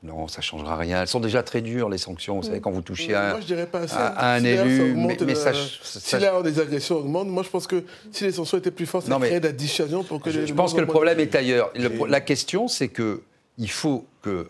Non, 0.03 0.29
ça 0.29 0.41
changera 0.41 0.77
rien. 0.77 1.03
Elles 1.03 1.09
sont 1.09 1.21
déjà 1.21 1.43
très 1.43 1.61
dures, 1.61 1.91
les 1.91 1.99
sanctions. 1.99 2.37
Vous 2.37 2.43
savez, 2.45 2.61
quand 2.61 2.71
vous 2.71 2.81
touchez 2.81 3.15
à, 3.15 3.33
Moi, 3.33 3.41
je 3.43 3.47
dirais 3.47 3.67
pas 3.67 3.81
assez. 3.81 3.95
à- 3.95 4.07
à 4.07 4.35
un 4.37 4.41
Si 4.41 4.47
élu, 4.47 4.93
augmente 4.93 5.09
mais, 5.21 5.27
mais 5.27 5.33
le- 5.35 5.39
ça, 5.39 5.53
Si 5.53 6.01
ça- 6.01 6.19
l'air 6.19 6.43
des 6.43 6.59
agressions 6.59 6.97
augmente, 6.97 7.29
moi 7.29 7.43
je 7.43 7.51
pense 7.51 7.67
que 7.67 7.85
si 8.13 8.25
les 8.25 8.33
sanctions 8.33 8.57
étaient 8.59 8.71
plus 8.71 8.87
fortes, 8.87 9.07
ça 9.07 9.17
créerait 9.19 9.41
de 9.41 9.47
la 9.47 9.53
dissuasion 9.53 10.03
pour 10.05 10.21
que 10.23 10.31
Je, 10.31 10.41
les 10.41 10.47
je 10.47 10.55
pense 10.55 10.73
que 10.73 10.81
le 10.81 10.87
problème 10.87 11.21
est 11.21 11.35
ailleurs. 11.35 11.71
Le 11.75 11.91
la 12.09 12.21
question, 12.23 12.67
c'est 12.67 12.89
que 12.89 13.23
il 13.59 13.71
faut 13.71 14.07
que 14.23 14.49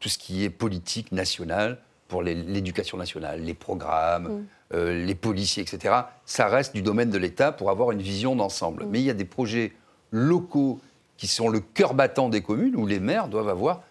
tout 0.00 0.08
ce 0.08 0.18
qui 0.18 0.44
est 0.44 0.50
politique 0.50 1.10
nationale, 1.12 1.78
pour 2.08 2.22
l'éducation 2.22 2.96
nationale, 2.98 3.40
les 3.42 3.54
programmes, 3.54 4.44
euh, 4.74 5.04
les 5.04 5.14
policiers, 5.14 5.62
etc., 5.62 5.94
ça 6.24 6.46
reste 6.46 6.74
du 6.74 6.82
domaine 6.82 7.10
de 7.10 7.18
l'État 7.18 7.52
pour 7.52 7.70
avoir 7.70 7.90
une 7.92 8.02
vision 8.02 8.36
d'ensemble. 8.36 8.86
Mais 8.88 9.00
il 9.00 9.04
y 9.04 9.10
a 9.10 9.14
des 9.14 9.24
projets 9.24 9.72
locaux 10.12 10.80
qui 11.16 11.26
sont 11.26 11.48
le 11.48 11.60
cœur 11.60 11.94
battant 11.94 12.28
des 12.28 12.42
communes 12.42 12.76
où 12.76 12.86
les 12.86 13.00
maires 13.00 13.28
doivent 13.28 13.48
avoir 13.48 13.82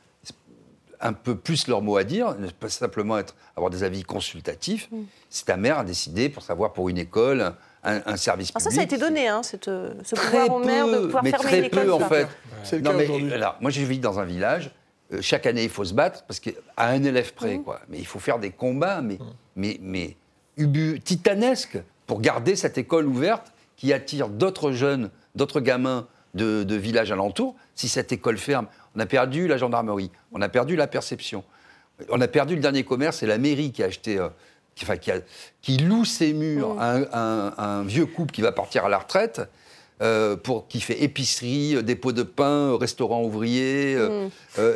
un 1.02 1.12
peu 1.14 1.36
plus 1.36 1.68
leur 1.68 1.82
mot 1.82 1.98
à 1.98 2.04
dire, 2.06 2.36
ne 2.40 2.48
pas 2.50 2.70
simplement 2.70 3.18
être, 3.18 3.36
avoir 3.58 3.70
des 3.70 3.84
avis 3.84 4.04
consultatifs. 4.04 4.90
C'est 5.30 5.50
un 5.50 5.58
maire 5.58 5.80
à 5.80 5.84
décider 5.84 6.30
pour 6.30 6.42
savoir 6.42 6.72
pour 6.72 6.88
une 6.88 6.98
école, 6.98 7.54
un, 7.84 8.02
un 8.06 8.16
service 8.18 8.50
Alors 8.56 8.62
ça, 8.62 8.70
public. 8.70 8.76
ça 8.76 8.82
a 8.82 8.84
été 8.86 8.98
donné, 8.98 9.28
hein, 9.28 9.44
cette, 9.44 9.68
euh, 9.68 9.94
ce 10.04 10.16
Très 10.16 10.40
pouvoir 10.48 10.62
au 10.62 10.66
maire 10.66 10.88
de 10.88 10.92
peu, 10.98 11.02
pouvoir 11.08 11.24
mais 11.24 11.32
fermer 11.32 11.46
très 11.48 11.60
une 11.60 11.66
école. 11.66 11.86
peu 11.86 11.94
en 11.94 12.00
ça. 12.00 12.08
fait. 12.08 12.28
C'est 12.64 12.78
le 12.78 12.82
Non, 12.84 12.92
cas 12.92 12.98
mais, 12.98 13.04
aujourd'hui. 13.08 13.34
alors, 13.34 13.58
moi, 13.60 13.70
je 13.72 13.82
vis 13.82 14.00
dans 14.00 14.20
un 14.20 14.26
village. 14.26 14.72
Euh, 15.14 15.22
chaque 15.22 15.46
année, 15.46 15.64
il 15.64 15.70
faut 15.70 15.86
se 15.86 15.94
battre 15.94 16.24
parce 16.28 16.40
qu'à 16.40 16.52
un 16.78 17.04
élève 17.04 17.34
près, 17.34 17.58
quoi. 17.60 17.82
Mais 17.90 18.00
il 18.00 18.06
faut 18.06 18.20
faire 18.20 18.40
des 18.40 18.52
combats, 18.52 19.02
mais, 19.02 19.18
mais, 19.56 19.78
mais 19.82 20.16
ubu- 20.58 21.00
titanesques 21.00 21.78
pour 22.08 22.22
garder 22.22 22.56
cette 22.56 22.78
école 22.78 23.06
ouverte 23.08 23.52
qui 23.78 23.94
attire 23.94 24.30
d'autres 24.30 24.72
jeunes, 24.72 25.10
d'autres 25.36 25.60
gamins 25.62 26.08
de, 26.34 26.64
de 26.64 26.76
villages 26.76 27.12
alentours. 27.12 27.56
Si 27.76 27.88
cette 27.88 28.12
école 28.12 28.38
ferme, 28.38 28.68
on 28.96 29.00
a 29.00 29.06
perdu 29.06 29.48
la 29.48 29.58
gendarmerie, 29.58 30.12
on 30.32 30.42
a 30.42 30.50
perdu 30.50 30.76
la 30.76 30.88
perception, 30.88 31.44
on 32.10 32.20
a 32.22 32.28
perdu 32.28 32.56
le 32.56 32.62
dernier 32.62 32.84
commerce. 32.84 33.18
C'est 33.18 33.28
la 33.28 33.38
mairie 33.38 33.72
qui 33.72 33.84
a 33.84 33.88
acheté. 33.88 34.18
euh, 34.18 34.30
qui, 34.76 34.84
enfin, 34.84 34.98
qui, 34.98 35.10
a- 35.12 35.22
qui 35.62 35.78
loue 35.78 36.04
ses 36.04 36.34
murs 36.34 36.76
à 36.82 36.92
un, 36.92 37.04
à 37.04 37.20
un- 37.20 37.48
à 37.58 37.66
un 37.78 37.84
vieux 37.84 38.06
couple 38.06 38.34
qui 38.34 38.42
va 38.42 38.52
partir 38.52 38.84
à 38.84 38.90
la 38.90 38.98
retraite, 38.98 39.42
euh, 40.02 40.36
pour, 40.36 40.68
qui 40.68 40.82
fait 40.82 41.02
épicerie, 41.04 41.76
euh, 41.76 41.82
dépôt 41.82 42.12
de 42.12 42.24
pain, 42.24 42.72
euh, 42.72 42.76
restaurant 42.76 43.24
ouvrier, 43.24 43.96
euh, 43.96 44.28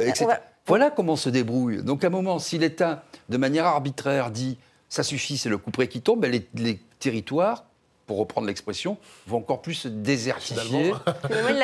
etc. 0.08 0.26
Va- 0.26 0.42
Voilà 0.68 0.90
comment 0.92 1.14
on 1.14 1.18
se 1.18 1.30
débrouille. 1.30 1.84
Donc 1.84 2.04
à 2.04 2.08
un 2.08 2.12
moment, 2.12 2.40
si 2.40 2.58
l'État, 2.58 3.04
de 3.30 3.38
manière 3.38 3.66
arbitraire, 3.66 4.32
dit 4.32 4.58
ça 4.88 5.04
suffit, 5.04 5.38
c'est 5.38 5.50
le 5.50 5.58
couperet 5.58 5.88
qui 5.88 6.02
tombe, 6.02 6.22
ben, 6.22 6.32
les, 6.32 6.48
les 6.56 6.80
territoires, 7.00 7.66
pour 8.10 8.18
reprendre 8.18 8.48
l'expression, 8.48 8.98
vont 9.28 9.38
encore 9.38 9.62
plus 9.62 9.76
se 9.76 9.88
désertifier. 9.88 10.94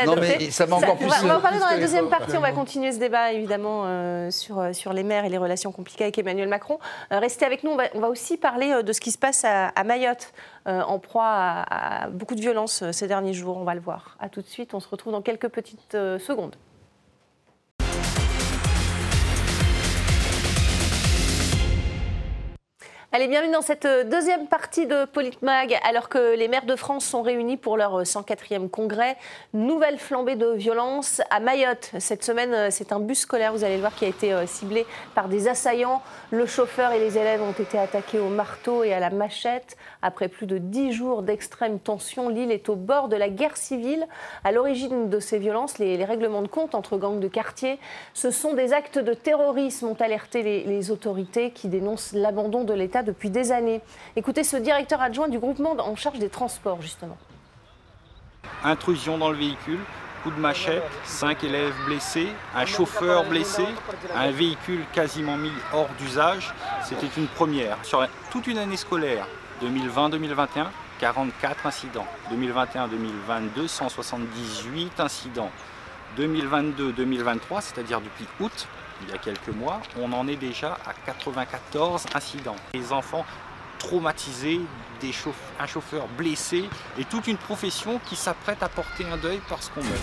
Non, 0.06 0.16
mais 0.16 0.52
ça 0.52 0.68
va 0.68 0.76
encore 0.76 0.92
on 0.94 0.98
plus 0.98 1.08
va, 1.08 1.16
on 1.24 1.28
va 1.28 1.38
en 1.40 1.42
parler 1.42 1.58
dans 1.58 1.66
la 1.66 1.80
deuxième 1.80 2.08
partie. 2.08 2.38
On 2.38 2.40
va 2.40 2.52
continuer 2.52 2.92
ce 2.92 3.00
débat, 3.00 3.32
évidemment, 3.32 3.86
euh, 3.86 4.30
sur, 4.30 4.60
euh, 4.60 4.72
sur 4.72 4.94
les 4.94 5.02
maires 5.02 5.26
et 5.26 5.30
les 5.30 5.40
relations 5.40 5.72
compliquées 5.72 6.04
avec 6.04 6.20
Emmanuel 6.20 6.48
Macron. 6.48 6.78
Euh, 7.12 7.18
restez 7.18 7.46
avec 7.46 7.64
nous. 7.64 7.72
On 7.72 7.78
va, 7.78 7.86
on 7.96 8.00
va 8.00 8.10
aussi 8.10 8.38
parler 8.38 8.70
euh, 8.72 8.84
de 8.84 8.94
ce 8.94 9.02
qui 9.02 9.10
se 9.10 9.18
passe 9.18 9.44
à, 9.44 9.70
à 9.70 9.84
Mayotte, 9.84 10.34
euh, 10.68 10.84
en 10.84 11.00
proie 11.00 11.26
à, 11.26 12.04
à 12.04 12.10
beaucoup 12.10 12.36
de 12.36 12.42
violence 12.42 12.84
ces 12.92 13.08
derniers 13.08 13.34
jours. 13.34 13.58
On 13.58 13.64
va 13.64 13.74
le 13.74 13.82
voir. 13.82 14.16
À 14.20 14.30
tout 14.30 14.44
de 14.44 14.48
suite. 14.48 14.76
On 14.76 14.80
se 14.80 14.88
retrouve 14.88 15.14
dans 15.14 15.24
quelques 15.24 15.50
petites 15.50 15.96
euh, 15.96 16.20
secondes. 16.20 16.56
Allez, 23.16 23.30
bienvenue 23.30 23.54
dans 23.54 23.62
cette 23.62 23.86
euh, 23.86 24.04
deuxième 24.04 24.48
partie 24.48 24.88
de 24.88 25.06
Politmag. 25.06 25.80
Alors 25.88 26.10
que 26.10 26.36
les 26.36 26.50
maires 26.50 26.66
de 26.66 26.76
France 26.76 27.06
sont 27.06 27.22
réunis 27.22 27.56
pour 27.56 27.78
leur 27.78 28.02
euh, 28.02 28.04
104e 28.04 28.68
congrès, 28.68 29.16
nouvelle 29.54 29.98
flambée 29.98 30.36
de 30.36 30.48
violence 30.48 31.22
à 31.30 31.40
Mayotte. 31.40 31.92
Cette 32.00 32.26
semaine, 32.26 32.54
euh, 32.54 32.68
c'est 32.72 32.92
un 32.92 33.00
bus 33.00 33.20
scolaire, 33.20 33.54
vous 33.54 33.64
allez 33.64 33.76
le 33.76 33.80
voir, 33.80 33.96
qui 33.96 34.04
a 34.04 34.10
été 34.10 34.34
euh, 34.34 34.46
ciblé 34.46 34.86
par 35.14 35.30
des 35.30 35.48
assaillants. 35.48 36.02
Le 36.32 36.46
chauffeur 36.46 36.92
et 36.92 37.00
les 37.00 37.18
élèves 37.18 37.42
ont 37.42 37.54
été 37.54 37.80
attaqués 37.80 38.20
au 38.20 38.28
marteau 38.28 38.84
et 38.84 38.92
à 38.92 39.00
la 39.00 39.10
machette. 39.10 39.78
Après 40.02 40.28
plus 40.28 40.46
de 40.46 40.58
dix 40.58 40.92
jours 40.92 41.22
d'extrême 41.22 41.80
tension, 41.80 42.28
l'île 42.28 42.52
est 42.52 42.68
au 42.68 42.76
bord 42.76 43.08
de 43.08 43.16
la 43.16 43.30
guerre 43.30 43.56
civile. 43.56 44.08
À 44.44 44.52
l'origine 44.52 45.10
de 45.10 45.22
ces 45.22 45.40
violences, 45.40 45.80
les, 45.80 46.04
règlements 46.04 46.42
de 46.42 46.50
compte 46.50 46.76
entre 46.76 46.98
gangs 46.98 47.22
de 47.22 47.30
quartier, 47.30 47.80
ce 48.14 48.30
sont 48.30 48.56
des 48.56 48.74
actes 48.74 49.00
de 49.00 49.14
terrorisme, 49.14 49.88
ont 49.88 49.98
alerté 50.02 50.44
les 50.66 50.92
autorités 50.92 51.52
qui 51.52 51.70
dénoncent 51.70 52.12
l'abandon 52.12 52.66
de 52.66 52.74
l'État 52.74 53.05
depuis 53.06 53.30
des 53.30 53.52
années. 53.52 53.82
Écoutez 54.16 54.44
ce 54.44 54.58
directeur 54.58 55.02
adjoint 55.02 55.30
du 55.30 55.40
groupement 55.40 55.76
en 55.80 55.96
charge 55.96 56.20
des 56.20 56.30
transports, 56.30 56.82
justement. 56.82 57.18
intrusion 58.64 59.18
dans 59.18 59.30
le 59.30 59.38
véhicule, 59.38 59.80
coup 60.24 60.32
de 60.32 60.40
machette, 60.40 60.84
cinq 61.06 61.44
élèves 61.44 61.74
blessés, 61.86 62.28
un 62.56 62.66
chauffeur 62.66 63.26
blessé, 63.26 63.64
un 64.16 64.32
véhicule 64.32 64.84
quasiment 64.92 65.38
mis 65.38 65.52
hors 65.72 65.90
d'usage. 66.00 66.54
C'était 66.84 67.10
une 67.18 67.28
première. 67.28 67.78
Sur 67.84 68.08
toute 68.32 68.48
une 68.48 68.58
année 68.58 68.78
scolaire, 68.78 69.28
2020-2021, 69.64 70.66
44 71.00 71.66
incidents. 71.68 72.08
2021-2022, 72.32 73.68
178 73.68 75.00
incidents. 75.00 75.52
2022-2023, 76.18 77.62
c'est-à-dire 77.62 78.02
depuis 78.02 78.26
août, 78.40 78.68
il 79.04 79.10
y 79.10 79.14
a 79.14 79.18
quelques 79.18 79.50
mois, 79.50 79.82
on 80.02 80.12
en 80.14 80.28
est 80.28 80.36
déjà 80.36 80.78
à 80.86 80.94
94 81.06 82.06
incidents. 82.14 82.56
Les 82.74 82.92
enfants 82.92 83.26
traumatisés, 83.80 84.62
des 85.02 85.12
chauffe- 85.12 85.34
un 85.60 85.68
chauffeur 85.68 86.08
blessé 86.18 86.64
et 86.98 87.04
toute 87.06 87.28
une 87.28 87.38
profession 87.38 88.00
qui 88.08 88.16
s'apprête 88.16 88.64
à 88.64 88.70
porter 88.70 89.04
un 89.06 89.18
deuil 89.18 89.40
parce 89.50 89.70
qu'on 89.70 89.82
meurt. 89.84 90.02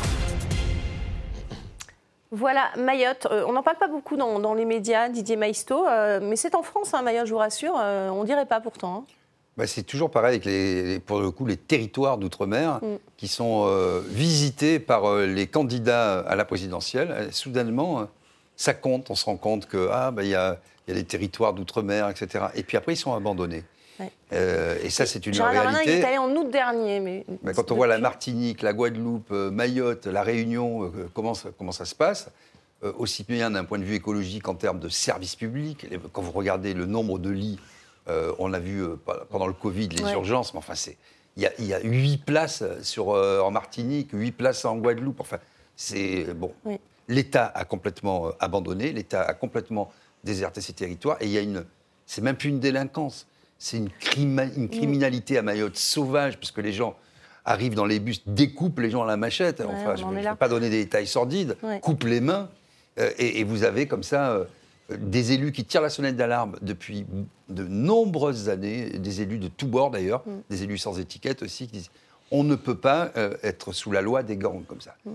Voilà, 2.31 2.71
Mayotte. 2.79 3.27
Euh, 3.31 3.45
on 3.47 3.53
n'en 3.53 3.63
parle 3.63 3.77
pas 3.77 3.89
beaucoup 3.89 4.17
dans, 4.17 4.39
dans 4.39 4.55
les 4.55 4.65
médias, 4.65 5.09
Didier 5.11 5.37
Maisto, 5.37 5.87
euh, 5.87 6.19
mais 6.23 6.37
c'est 6.37 6.55
en 6.55 6.63
France, 6.63 6.95
hein, 6.95 7.03
Mayotte, 7.03 7.27
je 7.27 7.33
vous 7.33 7.39
rassure. 7.39 7.75
euh, 7.79 8.09
on 8.11 8.25
dirait 8.25 8.47
pas 8.47 8.61
pourtant. 8.61 9.05
hein. 9.09 9.13
Bah, 9.59 9.67
c'est 9.67 9.83
toujours 9.83 10.11
pareil 10.11 10.31
avec 10.31 10.47
les, 10.47 10.83
les- 10.83 10.99
pour 11.01 11.21
le 11.21 11.31
coup 11.31 11.45
les 11.45 11.59
territoires 11.59 12.17
d'outre-mer 12.17 12.79
Mm. 12.81 12.87
qui 13.19 13.29
sont 13.29 13.65
euh, 13.67 14.01
visités 14.07 14.79
par 14.79 15.05
euh, 15.05 15.27
les 15.27 15.47
candidats 15.47 16.21
à 16.21 16.35
la 16.37 16.47
présidentielle. 16.47 17.29
Soudainement, 17.33 18.01
euh, 18.01 18.05
ça 18.57 18.75
compte. 18.75 19.11
On 19.11 19.15
se 19.15 19.25
rend 19.25 19.37
compte 19.37 19.67
que 19.67 19.89
ah 19.93 20.11
bah, 20.11 20.23
il 20.23 20.31
y 20.31 20.35
a, 20.35 20.59
il 20.87 20.91
y 20.93 20.97
a 20.97 20.99
les 21.01 21.05
territoires 21.05 21.53
d'outre-mer, 21.55 22.09
etc. 22.09 22.47
Et 22.55 22.63
puis 22.63 22.77
après 22.77 22.95
ils 22.95 22.97
sont 22.97 23.15
abandonnés. 23.15 23.65
Ouais. 24.01 24.11
Euh, 24.33 24.79
et 24.83 24.89
ça 24.91 25.05
c'est 25.05 25.27
une 25.27 25.35
Gérald 25.35 25.55
Darmanin, 25.55 25.81
il 25.83 25.87
réalité. 25.87 26.01
est 26.07 26.09
allé 26.09 26.19
en 26.19 26.31
août 26.35 26.51
dernier. 26.51 27.01
Mais 27.01 27.27
Mais 27.43 27.53
quand 27.53 27.71
on 27.71 27.75
voit 27.77 27.87
la 27.87 27.99
Martinique, 27.99 28.63
la 28.63 28.73
Guadeloupe, 28.73 29.31
euh, 29.33 29.51
Mayotte, 29.51 30.07
la 30.07 30.23
Réunion, 30.23 30.85
euh, 30.85 31.11
comment, 31.15 31.35
ça, 31.35 31.51
comment 31.59 31.73
ça 31.73 31.85
se 31.85 31.95
passe, 31.95 32.31
euh, 32.85 32.93
aussi 32.99 33.23
bien 33.25 33.51
d'un 33.51 33.65
point 33.65 33.79
de 33.79 33.85
vue 33.85 33.95
écologique 33.95 34.49
en 34.49 34.55
termes 34.55 34.81
de 34.81 34.89
services 34.89 35.37
publics, 35.37 35.87
quand 36.13 36.23
vous 36.23 36.33
regardez 36.33 36.73
le 36.75 36.87
nombre 36.87 37.19
de 37.19 37.31
lits, 37.31 37.59
on 38.39 38.49
l'a 38.49 38.59
vu 38.59 38.83
pendant 39.31 39.47
le 39.47 39.53
Covid, 39.53 39.89
les 39.91 40.03
Ouais. 40.03 40.13
urgences, 40.15 40.53
mais 40.55 40.59
enfin, 40.59 40.75
c'est. 40.75 40.97
Il 41.37 41.43
y, 41.45 41.73
a, 41.73 41.77
a 41.77 41.81
8 41.81 42.25
places 42.27 42.65
sur, 42.83 43.09
en 43.09 43.51
Martinique, 43.53 44.11
8 44.13 44.33
places 44.33 44.65
en 44.65 44.77
Guadeloupe. 44.77 45.21
Enfin, 45.21 45.39
c'est. 45.77 46.35
Bon. 46.35 46.53
Oui. 46.65 46.79
L'État 47.13 47.47
a 47.55 47.65
complètement 47.65 48.29
euh, 48.29 48.31
abandonné, 48.41 48.93
l'État 48.93 49.23
a 49.23 49.35
complètement 49.35 49.91
déserté 50.25 50.61
ses 50.61 50.73
territoires, 50.73 51.17
et 51.21 51.27
il 51.27 51.31
y 51.33 51.39
a 51.39 51.43
une. 51.43 51.65
C'est 52.07 52.23
même 52.23 52.37
plus 52.37 52.49
une 52.49 52.61
délinquance, 52.61 53.27
c'est 53.59 53.77
une, 53.77 53.91
crima- 54.01 54.49
une 54.57 54.69
criminalité 54.69 55.37
à 55.39 55.43
Mayotte 55.43 55.77
sauvage, 55.77 56.39
puisque 56.39 56.59
les 56.59 56.73
gens 56.73 56.97
arrivent 57.45 57.75
dans 57.75 57.87
les 57.87 57.99
bus, 58.01 58.23
découpent 58.27 58.79
les 58.81 58.91
gens 58.91 59.03
à 59.03 59.07
la 59.07 59.17
machette. 59.17 59.61
Ouais, 59.61 59.67
enfin, 59.69 59.97
je 59.97 60.05
ne 60.05 60.15
vais 60.21 60.35
pas 60.37 60.49
donner 60.49 60.71
des 60.71 60.85
détails 60.85 61.07
sordides, 61.07 61.57
Ouais. 61.63 61.81
coupent 61.81 62.05
les 62.05 62.21
mains, 62.21 62.49
euh, 62.99 63.11
et, 63.19 63.41
et 63.41 63.45
vous 63.45 63.65
avez 63.65 63.87
comme 63.87 64.03
ça 64.05 64.31
euh, 64.33 64.45
des 64.97 65.33
élus 65.33 65.53
qui 65.53 65.65
tirent 65.65 65.81
la 65.83 65.91
sonnette 65.91 66.17
d'alarme 66.17 66.57
depuis 66.63 67.05
de 67.49 67.65
nombreuses 67.65 68.49
années, 68.49 68.91
des 68.99 69.21
élus 69.23 69.39
de 69.39 69.49
tous 69.49 69.67
bords 69.67 69.91
d'ailleurs, 69.91 70.23
Mm. 70.27 70.31
des 70.51 70.63
élus 70.65 70.79
sans 70.79 70.99
étiquette 70.99 71.43
aussi, 71.43 71.67
qui 71.67 71.73
disent 71.79 71.91
on 72.31 72.45
ne 72.45 72.55
peut 72.57 72.77
pas 72.79 73.11
euh, 73.17 73.35
être 73.43 73.73
sous 73.73 73.91
la 73.93 74.01
loi 74.03 74.23
des 74.23 74.37
gangs 74.37 74.65
comme 74.67 74.81
ça. 74.81 74.95
Mm. 75.05 75.11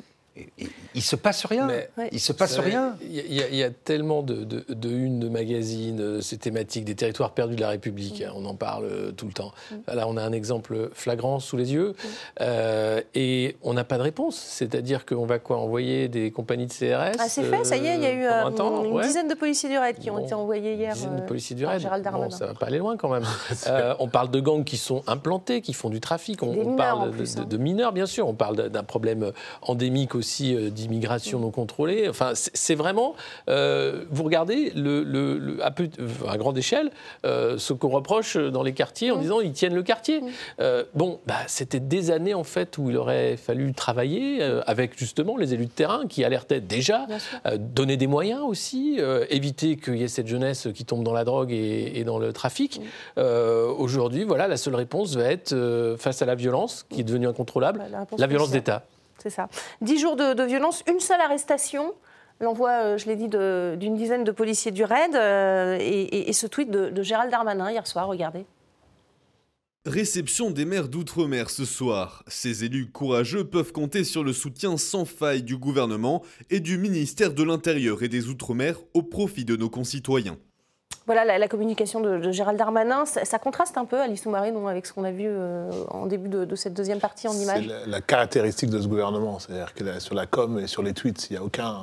Il 0.95 1.01
se 1.01 1.15
passe 1.15 1.45
rien. 1.45 1.67
Mais- 1.67 1.89
Il 2.11 2.19
se 2.19 2.33
passe 2.33 2.55
savez, 2.55 2.69
rien. 2.71 2.95
Il 3.01 3.33
y, 3.33 3.41
a- 3.41 3.67
y 3.67 3.73
tellement 3.83 4.23
de, 4.23 4.43
de, 4.43 4.65
de 4.69 4.89
unes 4.89 5.19
de 5.19 5.29
magazines, 5.29 5.99
euh, 5.99 6.21
ces 6.21 6.37
thématiques 6.37 6.85
des 6.85 6.95
territoires 6.95 7.31
perdus 7.31 7.55
de 7.55 7.61
la 7.61 7.69
République. 7.69 8.21
hein, 8.21 8.31
on 8.35 8.45
en 8.45 8.55
parle 8.55 8.85
euh, 8.85 9.11
tout 9.11 9.25
le 9.27 9.33
temps. 9.33 9.51
Là, 9.87 10.07
on 10.07 10.17
a 10.17 10.23
un 10.23 10.31
exemple 10.31 10.89
flagrant 10.93 11.39
sous 11.39 11.57
les 11.57 11.73
yeux. 11.73 11.93
euh, 12.41 13.01
et 13.15 13.55
on 13.63 13.73
n'a 13.73 13.83
pas 13.83 13.97
de 13.97 14.03
réponse. 14.03 14.35
C'est-à-dire 14.37 15.05
qu'on 15.05 15.25
va 15.25 15.39
quoi 15.39 15.57
Envoyer 15.57 16.07
des 16.07 16.31
compagnies 16.31 16.67
de 16.67 16.71
CRS 16.73 17.17
Ah, 17.19 17.27
c'est 17.29 17.43
fait, 17.43 17.63
ça 17.65 17.77
y 17.77 17.85
est, 17.87 17.95
il 17.95 18.01
y 18.03 18.05
a 18.05 18.13
eu 18.13 18.27
pendant 18.27 18.47
un 18.47 18.51
temps 18.51 18.83
une 18.85 18.91
Ouais. 18.93 19.03
dizaine 19.05 19.27
de 19.27 19.33
policiers 19.33 19.69
du 19.69 19.77
raid 19.77 19.97
qui 19.97 20.09
ont 20.09 20.15
Bon, 20.17 20.23
été 20.25 20.33
envoyés 20.33 20.75
hier. 20.75 20.89
Une 20.89 20.95
dizaine 20.95 21.15
de 21.17 21.21
policiers 21.25 21.55
du 21.55 21.63
par 21.63 21.73
raid. 21.73 21.81
Gérald 21.81 22.03
Bon, 22.03 22.11
Darmanin. 22.11 22.29
ça 22.35 22.45
va 22.47 22.53
pas 22.53 22.67
aller 22.67 22.77
loin 22.77 22.95
quand 22.97 23.09
même. 23.09 23.23
Euh, 23.67 23.95
on 23.99 24.07
parle 24.07 24.29
de 24.31 24.39
gangs 24.39 24.63
qui 24.63 24.77
sont 24.77 25.03
implantés, 25.07 25.61
qui 25.61 25.73
font 25.73 25.89
du 25.89 25.99
trafic. 25.99 26.41
On, 26.43 26.53
Des 26.53 26.59
on 26.59 26.71
mineurs, 26.71 26.77
parle 26.77 27.11
plus, 27.11 27.35
de- 27.35 27.41
hein. 27.41 27.45
de 27.49 27.57
mineurs, 27.57 27.91
bien 27.91 28.05
sûr. 28.05 28.27
On 28.27 28.33
parle 28.33 28.69
d'un 28.69 28.83
problème 28.83 29.31
endémique 29.61 30.15
aussi 30.15 30.26
euh, 30.55 30.67
Mm. 30.67 30.69
d'immigration 30.71 31.39
non 31.39 31.51
contrôlée. 31.51 32.07
Enfin, 32.09 32.31
c'est 32.35 32.75
vraiment. 32.75 33.15
euh, 33.49 34.03
vous 34.09 34.23
regardez 34.23 34.71
le, 34.75 35.03
le- 35.03 35.37
le- 35.37 35.63
à, 35.65 35.71
peu- 35.71 35.89
à 36.27 36.37
grande 36.37 36.57
échelle 36.57 36.89
euh, 37.25 37.57
ce 37.57 37.73
qu'on 37.73 37.89
reproche 37.89 38.37
dans 38.37 38.63
les 38.63 38.73
quartiers 38.73 39.11
en 39.11 39.17
disant 39.17 39.39
ils 39.39 39.51
tiennent 39.53 39.75
le 39.75 39.83
quartier. 39.83 40.21
Euh, 40.59 40.83
bon, 40.93 41.19
bah, 41.25 41.35
c'était 41.47 41.79
des 41.79 42.11
années 42.11 42.33
en 42.33 42.43
fait 42.43 42.77
où 42.77 42.89
il 42.89 42.97
aurait 42.97 43.37
fallu 43.37 43.73
travailler 43.73 44.41
avec 44.65 44.97
justement 44.97 45.37
les 45.37 45.53
élus 45.53 45.65
de 45.67 45.71
terrain 45.71 46.05
qui 46.07 46.23
alertaient 46.23 46.61
déjà, 46.61 47.07
donner 47.57 47.97
des 47.97 48.07
moyens 48.07 48.41
aussi, 48.45 48.99
éviter 49.29 49.77
qu'il 49.77 49.97
y 49.97 50.03
ait 50.03 50.07
cette 50.07 50.27
jeunesse 50.27 50.67
qui 50.73 50.85
tombe 50.85 51.03
dans 51.03 51.13
la 51.13 51.23
drogue 51.23 51.51
et, 51.51 51.99
et 51.99 52.03
dans 52.03 52.19
le 52.19 52.33
trafic. 52.33 52.81
Aujourd'hui, 53.77 54.23
voilà, 54.23 54.47
la 54.47 54.57
seule 54.57 54.75
réponse 54.75 55.15
va 55.15 55.25
être 55.25 55.95
face 55.97 56.21
à 56.21 56.25
la 56.25 56.35
violence 56.35 56.85
qui 56.89 57.01
est 57.01 57.03
devenue 57.03 57.27
incontrôlable, 57.27 57.79
Bah, 57.91 58.05
la 58.17 58.27
violence 58.27 58.51
d'État. 58.51 58.83
C'est 59.27 59.35
ça. 59.35 59.49
Dix 59.81 59.99
jours 59.99 60.15
de, 60.15 60.43
violence, 60.45 60.85
une 60.87 61.01
seule 61.01 61.19
arrestation. 61.19 61.93
L'envoi, 62.39 62.69
euh, 62.69 62.97
je 62.97 63.07
l'ai 63.07 63.17
dit, 63.17 63.27
d'une 63.27 63.97
dizaine 63.97 64.23
de 64.23 64.31
policiers 64.31 64.71
du 64.71 64.85
RAID 64.85 65.15
euh, 65.15 65.77
et 65.81 66.31
ce 66.31 66.47
tweet 66.47 66.71
de, 66.71 66.89
de 66.89 67.03
Gérald 67.03 67.29
Darmanin 67.29 67.69
hier 67.69 67.85
soir, 67.85 68.07
regardez. 68.07 68.45
Réception 69.85 70.49
des 70.49 70.63
maires 70.63 70.87
d'outre-mer 70.87 71.49
ce 71.49 71.65
soir. 71.65 72.23
Ces 72.27 72.63
élus 72.63 72.89
courageux 72.89 73.43
peuvent 73.43 73.73
compter 73.73 74.05
sur 74.05 74.23
le 74.23 74.31
soutien 74.31 74.77
sans 74.77 75.03
faille 75.03 75.43
du 75.43 75.57
gouvernement 75.57 76.23
et 76.49 76.61
du 76.61 76.77
ministère 76.77 77.33
de 77.33 77.43
l'Intérieur 77.43 78.03
et 78.03 78.07
des 78.07 78.29
Outre-mer 78.29 78.79
au 78.93 79.01
profit 79.01 79.43
de 79.43 79.57
nos 79.57 79.69
concitoyens. 79.69 80.37
Voilà 81.07 81.25
la, 81.25 81.37
la 81.39 81.47
communication 81.47 82.01
de, 82.01 82.17
de 82.19 82.31
Gérald 82.31 82.59
Darmanin. 82.59 83.05
Ça, 83.05 83.25
ça 83.25 83.39
contraste 83.39 83.77
un 83.77 83.85
peu, 83.85 83.99
Alice 83.99 84.21
Soumaré, 84.23 84.53
avec 84.69 84.85
ce 84.85 84.93
qu'on 84.93 85.05
a 85.05 85.11
vu 85.11 85.25
euh, 85.25 85.71
en 85.89 86.05
début 86.05 86.27
de, 86.29 86.45
de 86.45 86.55
cette 86.55 86.73
deuxième 86.73 86.99
partie 86.99 87.27
en 87.27 87.31
C'est 87.31 87.43
images. 87.43 87.65
la, 87.67 87.85
la 87.87 88.01
caractéristique 88.01 88.69
de 88.69 88.79
ce 88.81 88.87
gouvernement. 88.87 89.39
C'est-à-dire 89.39 89.73
que 89.73 89.83
la- 89.85 89.99
sur 90.01 90.13
la 90.15 90.25
com 90.25 90.59
et 90.59 90.67
sur 90.67 90.83
les 90.83 90.93
tweets, 90.93 91.29
il 91.29 91.33
n'y 91.33 91.37
a 91.39 91.43
aucun, 91.43 91.77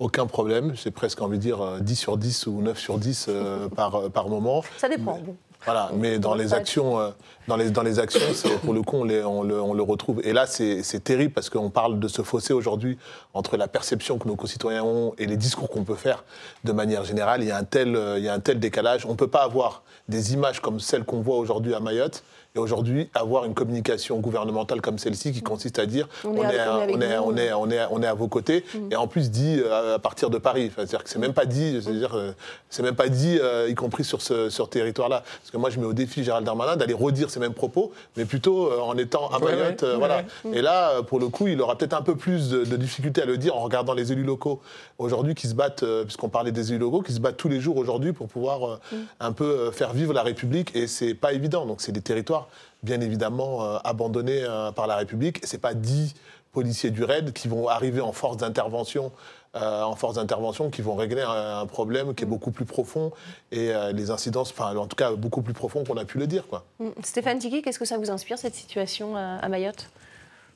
aucun 0.00 0.26
problème. 0.26 0.72
J'ai 0.74 0.90
presque 0.90 1.22
envie 1.22 1.38
de 1.38 1.42
dire 1.42 1.60
euh, 1.62 1.78
10 1.80 1.94
sur 1.96 2.16
10 2.18 2.48
ou 2.48 2.60
9 2.60 2.78
sur 2.78 2.98
10 2.98 3.26
euh, 3.28 3.68
par, 3.76 3.94
euh, 3.94 4.08
par 4.08 4.28
moment. 4.28 4.62
Ça 4.78 4.88
dépend. 4.88 5.18
bon. 5.24 5.36
Voilà, 5.66 5.90
mais 5.94 6.18
dans 6.20 6.34
les 6.34 6.54
actions, 6.54 6.98
euh, 7.00 7.10
dans 7.48 7.56
les, 7.56 7.70
dans 7.70 7.82
les 7.82 7.98
actions, 7.98 8.20
c'est- 8.32 8.56
pour 8.60 8.72
le 8.72 8.82
coup, 8.82 8.98
on, 8.98 9.04
les- 9.04 9.22
on 9.24 9.42
le, 9.42 9.60
on 9.60 9.74
le 9.74 9.82
retrouve. 9.82 10.20
Et 10.24 10.32
là, 10.32 10.46
c'est 10.46 10.82
c'est 10.84 11.00
terrible 11.02 11.32
parce 11.32 11.50
qu'on 11.50 11.70
parle 11.70 11.98
de 11.98 12.06
ce 12.08 12.22
fossé 12.22 12.52
aujourd'hui 12.54 12.96
entre 13.34 13.56
la 13.56 13.66
perception 13.66 14.16
que 14.18 14.28
nos 14.28 14.36
concitoyens 14.36 14.84
ont 14.84 15.12
et 15.18 15.26
les 15.26 15.36
discours 15.36 15.68
qu'on 15.68 15.82
peut 15.82 15.96
faire 15.96 16.22
de 16.62 16.70
manière 16.72 17.04
générale. 17.04 17.42
Il 17.42 17.48
y 17.48 17.50
a 17.50 17.56
un 17.58 17.64
tel, 17.64 17.96
euh, 17.96 18.16
il 18.18 18.24
y 18.24 18.28
a 18.28 18.32
un 18.34 18.38
tel 18.40 18.60
décalage. 18.60 19.04
On 19.06 19.10
ne 19.10 19.16
peut 19.16 19.26
pas 19.26 19.42
avoir 19.42 19.82
des 20.08 20.32
images 20.34 20.60
comme 20.60 20.78
celles 20.78 21.04
qu'on 21.04 21.20
voit 21.20 21.36
aujourd'hui 21.36 21.74
à 21.74 21.80
Mayotte 21.80 22.22
et 22.56 22.58
aujourd'hui 22.58 23.08
avoir 23.14 23.44
une 23.44 23.54
communication 23.54 24.18
gouvernementale 24.18 24.80
comme 24.80 24.98
celle-ci 24.98 25.32
qui 25.32 25.42
consiste 25.42 25.78
à 25.78 25.86
dire 25.86 26.08
On 26.24 26.34
est 26.50 26.58
à- 26.58 26.76
on 26.76 26.78
est 26.78 26.82
avec 26.82 26.96
on 26.96 27.00
est, 27.00 27.16
vous. 27.18 27.24
on 27.24 27.36
est, 27.36 27.52
on 27.52 27.70
est, 27.70 27.80
on 27.90 28.02
est 28.02 28.06
à 28.06 28.14
vos 28.14 28.28
côtés 28.28 28.64
et 28.90 28.96
en 28.96 29.06
plus 29.06 29.30
dit 29.30 29.60
euh, 29.60 29.96
à 29.96 29.98
partir 29.98 30.30
de 30.30 30.38
Paris. 30.38 30.66
Enfin, 30.68 30.82
C'est-à-dire 30.86 31.04
que 31.04 31.10
c'est 31.10 31.18
même 31.18 31.34
pas 31.34 31.44
dit, 31.44 31.80
c'est-à-dire 31.82 32.14
euh, 32.16 32.32
c'est 32.70 32.82
même 32.82 32.94
pas 32.96 33.08
dit, 33.08 33.38
euh, 33.40 33.68
y 33.68 33.74
compris 33.74 34.04
sur 34.04 34.22
ce 34.22 34.48
sur 34.50 34.64
ce 34.66 34.70
territoire-là. 34.70 35.22
Parce 35.40 35.50
que 35.50 35.56
moi, 35.58 35.70
je 35.70 35.78
mets 35.78 35.86
au 35.86 35.92
défi 35.92 36.24
Gérald 36.24 36.44
Darmanin 36.46 36.76
d'aller 36.76 36.94
redire 36.94 37.30
ces 37.30 37.40
mêmes 37.40 37.52
propos, 37.54 37.92
mais 38.16 38.24
plutôt 38.24 38.70
euh, 38.72 38.80
en 38.80 38.96
étant 38.96 39.28
à 39.28 39.38
Mayotte, 39.38 39.82
ouais, 39.82 39.88
euh, 39.88 39.92
ouais, 39.92 39.98
voilà. 39.98 40.22
ouais. 40.44 40.58
Et 40.58 40.62
là, 40.62 41.02
pour 41.02 41.20
le 41.20 41.28
coup, 41.28 41.46
il 41.48 41.60
aura 41.60 41.76
peut-être 41.76 41.94
un 41.94 42.02
peu 42.02 42.16
plus 42.16 42.48
de, 42.48 42.64
de 42.64 42.76
difficulté 42.76 43.22
à 43.22 43.26
le 43.26 43.36
dire 43.36 43.54
en 43.56 43.60
regardant 43.60 43.92
les 43.94 44.12
élus 44.12 44.24
locaux 44.24 44.60
aujourd'hui 44.98 45.34
qui 45.34 45.46
se 45.46 45.54
battent, 45.54 45.82
euh, 45.82 46.04
puisqu'on 46.04 46.28
parlait 46.28 46.52
des 46.52 46.70
élus 46.70 46.78
locaux, 46.78 47.02
qui 47.02 47.12
se 47.12 47.20
battent 47.20 47.36
tous 47.36 47.48
les 47.48 47.60
jours 47.60 47.76
aujourd'hui 47.76 48.12
pour 48.12 48.28
pouvoir 48.28 48.66
euh, 48.66 48.78
un 49.20 49.32
peu 49.32 49.44
euh, 49.44 49.70
faire 49.72 49.92
vivre 49.92 50.12
la 50.12 50.22
République. 50.22 50.74
Et 50.74 50.86
c'est 50.86 51.14
pas 51.14 51.32
évident. 51.32 51.66
Donc 51.66 51.80
c'est 51.80 51.92
des 51.92 52.00
territoires 52.00 52.45
bien 52.82 53.00
évidemment 53.00 53.64
euh, 53.64 53.78
abandonnés 53.84 54.42
euh, 54.42 54.72
par 54.72 54.86
la 54.86 54.96
République. 54.96 55.42
Et 55.42 55.46
c'est 55.46 55.58
pas 55.58 55.74
dix 55.74 56.14
policiers 56.52 56.90
du 56.90 57.04
RAID 57.04 57.32
qui 57.32 57.48
vont 57.48 57.68
arriver 57.68 58.00
en 58.00 58.12
force 58.12 58.36
d'intervention. 58.38 59.12
euh, 59.56 59.82
en 59.82 59.96
force 59.96 60.16
d'intervention 60.16 60.68
qui 60.68 60.82
vont 60.82 60.94
régler 60.96 61.22
un, 61.22 61.60
un 61.60 61.66
problème 61.66 62.14
qui 62.14 62.24
est 62.24 62.26
beaucoup 62.26 62.50
plus 62.50 62.66
profond 62.66 63.10
et 63.52 63.70
euh, 63.72 63.90
les 63.92 64.10
incidences, 64.10 64.50
enfin 64.50 64.76
en 64.76 64.86
tout 64.86 64.96
cas 64.96 65.12
beaucoup 65.12 65.40
plus 65.40 65.54
profond 65.54 65.82
qu'on 65.82 65.96
a 65.96 66.04
pu 66.04 66.18
le 66.18 66.26
dire. 66.26 66.46
Quoi. 66.46 66.64
Mm. 66.78 66.88
Stéphane 67.02 67.38
Tiki, 67.38 67.62
qu'est-ce 67.62 67.78
que 67.78 67.86
ça 67.86 67.96
vous 67.96 68.10
inspire, 68.10 68.36
cette 68.36 68.54
situation 68.54 69.16
à, 69.16 69.36
à 69.36 69.48
Mayotte? 69.48 69.88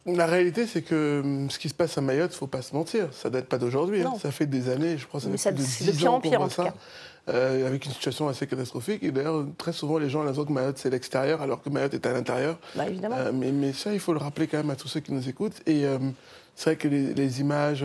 La 0.05 0.27
réalité, 0.27 0.67
c'est 0.67 0.83
que 0.83 1.21
hum, 1.25 1.51
ce 1.51 1.59
qui 1.59 1.71
se 1.71 1.75
passe 1.75 1.97
à 1.97 2.03
Mayotte, 2.03 2.35
faut 2.35 2.47
pas 2.47 2.61
se 2.63 2.75
mentir, 2.75 3.09
ça 3.13 3.31
date 3.31 3.47
pas 3.47 3.57
d'aujourd'hui. 3.59 4.03
hein. 4.03 4.13
Ça 4.21 4.31
fait 4.31 4.45
des 4.47 4.69
années, 4.69 4.99
je 4.99 5.07
crois, 5.07 5.19
que 5.21 5.25
ça 5.25 5.31
Mais 5.31 5.39
fait 5.39 5.43
ça- 5.45 5.53
plus 5.53 5.63
de 5.63 5.69
c'est 5.69 5.85
de 5.87 5.91
10 5.93 5.99
pire 5.99 6.13
en 6.13 6.21
pire, 6.21 6.41
en 6.43 6.49
tout 6.49 6.55
ça, 6.55 6.65
cas. 6.65 6.75
Euh, 7.29 7.67
avec 7.67 7.85
une 7.85 7.93
situation 7.93 8.29
assez 8.29 8.47
catastrophique. 8.47 9.03
Et 9.03 9.11
d'ailleurs, 9.11 9.45
très 9.59 9.73
souvent, 9.73 9.99
les 9.99 10.09
gens 10.09 10.21
l'impression 10.21 10.45
que 10.45 10.53
Mayotte, 10.53 10.79
c'est 10.79 10.91
l'extérieur, 10.91 11.43
alors 11.43 11.63
que 11.63 11.69
Mayotte 11.69 11.95
est 11.95 12.07
à 12.07 12.13
l'intérieur. 12.13 12.59
Bah, 12.75 12.89
évidemment. 12.89 13.17
Euh, 13.19 13.33
mais, 13.33 13.53
mais 13.53 13.73
ça, 13.73 13.93
il 13.93 14.01
faut 14.01 14.13
le 14.13 14.19
rappeler 14.19 14.47
quand 14.47 14.57
même 14.57 14.71
à 14.71 14.77
tous 14.77 14.89
ceux 14.89 15.01
qui 15.01 15.13
nous 15.13 15.29
écoutent. 15.29 15.61
Et 15.67 15.85
euh, 15.85 15.99
c'est 16.57 16.71
vrai 16.71 16.77
que 16.77 16.89
les, 16.89 17.15
les 17.15 17.41
images 17.41 17.85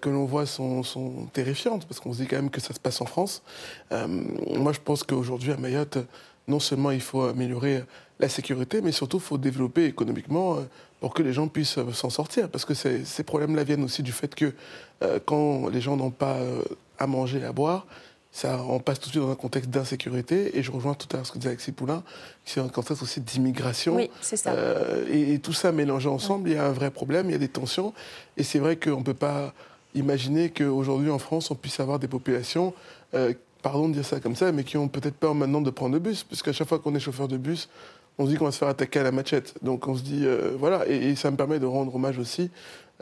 que 0.00 0.08
l'on 0.08 0.26
voit 0.26 0.46
sont, 0.46 0.84
sont 0.84 1.26
terrifiantes, 1.32 1.86
parce 1.86 1.98
qu'on 1.98 2.12
se 2.12 2.22
dit 2.22 2.28
quand 2.28 2.36
même 2.36 2.50
que 2.50 2.60
ça 2.60 2.72
se 2.72 2.78
passe 2.78 3.00
en 3.00 3.06
France. 3.06 3.42
Moi, 3.90 4.72
je 4.72 4.78
pense 4.78 5.02
qu'aujourd'hui, 5.02 5.50
à 5.50 5.56
Mayotte, 5.56 5.98
non 6.46 6.60
seulement 6.60 6.92
il 6.92 7.00
faut 7.00 7.22
améliorer 7.22 7.82
la 8.20 8.28
sécurité, 8.28 8.80
mais 8.80 8.92
surtout, 8.92 9.16
il 9.16 9.22
faut 9.24 9.38
développer 9.38 9.86
économiquement 9.86 10.58
pour 11.00 11.12
que 11.12 11.24
les 11.24 11.32
gens 11.32 11.48
puissent 11.48 11.80
s'en 11.94 12.10
sortir. 12.10 12.48
Parce 12.48 12.64
que 12.64 12.74
ces, 12.74 13.04
ces 13.04 13.24
problèmes-là 13.24 13.64
viennent 13.64 13.82
aussi 13.82 14.04
du 14.04 14.12
fait 14.12 14.32
que 14.36 14.52
euh, 15.02 15.18
quand 15.24 15.68
les 15.68 15.80
gens 15.80 15.96
n'ont 15.96 16.12
pas 16.12 16.36
à 17.00 17.08
manger, 17.08 17.44
à 17.44 17.50
boire, 17.50 17.86
ça, 18.32 18.64
on 18.66 18.80
passe 18.80 18.98
tout 18.98 19.08
de 19.08 19.12
suite 19.12 19.22
dans 19.22 19.30
un 19.30 19.36
contexte 19.36 19.70
d'insécurité. 19.70 20.58
Et 20.58 20.62
je 20.62 20.72
rejoins 20.72 20.94
tout 20.94 21.06
à 21.12 21.16
l'heure 21.18 21.26
ce 21.26 21.32
que 21.32 21.38
disait 21.38 21.50
Alexis 21.50 21.72
Poulain, 21.72 22.02
c'est 22.44 22.60
un 22.60 22.68
contexte 22.68 23.02
aussi 23.02 23.20
d'immigration. 23.20 23.96
Oui, 23.96 24.10
c'est 24.22 24.38
ça. 24.38 24.52
Euh, 24.52 25.04
et, 25.10 25.34
et 25.34 25.38
tout 25.38 25.52
ça 25.52 25.70
mélangé 25.70 26.08
ensemble, 26.08 26.48
il 26.48 26.54
y 26.54 26.58
a 26.58 26.66
un 26.66 26.72
vrai 26.72 26.90
problème, 26.90 27.28
il 27.28 27.32
y 27.32 27.36
a 27.36 27.38
des 27.38 27.48
tensions. 27.48 27.92
Et 28.38 28.42
c'est 28.42 28.58
vrai 28.58 28.76
qu'on 28.76 29.00
ne 29.00 29.04
peut 29.04 29.12
pas 29.12 29.52
imaginer 29.94 30.48
qu'aujourd'hui 30.48 31.10
en 31.10 31.18
France, 31.18 31.50
on 31.50 31.54
puisse 31.54 31.78
avoir 31.78 31.98
des 31.98 32.08
populations, 32.08 32.72
euh, 33.12 33.34
pardon 33.60 33.88
de 33.90 33.94
dire 33.94 34.06
ça 34.06 34.18
comme 34.18 34.34
ça, 34.34 34.50
mais 34.50 34.64
qui 34.64 34.78
ont 34.78 34.88
peut-être 34.88 35.16
peur 35.16 35.34
maintenant 35.34 35.60
de 35.60 35.70
prendre 35.70 35.92
le 35.92 36.00
bus. 36.00 36.24
Parce 36.24 36.42
qu'à 36.42 36.54
chaque 36.54 36.68
fois 36.68 36.78
qu'on 36.78 36.94
est 36.94 37.00
chauffeur 37.00 37.28
de 37.28 37.36
bus, 37.36 37.68
on 38.18 38.24
se 38.24 38.30
dit 38.30 38.36
qu'on 38.36 38.46
va 38.46 38.52
se 38.52 38.58
faire 38.58 38.68
attaquer 38.68 39.00
à 39.00 39.02
la 39.02 39.12
machette. 39.12 39.54
Donc 39.62 39.86
on 39.86 39.94
se 39.94 40.02
dit, 40.02 40.22
euh, 40.24 40.52
voilà, 40.58 40.88
et, 40.88 41.10
et 41.10 41.16
ça 41.16 41.30
me 41.30 41.36
permet 41.36 41.58
de 41.58 41.66
rendre 41.66 41.94
hommage 41.94 42.18
aussi 42.18 42.50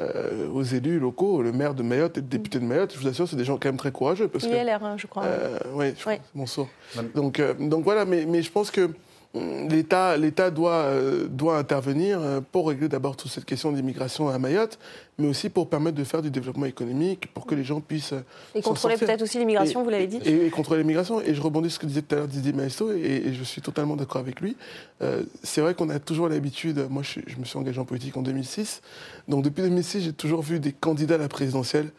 euh, 0.00 0.48
aux 0.48 0.62
élus 0.62 0.98
locaux, 0.98 1.42
le 1.42 1.52
maire 1.52 1.74
de 1.74 1.82
Mayotte 1.82 2.16
et 2.18 2.20
le 2.20 2.26
député 2.26 2.58
de 2.58 2.64
Mayotte. 2.64 2.94
Je 2.94 2.98
vous 2.98 3.06
assure, 3.08 3.28
c'est 3.28 3.36
des 3.36 3.44
gens 3.44 3.58
quand 3.58 3.68
même 3.68 3.76
très 3.76 3.92
courageux. 3.92 4.28
Parce 4.28 4.46
que, 4.46 4.50
hein, 4.82 4.96
je 4.96 5.06
crois. 5.06 5.24
euh, 5.24 5.58
oui, 5.74 5.92
mon 6.34 6.46
sourd. 6.46 6.68
Donc, 7.14 7.38
euh, 7.38 7.54
donc 7.58 7.84
voilà, 7.84 8.04
mais, 8.04 8.24
mais 8.26 8.42
je 8.42 8.50
pense 8.50 8.70
que 8.70 8.90
l'État 9.34 10.16
l'État 10.16 10.50
doit, 10.50 10.82
euh, 10.86 11.28
doit 11.28 11.56
intervenir 11.56 12.20
euh, 12.20 12.40
pour 12.52 12.68
régler 12.68 12.88
d'abord 12.88 13.16
toute 13.16 13.30
cette 13.30 13.44
question 13.44 13.70
d'immigration 13.70 14.28
à 14.28 14.38
Mayotte, 14.38 14.78
mais 15.18 15.28
aussi 15.28 15.48
pour 15.48 15.68
permettre 15.68 15.96
de 15.96 16.02
faire 16.04 16.20
du 16.20 16.30
développement 16.30 16.66
économique, 16.66 17.32
pour 17.32 17.46
que 17.46 17.54
les 17.54 17.62
gens 17.62 17.80
puissent. 17.80 18.12
euh, 18.12 18.22
Et 18.56 18.62
contrôler 18.62 18.96
peut-être 18.96 19.22
aussi 19.22 19.38
l'immigration, 19.38 19.84
vous 19.84 19.90
l'avez 19.90 20.08
dit. 20.08 20.18
Et, 20.24 20.46
et 20.46 20.50
contrôler 20.50 20.80
l'immigration. 20.80 21.20
Et 21.20 21.34
je 21.34 21.40
rebondis 21.40 21.70
sur 21.70 21.76
ce 21.76 21.80
que 21.80 21.86
disait 21.86 22.02
tout 22.02 22.14
à 22.14 22.18
l'heure 22.18 22.28
Didier 22.28 22.52
Maestro, 22.52 22.90
et, 22.90 23.22
et 23.26 23.32
je 23.32 23.44
suis 23.44 23.62
totalement 23.62 23.94
d'accord 23.94 24.20
avec 24.20 24.40
lui. 24.40 24.56
Euh, 25.02 25.22
c'est 25.44 25.60
vrai 25.60 25.74
qu'on 25.74 25.90
a 25.90 26.00
toujours 26.00 26.28
l'habitude, 26.28 26.86
moi 26.90 27.02
je, 27.04 27.20
me 27.38 27.44
suis 27.44 27.58
engagé 27.58 27.80
en 27.80 27.84
politique 27.84 28.16
en 28.16 28.22
2006, 28.22 28.82
donc 29.28 29.44
depuis 29.44 29.62
2006 29.62 30.00
j'ai 30.00 30.12
toujours 30.12 30.42
vu 30.42 30.58
des 30.58 30.72
candidats 30.72 31.14
à 31.14 31.18
la 31.18 31.28
présidentielle 31.28 31.90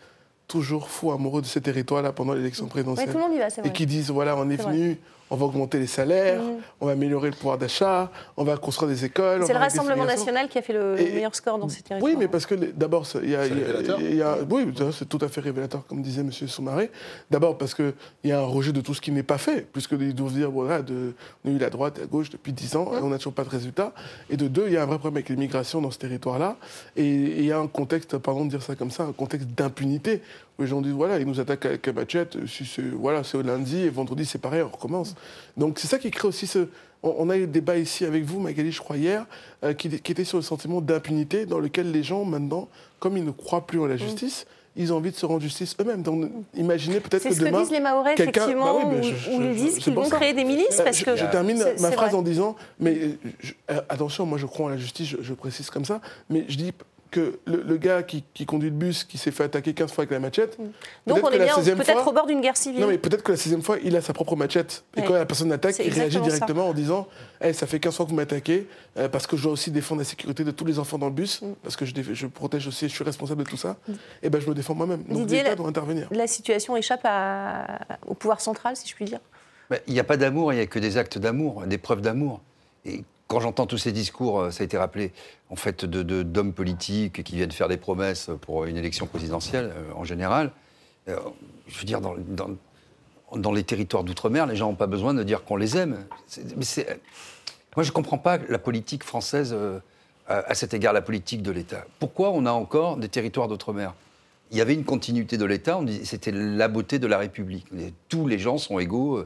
toujours 0.48 0.90
fous 0.90 1.12
amoureux 1.14 1.42
de 1.42 1.48
ces 1.48 1.62
territoires-là 1.62 2.12
pendant 2.12 2.34
l'élection 2.34 2.68
présidentielle 2.68 3.08
tout 3.10 3.18
le 3.18 3.24
monde 3.24 3.34
y 3.34 3.40
va, 3.40 3.50
c'est 3.50 3.62
vrai. 3.62 3.70
et 3.70 3.74
qui 3.74 3.86
disent 3.86 4.12
voilà, 4.12 4.36
on 4.38 4.50
est, 4.50 4.62
vrai. 4.62 4.98
On 5.32 5.38
va 5.38 5.46
augmenter 5.46 5.80
les 5.80 5.88
salaires, 5.88 6.42
Mhm. 6.42 6.58
on 6.82 6.86
va 6.88 6.92
améliorer 6.92 7.30
le 7.30 7.36
pouvoir 7.36 7.58
d'achat, 7.58 8.12
on 8.36 8.44
va 8.44 8.58
construire 8.58 8.90
des 8.92 9.06
écoles. 9.06 9.44
C'est 9.48 9.54
le 9.54 9.60
Rassemblement 9.60 10.04
national 10.06 10.50
qui 10.50 10.58
a 10.58 10.62
fait 10.62 10.74
le, 10.74 11.00
Et- 11.00 11.14
meilleur 11.14 11.34
score 11.34 11.58
dans 11.58 11.70
ces 11.70 11.82
territoires. 11.82 12.12
Oui, 12.12 12.18
mais 12.20 12.28
parce 12.28 12.46
que 12.46 12.54
d'abord, 12.56 13.08
il 13.24 13.30
y 13.30 13.36
a, 13.36 13.48
y 13.48 14.18
y 14.18 14.24
oui, 14.50 14.68
c'est 14.92 15.08
tout 15.08 15.20
à 15.22 15.30
fait 15.30 15.40
révélateur, 15.40 15.86
comme 15.88 16.02
disait 16.02 16.22
M. 16.22 16.32
Soumaré. 16.32 16.92
D'abord 17.32 17.58
parce 17.58 17.74
qu'il 17.74 17.94
y 18.26 18.32
a 18.34 18.40
un 18.40 18.46
rejet 18.46 18.74
de 18.74 18.82
tout 18.82 18.94
ce 18.94 19.00
qui 19.00 19.12
n'est 19.12 19.24
pas 19.24 19.38
fait, 19.38 19.66
puisqu'ils 19.72 20.14
doivent 20.14 20.34
dire 20.34 20.52
voilà, 20.52 20.82
de, 20.82 21.14
on 21.46 21.50
a 21.50 21.52
eu 21.54 21.58
la 21.58 21.70
droite 21.70 21.98
et 21.98 22.02
la 22.02 22.08
gauche 22.08 22.30
depuis 22.30 22.52
10 22.52 22.76
ans, 22.76 22.92
et 22.94 23.02
on 23.02 23.08
n'a 23.10 23.18
toujours 23.18 23.34
pas 23.34 23.46
de 23.46 23.50
résultat. 23.50 23.94
Et 24.30 24.36
de 24.36 24.50
deux, 24.50 24.66
il 24.68 24.74
y 24.74 24.78
a 24.78 24.84
un 24.84 24.86
vrai 24.86 24.98
problème 25.00 25.16
avec 25.18 25.30
l'immigration 25.30 25.82
dans 25.82 25.92
ce 25.92 25.98
territoire-là, 25.98 26.58
et 26.98 27.02
et 27.06 27.40
il 27.40 27.46
y 27.46 27.52
a 27.52 27.58
un 27.60 27.68
contexte, 27.68 28.18
pardon 28.18 28.44
de 28.46 28.50
dire 28.50 28.62
ça 28.62 28.76
comme 28.76 28.92
ça, 28.92 29.04
un 29.04 29.12
contexte 29.14 29.48
d'impunité. 29.50 30.22
Les 30.62 30.68
gens 30.68 30.82
disent 30.82 30.94
voilà, 30.94 31.20
ils 31.20 31.28
nous 31.28 31.40
attaquent 31.40 31.66
avec 31.66 31.88
un 31.88 31.94
machette, 31.94 32.38
si 32.48 32.66
c'est 32.66 32.82
voilà, 32.82 33.24
c'est 33.24 33.38
au 33.38 33.42
lundi 33.42 33.82
et 33.82 33.90
vendredi 33.90 34.26
c'est 34.26 34.40
pareil, 34.40 34.62
on 34.62 34.70
recommence. 34.70 35.16
Donc 35.58 35.80
c'est 35.80 35.88
ça 35.88 36.00
qui 36.00 36.12
crée 36.12 36.28
aussi 36.28 36.48
ce. 36.48 36.68
On, 37.04 37.32
a 37.32 37.36
eu 37.36 37.42
le 37.42 37.48
débat 37.48 37.78
ici 37.80 38.06
avec 38.06 38.24
vous, 38.26 38.40
Magali, 38.40 38.72
je 38.72 38.80
crois, 38.80 38.96
hier, 38.96 39.26
euh, 39.64 39.74
qui, 39.74 39.90
qui, 39.90 40.12
était 40.12 40.24
sur 40.24 40.38
le 40.38 40.44
sentiment 40.44 40.82
d'impunité 40.82 41.48
dans 41.48 41.58
lequel 41.58 41.92
les 41.92 42.04
gens, 42.04 42.26
maintenant, 42.26 42.70
comme 43.00 43.18
ils 43.18 43.26
ne 43.26 43.32
croient 43.32 43.66
plus 43.66 43.80
en 43.80 43.88
la 43.88 43.98
justice, 43.98 44.46
ils 44.76 44.94
ont 44.94 44.98
envie 44.98 45.12
de 45.12 45.16
se 45.16 45.26
rendre 45.26 45.42
justice 45.42 45.76
eux-mêmes. 45.80 46.02
Donc 46.02 46.30
imaginez 46.54 47.00
peut-être 47.00 47.24
que, 47.24 47.30
demain... 47.30 47.36
C'est 47.36 47.46
ce 47.46 47.52
que 47.52 47.62
disent 47.64 47.72
les 47.72 47.80
Maorais, 47.80 48.14
effectivement, 48.14 48.80
bah 48.80 48.96
où, 48.96 49.42
ils 49.42 49.56
disent 49.56 49.78
qu'ils 49.80 49.94
vont 49.94 50.10
créer 50.10 50.34
des 50.34 50.44
milices 50.44 50.80
euh, 50.80 50.84
parce 50.84 50.98
je, 50.98 51.06
que... 51.06 51.16
Je 51.16 51.26
termine 51.26 51.64
ma 51.80 51.92
phrase 51.92 52.16
en 52.16 52.22
disant, 52.22 52.56
mais 52.80 53.18
euh, 53.70 53.82
attention, 53.90 54.26
moi 54.26 54.38
je 54.38 54.46
crois 54.46 54.68
en 54.68 54.70
la 54.70 54.78
justice, 54.78 55.16
je, 55.20 55.34
précise 55.34 55.70
comme 55.70 55.86
ça, 55.86 56.02
mais 56.30 56.46
je 56.48 56.58
dis 56.58 56.72
que 57.12 57.40
le, 57.46 57.78
gars 57.78 58.04
qui, 58.04 58.24
conduit 58.46 58.70
le 58.70 58.76
bus, 58.76 59.04
qui 59.04 59.18
s'est 59.18 59.32
fait 59.32 59.44
attaquer 59.44 59.74
15 59.74 59.92
fois 59.92 60.04
avec 60.04 60.12
la 60.12 60.20
machette. 60.20 60.58
Mm. 60.58 60.64
Donc 61.08 61.20
on 61.24 61.30
est 61.30 61.38
bien 61.38 61.76
peut-être 61.76 62.08
au 62.08 62.14
bord 62.14 62.26
d'une 62.26 62.42
guerre 62.42 62.58
civile. 62.58 62.82
Non, 62.82 62.88
mais 62.88 62.98
peut-être 62.98 63.22
que 63.22 63.34
la 63.34 63.38
16e 63.38 63.62
fois, 63.62 63.78
il 63.84 63.96
a 63.96 64.02
sa 64.02 64.14
propre 64.14 64.36
machette. 64.36 64.84
Et 64.96 65.04
quand 65.04 65.14
la 65.14 65.26
personne 65.26 65.52
attaque, 65.52 65.76
il 65.80 65.94
réagit 65.94 66.22
directement 66.22 66.70
en 66.70 66.74
disant 66.74 67.08
hey, 67.42 67.54
Ça 67.54 67.68
fait 67.68 67.80
15 67.80 67.96
fois 67.96 68.06
que 68.06 68.12
vous 68.12 68.16
m'attaquez, 68.16 68.68
euh, 68.98 69.10
parce 69.10 69.28
que 69.28 69.36
je 69.36 69.44
dois 69.44 69.52
aussi 69.52 69.72
défendre 69.72 70.00
la 70.00 70.06
sécurité 70.06 70.44
de 70.44 70.52
tous 70.52 70.66
les 70.66 70.80
enfants 70.80 70.98
dans 70.98 71.08
le 71.08 71.14
bus, 71.14 71.42
mm. 71.42 71.54
parce 71.62 71.76
que 71.76 71.86
je, 71.86 71.94
je, 72.14 72.28
protège 72.28 72.66
aussi, 72.68 72.88
je 72.88 72.94
suis 72.94 73.04
responsable 73.04 73.44
de 73.44 73.50
tout 73.50 73.58
ça. 73.58 73.76
Mm. 73.88 73.94
Et 74.24 74.30
ben 74.30 74.42
je 74.42 74.50
me 74.50 74.56
défends 74.56 74.74
moi-même. 74.74 75.04
Donc 75.04 75.30
l'État 75.30 75.56
doit 75.56 75.68
intervenir. 75.68 76.08
La 76.12 76.28
situation 76.28 76.78
échappe 76.78 77.06
au 78.08 78.14
pouvoir 78.14 78.40
central, 78.42 78.76
si 78.78 78.88
je 78.88 78.96
puis 78.96 79.06
dire. 79.06 79.20
Il 79.88 79.94
n'y 79.94 80.00
a 80.00 80.04
pas 80.04 80.18
d'amour, 80.18 80.54
il 80.54 80.58
n'y 80.58 80.62
a 80.62 80.66
que 80.66 80.80
des 80.80 80.98
actes 80.98 81.18
d'amour, 81.18 81.64
des 81.66 81.78
preuves 81.78 82.02
d'amour. 82.02 82.42
Et 82.86 83.04
quand 83.32 83.40
j'entends 83.40 83.66
tous 83.66 83.78
ces 83.78 83.94
discours, 83.94 84.42
euh, 84.42 84.52
ça 84.52 84.62
a 84.62 84.66
été 84.66 84.78
rappelé, 84.78 85.14
en 85.50 85.56
fait, 85.56 85.86
d'hommes 85.86 86.50
de, 86.50 86.52
politiques 86.52 87.24
qui 87.24 87.36
viennent 87.38 87.54
faire 87.54 87.70
des 87.70 87.78
promesses 87.78 88.30
pour 88.42 88.66
une 88.66 88.76
élection 88.76 89.08
présidentielle, 89.08 89.72
euh, 89.74 89.94
en 89.96 90.04
général, 90.04 90.52
euh, 91.08 91.18
je 91.66 91.80
veux 91.80 91.86
dire, 91.86 92.02
dans, 92.02 93.52
les 93.54 93.64
territoires 93.64 94.04
d'outre-mer, 94.04 94.48
les 94.48 94.58
gens 94.58 94.68
n'ont 94.68 94.76
pas 94.76 94.88
besoin 94.88 95.14
de 95.14 95.24
dire 95.24 95.46
qu'on 95.46 95.56
les 95.56 95.78
aime. 95.78 96.04
Moi, 97.78 97.86
je 97.86 97.88
ne 97.88 97.94
comprends 97.94 98.18
pas 98.18 98.38
la 98.50 98.60
politique 98.60 99.06
française 99.06 99.56
à, 100.28 100.54
cet 100.54 100.74
égard, 100.74 100.92
la 100.92 101.02
politique 101.02 101.42
de 101.42 101.52
l'État. 101.52 101.86
Pourquoi 102.00 102.32
on 102.32 102.46
a 102.46 102.52
encore 102.52 102.98
des 102.98 103.08
territoires 103.08 103.48
d'outre-mer? 103.48 103.94
Il 104.52 104.58
y 104.58 104.62
avait 104.62 104.74
une 104.74 104.84
continuité 104.84 105.38
de 105.38 105.46
l'État, 105.46 105.80
c'était 106.04 106.32
la 106.32 106.68
beauté 106.68 107.00
de 107.00 107.08
la 107.08 107.18
République. 107.18 107.68
Tous 108.10 108.28
les 108.28 108.38
gens 108.38 108.58
sont 108.58 108.80
égaux 108.80 109.26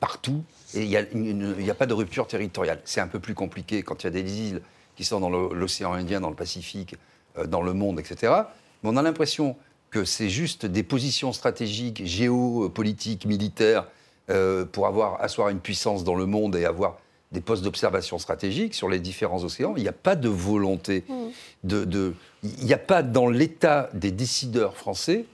partout, 0.00 0.42
et 0.74 0.82
il 0.82 0.88
n'y 0.88 1.70
a, 1.70 1.74
pas 1.74 1.86
de 1.86 1.94
rupture 1.94 2.26
territoriale. 2.26 2.80
C'est 2.84 3.00
un 3.00 3.06
peu 3.06 3.20
plus 3.20 3.34
compliqué 3.34 3.82
quand 3.82 4.02
il 4.02 4.06
y 4.06 4.08
a 4.08 4.10
des 4.22 4.40
îles 4.40 4.62
qui 4.96 5.04
sont 5.04 5.20
dans 5.20 5.30
l'océan 5.30 5.92
Indien, 5.92 6.20
dans 6.20 6.28
le 6.28 6.34
Pacifique, 6.34 6.96
euh, 7.38 7.46
dans 7.46 7.62
le 7.62 7.72
monde, 7.72 8.00
etc. 8.00 8.32
Mais 8.82 8.90
on 8.90 8.96
a 8.96 9.02
l'impression 9.02 9.56
que 9.90 10.04
c'est 10.04 10.28
juste 10.28 10.66
des 10.66 10.82
positions 10.82 11.32
stratégiques, 11.32 12.04
géopolitiques, 12.04 13.24
militaires, 13.24 13.86
euh, 14.28 14.64
pour 14.66 14.86
avoir, 14.86 15.22
asseoir 15.22 15.48
une 15.48 15.60
puissance 15.60 16.04
dans 16.04 16.16
le 16.16 16.26
monde 16.26 16.56
et 16.56 16.64
avoir 16.64 16.98
des 17.32 17.40
postes 17.40 17.62
d'observation 17.62 18.18
stratégique 18.18 18.74
sur 18.74 18.88
les 18.88 19.00
différents 19.00 19.44
océans. 19.44 19.74
Il 19.76 19.82
n'y 19.82 19.88
a 19.88 19.92
pas 19.92 20.16
de 20.16 20.28
volonté. 20.28 21.04
Mmh. 21.08 21.14
De, 21.64 22.14
il 22.42 22.64
n'y 22.64 22.72
a 22.72 22.78
pas 22.78 23.02
dans 23.02 23.28
l'état 23.28 23.90
des 23.92 24.10
décideurs 24.10 24.76
français 24.76 25.26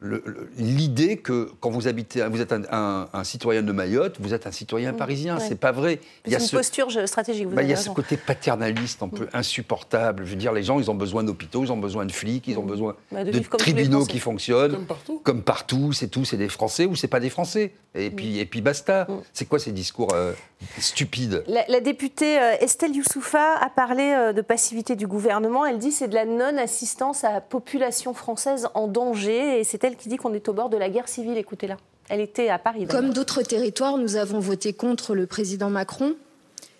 l'idée 0.00 1.16
que 1.16 1.50
quand 1.60 1.70
vous 1.70 1.88
habitez, 1.88 2.24
vous 2.28 2.40
êtes 2.40 2.52
un, 2.52 3.08
citoyen 3.24 3.62
de 3.62 3.72
Mayotte, 3.72 4.16
vous 4.20 4.32
êtes 4.32 4.46
un 4.46 4.52
citoyen 4.52 4.92
parisien. 4.92 5.40
C'est 5.40 5.58
pas 5.58 5.72
vrai. 5.72 6.00
Il 6.24 6.32
y 6.32 6.36
a 6.36 6.40
une 6.40 6.48
posture 6.48 7.08
stratégique. 7.08 7.48
Vous 7.48 7.54
bah, 7.54 7.62
il 7.62 7.70
y 7.70 7.72
a 7.72 7.76
ce 7.76 7.90
côté 7.90 8.16
paternaliste, 8.16 9.02
un 9.02 9.08
peu 9.08 9.24
mm. 9.24 9.30
insupportable. 9.32 10.24
Je 10.24 10.30
veux 10.30 10.36
dire, 10.36 10.52
les 10.52 10.62
gens, 10.62 10.78
ils 10.78 10.90
ont 10.90 10.94
besoin 10.94 11.24
d'hôpitaux, 11.24 11.64
ils 11.64 11.72
ont 11.72 11.76
besoin 11.76 12.06
de 12.06 12.12
flics, 12.12 12.46
ils 12.46 12.58
ont 12.58 12.62
mm. 12.62 12.68
besoin 12.68 12.96
bah, 13.10 13.24
de, 13.24 13.38
tribunaux 13.40 14.04
qui 14.04 14.20
fonctionnent. 14.20 14.72
Comme 14.72 14.86
partout. 14.86 15.20
Comme 15.24 15.42
partout, 15.42 15.92
c'est 15.92 16.08
tout. 16.08 16.24
C'est 16.24 16.36
des 16.36 16.48
Français 16.48 16.86
ou 16.86 16.94
c'est 16.94 17.08
pas 17.08 17.20
des 17.20 17.30
Français. 17.30 17.72
Et 17.94 18.10
puis, 18.10 18.38
et 18.38 18.46
puis 18.46 18.60
basta. 18.60 19.06
C'est 19.32 19.46
quoi 19.46 19.58
ces 19.58 19.72
discours 19.72 20.12
euh, 20.14 20.32
stupides? 20.78 21.44
La, 21.48 21.80
députée 21.80 22.38
euh, 22.38 22.56
Estelle 22.60 22.94
Youssoufa 22.94 23.56
a 23.56 23.70
parlé 23.70 24.02
euh, 24.02 24.32
de 24.32 24.42
passivité 24.42 24.94
du 24.94 25.06
gouvernement. 25.06 25.66
Elle 25.66 25.78
dit 25.78 25.90
c'est 25.90 26.08
de 26.08 26.14
la 26.14 26.24
non-assistance 26.24 27.24
à 27.24 27.32
la 27.32 27.40
population 27.40 28.14
française 28.14 28.68
en 28.74 28.86
danger. 28.86 29.60
Et 29.60 29.64
qui 29.96 30.08
dit 30.08 30.16
qu'on 30.16 30.34
est 30.34 30.48
au 30.48 30.52
bord 30.52 30.68
de 30.68 30.76
la 30.76 30.88
guerre 30.88 31.08
civile. 31.08 31.36
Écoutez-la. 31.36 31.76
Elle 32.08 32.20
était 32.20 32.48
à 32.48 32.58
Paris. 32.58 32.86
Comme 32.86 33.12
d'autres 33.12 33.42
territoires, 33.42 33.98
nous 33.98 34.16
avons 34.16 34.40
voté 34.40 34.72
contre 34.72 35.14
le 35.14 35.26
président 35.26 35.70
Macron 35.70 36.14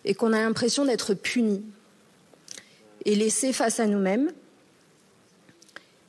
et 0.05 0.15
qu'on 0.15 0.33
a 0.33 0.41
l'impression 0.41 0.85
d'être 0.85 1.15
punis 1.15 1.63
et 3.05 3.15
laissés 3.15 3.53
face 3.53 3.79
à 3.81 3.87
nous-mêmes 3.87 4.33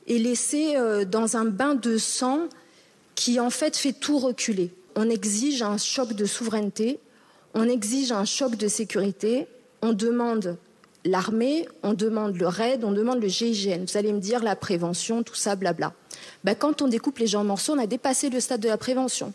et 0.06 0.18
laissés 0.18 0.76
euh, 0.76 1.04
dans 1.04 1.36
un 1.36 1.44
bain 1.44 1.74
de 1.74 1.98
sang 1.98 2.48
qui 3.14 3.38
en 3.38 3.50
fait 3.50 3.76
fait 3.76 3.92
tout 3.92 4.18
reculer. 4.18 4.72
On 4.96 5.08
exige 5.08 5.62
un 5.62 5.76
choc 5.76 6.14
de 6.14 6.24
souveraineté, 6.24 6.98
on 7.54 7.68
exige 7.68 8.12
un 8.12 8.24
choc 8.24 8.56
de 8.56 8.68
sécurité, 8.68 9.46
on 9.82 9.92
demande 9.92 10.56
l'armée, 11.04 11.68
on 11.82 11.94
demande 11.94 12.36
le 12.36 12.46
RAID, 12.46 12.84
on 12.84 12.92
demande 12.92 13.20
le 13.20 13.28
GIGN. 13.28 13.84
Vous 13.86 13.96
allez 13.96 14.12
me 14.12 14.20
dire 14.20 14.42
la 14.42 14.56
prévention, 14.56 15.22
tout 15.22 15.34
ça, 15.34 15.56
blabla. 15.56 15.92
Ben, 16.44 16.54
quand 16.54 16.82
on 16.82 16.88
découpe 16.88 17.18
les 17.18 17.26
gens 17.26 17.40
en 17.40 17.44
morceaux, 17.44 17.74
on 17.74 17.78
a 17.78 17.86
dépassé 17.86 18.30
le 18.30 18.40
stade 18.40 18.60
de 18.60 18.68
la 18.68 18.76
prévention. 18.76 19.32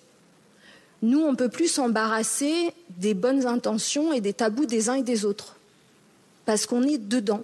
Nous, 1.01 1.20
on 1.20 1.36
peut 1.36 1.49
plus 1.49 1.68
s'embarrasser 1.68 2.72
des 2.97 3.13
bonnes 3.13 3.45
intentions 3.45 4.13
et 4.13 4.22
des 4.22 4.34
tabous 4.34 4.66
des 4.66 4.89
uns 4.89 4.95
et 4.95 5.03
des 5.03 5.26
autres, 5.26 5.55
parce 6.45 6.66
qu'on 6.66 6.84
est 6.84 6.97
dedans. 6.97 7.43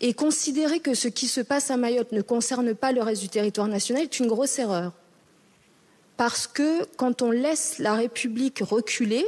Et 0.00 0.14
considérer 0.14 0.78
que 0.78 0.94
ce 0.94 1.08
qui 1.08 1.26
se 1.26 1.40
passe 1.40 1.70
à 1.70 1.76
Mayotte 1.76 2.12
ne 2.12 2.22
concerne 2.22 2.74
pas 2.74 2.92
le 2.92 3.02
reste 3.02 3.22
du 3.22 3.28
territoire 3.28 3.66
national 3.66 4.04
est 4.04 4.20
une 4.20 4.28
grosse 4.28 4.58
erreur. 4.58 4.92
Parce 6.16 6.46
que 6.46 6.84
quand 6.96 7.22
on 7.22 7.30
laisse 7.32 7.78
la 7.78 7.94
République 7.94 8.60
reculer, 8.60 9.26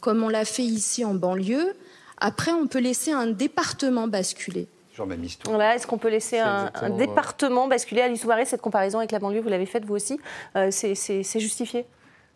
comme 0.00 0.22
on 0.22 0.28
l'a 0.28 0.46
fait 0.46 0.64
ici 0.64 1.04
en 1.04 1.14
banlieue, 1.14 1.74
après 2.20 2.52
on 2.52 2.66
peut 2.66 2.80
laisser 2.80 3.12
un 3.12 3.26
département 3.26 4.08
basculer. 4.08 4.68
Est-ce 4.92 5.86
qu'on 5.86 5.98
peut 5.98 6.10
laisser 6.10 6.38
un, 6.38 6.70
département 6.90 7.68
basculer? 7.68 8.02
À 8.02 8.16
Soumaré 8.16 8.44
Cette 8.44 8.60
comparaison 8.60 8.98
avec 8.98 9.12
la 9.12 9.18
banlieue, 9.18 9.40
vous 9.40 9.48
l'avez 9.48 9.66
faite 9.66 9.84
vous 9.84 9.94
aussi? 9.94 10.18
Euh, 10.56 10.70
c'est 10.70 11.40
justifié? 11.40 11.86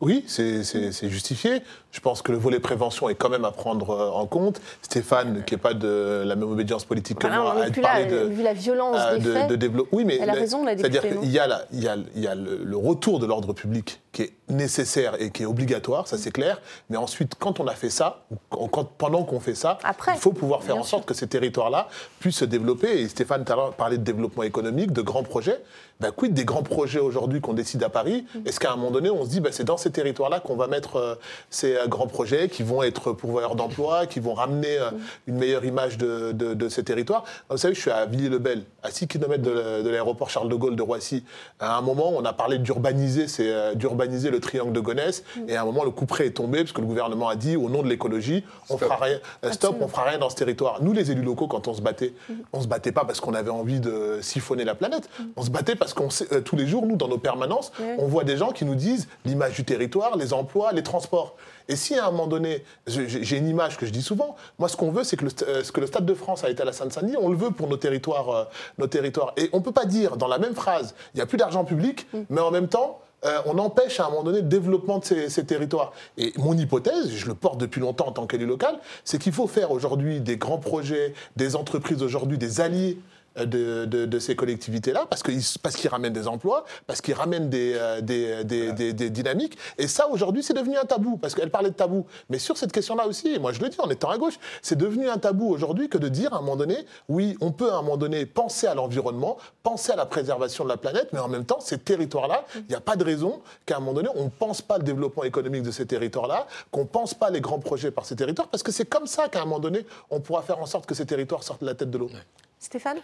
Oui, 0.01 0.24
c'est 0.26 1.09
justifié. 1.09 1.62
Je 1.95 2.01
pense 2.01 2.23
que 2.23 2.33
le 2.33 2.39
volet 2.39 2.59
prévention 2.59 3.09
est 3.09 3.15
quand 3.15 3.29
même 3.29 3.45
à 3.45 3.53
prendre 3.53 3.91
euh, 3.91 4.11
en 4.11 4.27
compte. 4.27 4.61
Stéphane, 4.83 5.45
qui 5.45 5.55
n'est 5.55 5.61
pas 5.61 5.75
de 5.75 6.25
la 6.27 6.35
même 6.35 6.51
obédience 6.51 6.85
politique 6.85 7.21
que 7.21 7.29
moi, 7.29 7.55
a 7.63 7.71
parlé 7.71 8.07
de, 8.07 8.17
vu 8.25 8.43
la 8.43 8.53
violence 8.53 8.97
euh, 8.99 9.19
des 9.19 9.31
faits, 9.31 9.53
de 9.53 9.71
Oui, 9.93 10.05
mais 10.05 10.19
elle 10.21 10.29
a 10.29 10.33
raison, 10.33 10.65
la 10.65 10.77
C'est-à-dire 10.77 11.03
qu'il 11.03 11.31
y 11.31 11.39
a, 11.39 11.65
il 11.73 11.85
y 11.85 11.87
a, 11.87 11.97
il 12.17 12.23
y 12.23 12.27
a 12.27 12.35
le, 12.35 12.77
retour 12.77 13.21
de 13.21 13.27
l'ordre 13.27 13.53
public 13.53 14.01
qui 14.11 14.23
est 14.23 14.33
nécessaire 14.49 15.15
et 15.21 15.31
qui 15.31 15.45
est 15.45 15.47
obligatoire, 15.47 16.09
ça 16.09 16.19
c'est 16.19 16.33
clair. 16.33 16.61
Mais 16.91 16.97
ensuite, 16.97 17.37
quand 17.39 17.61
on 17.61 17.69
a 17.69 17.75
fait 17.75 17.91
ça, 17.91 18.25
quand, 18.51 18.85
pendant 18.99 19.23
qu'on 19.23 19.39
fait 19.39 19.55
ça, 19.55 19.79
il 20.09 20.19
faut 20.19 20.33
pouvoir 20.33 20.65
faire 20.65 20.77
en 20.77 20.83
sorte 20.83 21.07
que 21.07 21.15
ces 21.15 21.29
territoires-là 21.29 21.89
puissent 22.19 22.39
se 22.39 22.45
développer. 22.45 23.03
Et 23.03 23.09
Stéphane 23.09 23.45
parlait 23.45 23.99
de 23.99 24.03
développement 24.03 24.43
économique, 24.43 24.93
de 24.93 25.03
grands 25.03 25.23
projets. 25.23 25.61
Ben, 26.01 26.11
quid 26.11 26.35
des 26.35 26.45
grands 26.45 26.65
projets 26.65 26.99
aujourd'hui 26.99 27.41
qu'on 27.41 27.53
décide 27.53 27.83
à 27.85 27.89
Paris? 27.89 28.27
Mm. 28.35 28.47
Est-ce 28.47 28.59
qu'à 28.59 28.73
un 28.73 28.77
moment 28.77 28.91
donné, 28.91 29.11
on 29.11 29.25
se 29.25 29.31
dit, 29.31 29.41
ben, 29.41 29.53
c'est 29.53 29.65
dans 29.65 29.77
ces 29.77 29.93
territoires-là 29.93 30.41
qu'on 30.41 30.57
va 30.57 30.67
mettre 30.67 30.97
euh, 30.97 31.15
ces 31.51 31.77
euh, 31.77 31.84
grands 31.89 32.07
projets 32.07 32.49
qui 32.49 32.62
vont 32.62 32.82
être 32.82 33.12
pourvoyeurs 33.12 33.55
d'emplois, 33.55 34.07
qui 34.07 34.20
vont 34.20 34.35
ramener 34.35 34.78
euh, 34.78 34.91
mm. 34.91 34.99
une 35.28 35.37
meilleure 35.37 35.64
image 35.64 35.99
de, 35.99 36.32
de, 36.32 36.68
ces 36.68 36.85
territoires 36.85 37.24
Vous 37.51 37.57
savez, 37.57 37.74
je 37.74 37.80
suis 37.80 37.91
à 37.91 38.07
Villiers-le-Bel, 38.07 38.64
à 38.82 38.91
6 38.91 39.07
km 39.07 39.43
de, 39.43 39.89
l'aéroport 39.89 40.30
Charles 40.30 40.49
de 40.49 40.55
Gaulle 40.55 40.76
de 40.76 40.82
Roissy. 40.82 41.24
À 41.61 41.76
un 41.76 41.82
moment, 41.82 42.12
on 42.16 42.24
a 42.24 42.32
parlé 42.32 42.59
d'urbaniser, 42.59 43.28
c'est 43.28 43.76
d'urbaniser 43.76 44.30
le 44.30 44.41
triangle 44.41 44.72
de 44.72 44.80
Gonesse. 44.80 45.24
Mm. 45.37 45.49
Et 45.49 45.57
à 45.57 45.62
un 45.62 45.64
moment, 45.64 45.85
le 45.85 45.91
coup 45.91 46.07
près 46.07 46.26
est 46.26 46.32
tombé, 46.32 46.59
parce 46.59 46.72
que 46.72 46.80
le 46.80 46.87
gouvernement 46.87 47.28
a 47.28 47.37
dit, 47.37 47.57
au 47.57 47.68
nom 47.68 47.82
de 47.82 47.89
l'écologie, 47.89 48.45
on 48.70 48.78
fera 48.78 48.97
rien, 48.97 49.18
stop, 49.53 49.76
on 49.80 49.89
fera 49.89 50.05
rien 50.05 50.18
dans 50.18 50.30
ce 50.30 50.37
territoire. 50.37 50.82
Nous, 50.82 50.93
les 50.93 51.11
élus 51.11 51.22
locaux, 51.22 51.47
quand 51.47 51.68
on 51.68 51.74
se 51.74 51.82
battait, 51.82 52.14
on 52.53 52.61
se 52.61 52.66
battait 52.66 52.93
pas 52.93 53.05
parce 53.05 53.20
qu'on 53.20 53.35
avait 53.35 53.51
envie 53.51 53.80
de 53.80 54.18
siphonner 54.20 54.64
la 54.64 54.74
planète, 54.74 55.09
on 55.37 55.43
se 55.43 55.51
battait 55.51 55.76
parce 55.76 55.95
qu'on 55.95 56.11
sait, 56.11 56.26
euh, 56.32 56.41
tous 56.41 56.57
les 56.57 56.66
jours, 56.66 56.87
nous, 56.87 56.97
dans 56.97 57.09
nos 57.09 57.18
permanences, 57.18 57.72
on 57.99 58.07
voit 58.07 58.24
des 58.24 58.37
gens 58.37 58.51
qui 58.51 58.64
nous 58.64 58.74
disent 58.74 59.09
l'image 59.24 59.55
du 59.55 59.64
territoire, 59.64 60.16
les 60.16 60.32
emplois, 60.32 60.72
les 60.72 60.82
transports. 60.82 61.37
Et 61.69 61.77
si 61.77 61.95
à 61.95 62.07
un 62.07 62.11
moment 62.11 62.27
donné, 62.27 62.65
j'ai 62.87 63.37
une 63.37 63.49
image 63.49 63.77
que 63.77 63.87
je 63.87 63.91
dis 63.91 64.03
souvent, 64.03 64.37
moi 64.59 64.69
ce 64.69 64.77
qu'on 64.77 64.91
veut, 64.91 65.05
c'est 65.05 65.17
que, 65.17 65.25
euh, 65.45 65.62
ce 65.62 65.73
que 65.73 65.81
le 65.81 65.87
Stade 65.87 66.07
de 66.07 66.15
France 66.15 66.45
a 66.45 66.51
été 66.51 66.62
à 66.62 66.65
la 66.65 66.73
Seine-Saint-Denis, 66.73 67.17
on 67.19 67.29
le 67.29 67.37
veut 67.37 67.51
pour 67.51 67.69
nos 67.69 67.77
territoires, 67.77 68.31
euh, 68.31 68.45
nos 68.79 68.87
territoires. 68.87 69.33
Et 69.37 69.49
on 69.53 69.59
ne 69.59 69.62
peut 69.62 69.73
pas 69.73 69.87
dire 69.87 70.17
dans 70.17 70.29
la 70.29 70.39
même 70.39 70.55
phrase, 70.55 70.95
il 71.15 71.19
n'y 71.19 71.23
a 71.23 71.27
plus 71.27 71.39
d'argent 71.39 71.65
public, 71.65 72.07
mm. 72.12 72.19
mais 72.31 72.41
en 72.41 72.51
même 72.51 72.69
temps, 72.69 73.01
on 73.47 73.57
empêche 73.57 74.01
à 74.01 74.05
un 74.05 74.11
moment 74.11 74.23
donné 74.23 74.43
le 74.43 74.49
développement 74.49 74.99
de 74.99 75.05
ces, 75.07 75.31
ces, 75.31 75.47
territoires. 75.47 75.95
Et 76.19 76.35
mon 76.37 76.53
hypothèse, 76.59 77.11
je 77.11 77.27
le 77.27 77.33
porte 77.33 77.57
depuis 77.57 77.81
longtemps 77.81 78.09
en 78.09 78.12
tant 78.12 78.27
qu'élu 78.27 78.45
local, 78.45 78.79
c'est 79.03 79.19
qu'il 79.19 79.33
faut 79.33 79.47
faire 79.47 79.71
aujourd'hui 79.71 80.21
des 80.21 80.37
grands 80.37 80.59
projets, 80.59 81.15
des 81.35 81.57
entreprises 81.57 82.03
aujourd'hui, 82.03 82.37
des 82.37 82.61
alliés 82.61 82.99
euh, 82.99 83.24
de, 83.37 83.85
de- 83.85 84.07
de 84.07 84.18
ces 84.18 84.37
collectivités-là, 84.37 85.07
parce 85.09 85.22
qu'ils 85.22 85.41
parce 85.62 85.76
qu'ils 85.76 85.91
ramènent 85.91 86.12
des 86.12 86.28
emplois, 86.28 86.64
parce 86.87 87.01
qu'ils 87.01 87.14
ramènent 87.14 87.49
des, 87.51 87.74
euh, 87.76 88.01
des, 88.01 88.45
des- 88.45 88.72
des- 88.72 88.93
des 88.93 89.11
dynamiques. 89.11 89.59
Et 89.78 89.89
ça, 89.89 90.09
aujourd'hui, 90.09 90.43
c'est 90.43 90.55
devenu 90.55 90.76
un 90.76 90.85
tabou, 90.85 91.16
parce 91.16 91.35
qu'elle 91.35 91.51
parlait 91.51 91.70
de 91.70 91.74
tabou. 91.74 92.07
Mais 92.30 92.39
sur 92.39 92.57
cette 92.57 92.72
question-là 92.72 93.07
aussi, 93.07 93.28
et 93.35 93.39
moi 93.39 93.53
je 93.53 93.61
le 93.61 93.68
dis 93.68 93.80
en 93.80 93.91
étant 93.91 94.11
à 94.11 94.18
gauche, 94.18 94.39
c'est 94.62 94.76
devenu 94.78 95.09
un 95.09 95.18
tabou 95.18 95.51
aujourd'hui 95.51 95.89
que 95.89 95.99
de 95.99 96.09
dire 96.09 96.32
à 96.32 96.39
un 96.39 96.41
moment 96.41 96.57
donné, 96.57 96.87
oui, 97.09 97.37
on 97.41 97.51
peut 97.53 97.70
à 97.72 97.76
un 97.76 97.82
moment 97.82 97.97
donné 97.97 98.26
penser 98.26 98.66
à 98.66 98.74
l'environnement, 98.74 99.37
penser 99.62 99.93
à 99.93 99.97
la 99.97 100.07
préservation 100.07 100.64
de 100.64 100.68
la 100.68 100.76
planète, 100.76 101.09
mais 101.12 101.18
en 101.18 101.28
même 101.28 101.45
temps, 101.45 101.61
ces 101.61 101.78
territoires-là, 101.78 102.45
il 102.55 102.66
n'y 102.68 102.74
a 102.74 102.80
pas 102.80 102.97
de 102.97 103.05
raison 103.05 103.41
qu'à 103.66 103.76
un 103.76 103.80
moment 103.80 103.95
donné, 103.95 104.09
on 104.14 104.24
ne 104.24 104.30
pense 104.30 104.62
pas 104.62 104.78
le 104.78 104.85
développement 104.85 105.24
économique 105.24 105.62
de 105.62 105.70
ces 105.70 105.87
territoires-là, 105.87 106.47
qu'on 106.70 106.80
ne 106.82 106.87
pense 106.89 107.14
pas 107.14 107.30
les 107.30 107.41
grands 107.41 107.59
projets 107.59 107.91
par 107.91 108.05
ces 108.07 108.16
territoires, 108.16 108.49
parce 108.49 108.62
que 108.62 108.72
c'est 108.72 108.85
comme 108.87 109.07
ça 109.07 109.28
qu'à 109.28 109.41
un 109.41 109.45
moment 109.45 109.59
donné, 109.59 109.85
on 110.11 110.20
pourra 110.20 110.43
faire 110.43 110.59
en 110.61 110.66
sorte 110.66 110.87
que 110.87 110.95
ces 110.95 111.07
territoires 111.07 111.43
sortent 111.43 111.62
de 111.62 111.66
la 111.66 111.74
tête 111.74 111.91
de 111.91 111.99
l'eau. 111.99 112.11
Stéphane? 112.59 112.99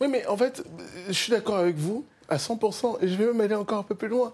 Oui, 0.00 0.08
mais 0.08 0.26
en 0.26 0.36
fait, 0.36 0.62
je 1.08 1.12
suis 1.12 1.30
d'accord 1.30 1.56
avec 1.56 1.76
vous 1.76 2.04
à 2.28 2.36
100%, 2.36 2.98
et 3.00 3.08
je 3.08 3.14
vais 3.16 3.26
même 3.26 3.40
aller 3.40 3.54
encore 3.54 3.78
un 3.78 3.82
peu 3.82 3.94
plus 3.94 4.08
loin. 4.08 4.32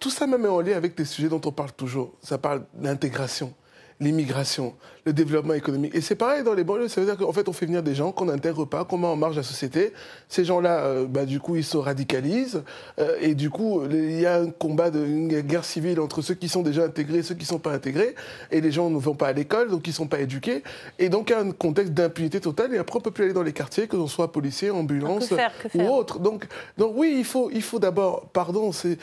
Tout 0.00 0.10
ça 0.10 0.26
même 0.26 0.44
est 0.44 0.48
en 0.48 0.60
lien 0.60 0.76
avec 0.76 0.96
des 0.96 1.04
sujets 1.04 1.28
dont 1.28 1.40
on 1.44 1.52
parle 1.52 1.72
toujours. 1.72 2.14
Ça 2.20 2.36
parle 2.36 2.64
d'intégration, 2.74 3.54
l'immigration, 4.00 4.74
le 5.08 5.14
développement 5.14 5.54
économique. 5.54 5.94
Et 5.94 6.02
c'est 6.02 6.14
pareil 6.14 6.42
dans 6.44 6.52
les 6.52 6.64
banlieues, 6.64 6.88
ça 6.88 7.00
veut 7.00 7.06
dire 7.06 7.16
qu'en 7.16 7.32
fait, 7.32 7.48
on 7.48 7.52
fait 7.54 7.64
venir 7.64 7.82
des 7.82 7.94
gens 7.94 8.12
qu'on 8.12 8.26
n'intègre 8.26 8.66
pas, 8.66 8.84
qu'on 8.84 8.98
met 8.98 9.06
en 9.06 9.16
marge 9.16 9.36
de 9.36 9.40
la 9.40 9.44
société. 9.46 9.94
Ces 10.28 10.44
gens-là, 10.44 10.80
euh, 10.80 11.06
bah, 11.08 11.24
du 11.24 11.40
coup, 11.40 11.56
ils 11.56 11.64
se 11.64 11.78
radicalisent, 11.78 12.62
euh, 13.00 13.16
et 13.22 13.34
du 13.34 13.48
coup, 13.48 13.82
il 13.90 14.20
y 14.20 14.26
a 14.26 14.36
un 14.38 14.50
combat, 14.50 14.90
de, 14.90 15.04
une 15.04 15.40
guerre 15.40 15.64
civile 15.64 15.98
entre 16.00 16.20
ceux 16.20 16.34
qui 16.34 16.48
sont 16.48 16.62
déjà 16.62 16.84
intégrés 16.84 17.18
et 17.18 17.22
ceux 17.22 17.34
qui 17.34 17.44
ne 17.44 17.48
sont 17.48 17.58
pas 17.58 17.72
intégrés, 17.72 18.14
et 18.50 18.60
les 18.60 18.70
gens 18.70 18.90
ne 18.90 18.98
vont 18.98 19.14
pas 19.14 19.28
à 19.28 19.32
l'école, 19.32 19.70
donc 19.70 19.86
ils 19.86 19.90
ne 19.90 19.94
sont 19.94 20.06
pas 20.06 20.20
éduqués, 20.20 20.62
et 20.98 21.08
donc 21.08 21.30
il 21.30 21.32
y 21.32 21.36
a 21.36 21.40
un 21.40 21.52
contexte 21.52 21.94
d'impunité 21.94 22.38
totale, 22.40 22.74
et 22.74 22.78
après, 22.78 22.96
on 22.96 23.00
ne 23.00 23.04
peut 23.04 23.10
plus 23.10 23.24
aller 23.24 23.32
dans 23.32 23.42
les 23.42 23.54
quartiers, 23.54 23.88
que 23.88 23.96
l'on 23.96 24.08
soit 24.08 24.30
policier, 24.30 24.70
ambulance 24.70 25.28
Que 25.28 25.36
faire, 25.36 25.52
que 25.62 25.68
faire 25.70 25.90
ou 25.90 25.94
autre. 25.94 26.18
Donc, 26.18 26.46
donc 26.76 26.92
oui, 26.96 27.14
il 27.18 27.24
faut, 27.24 27.50
il 27.50 27.62
faut 27.62 27.78
d'abord, 27.78 28.26
pardon, 28.32 28.72
c'est 28.72 28.98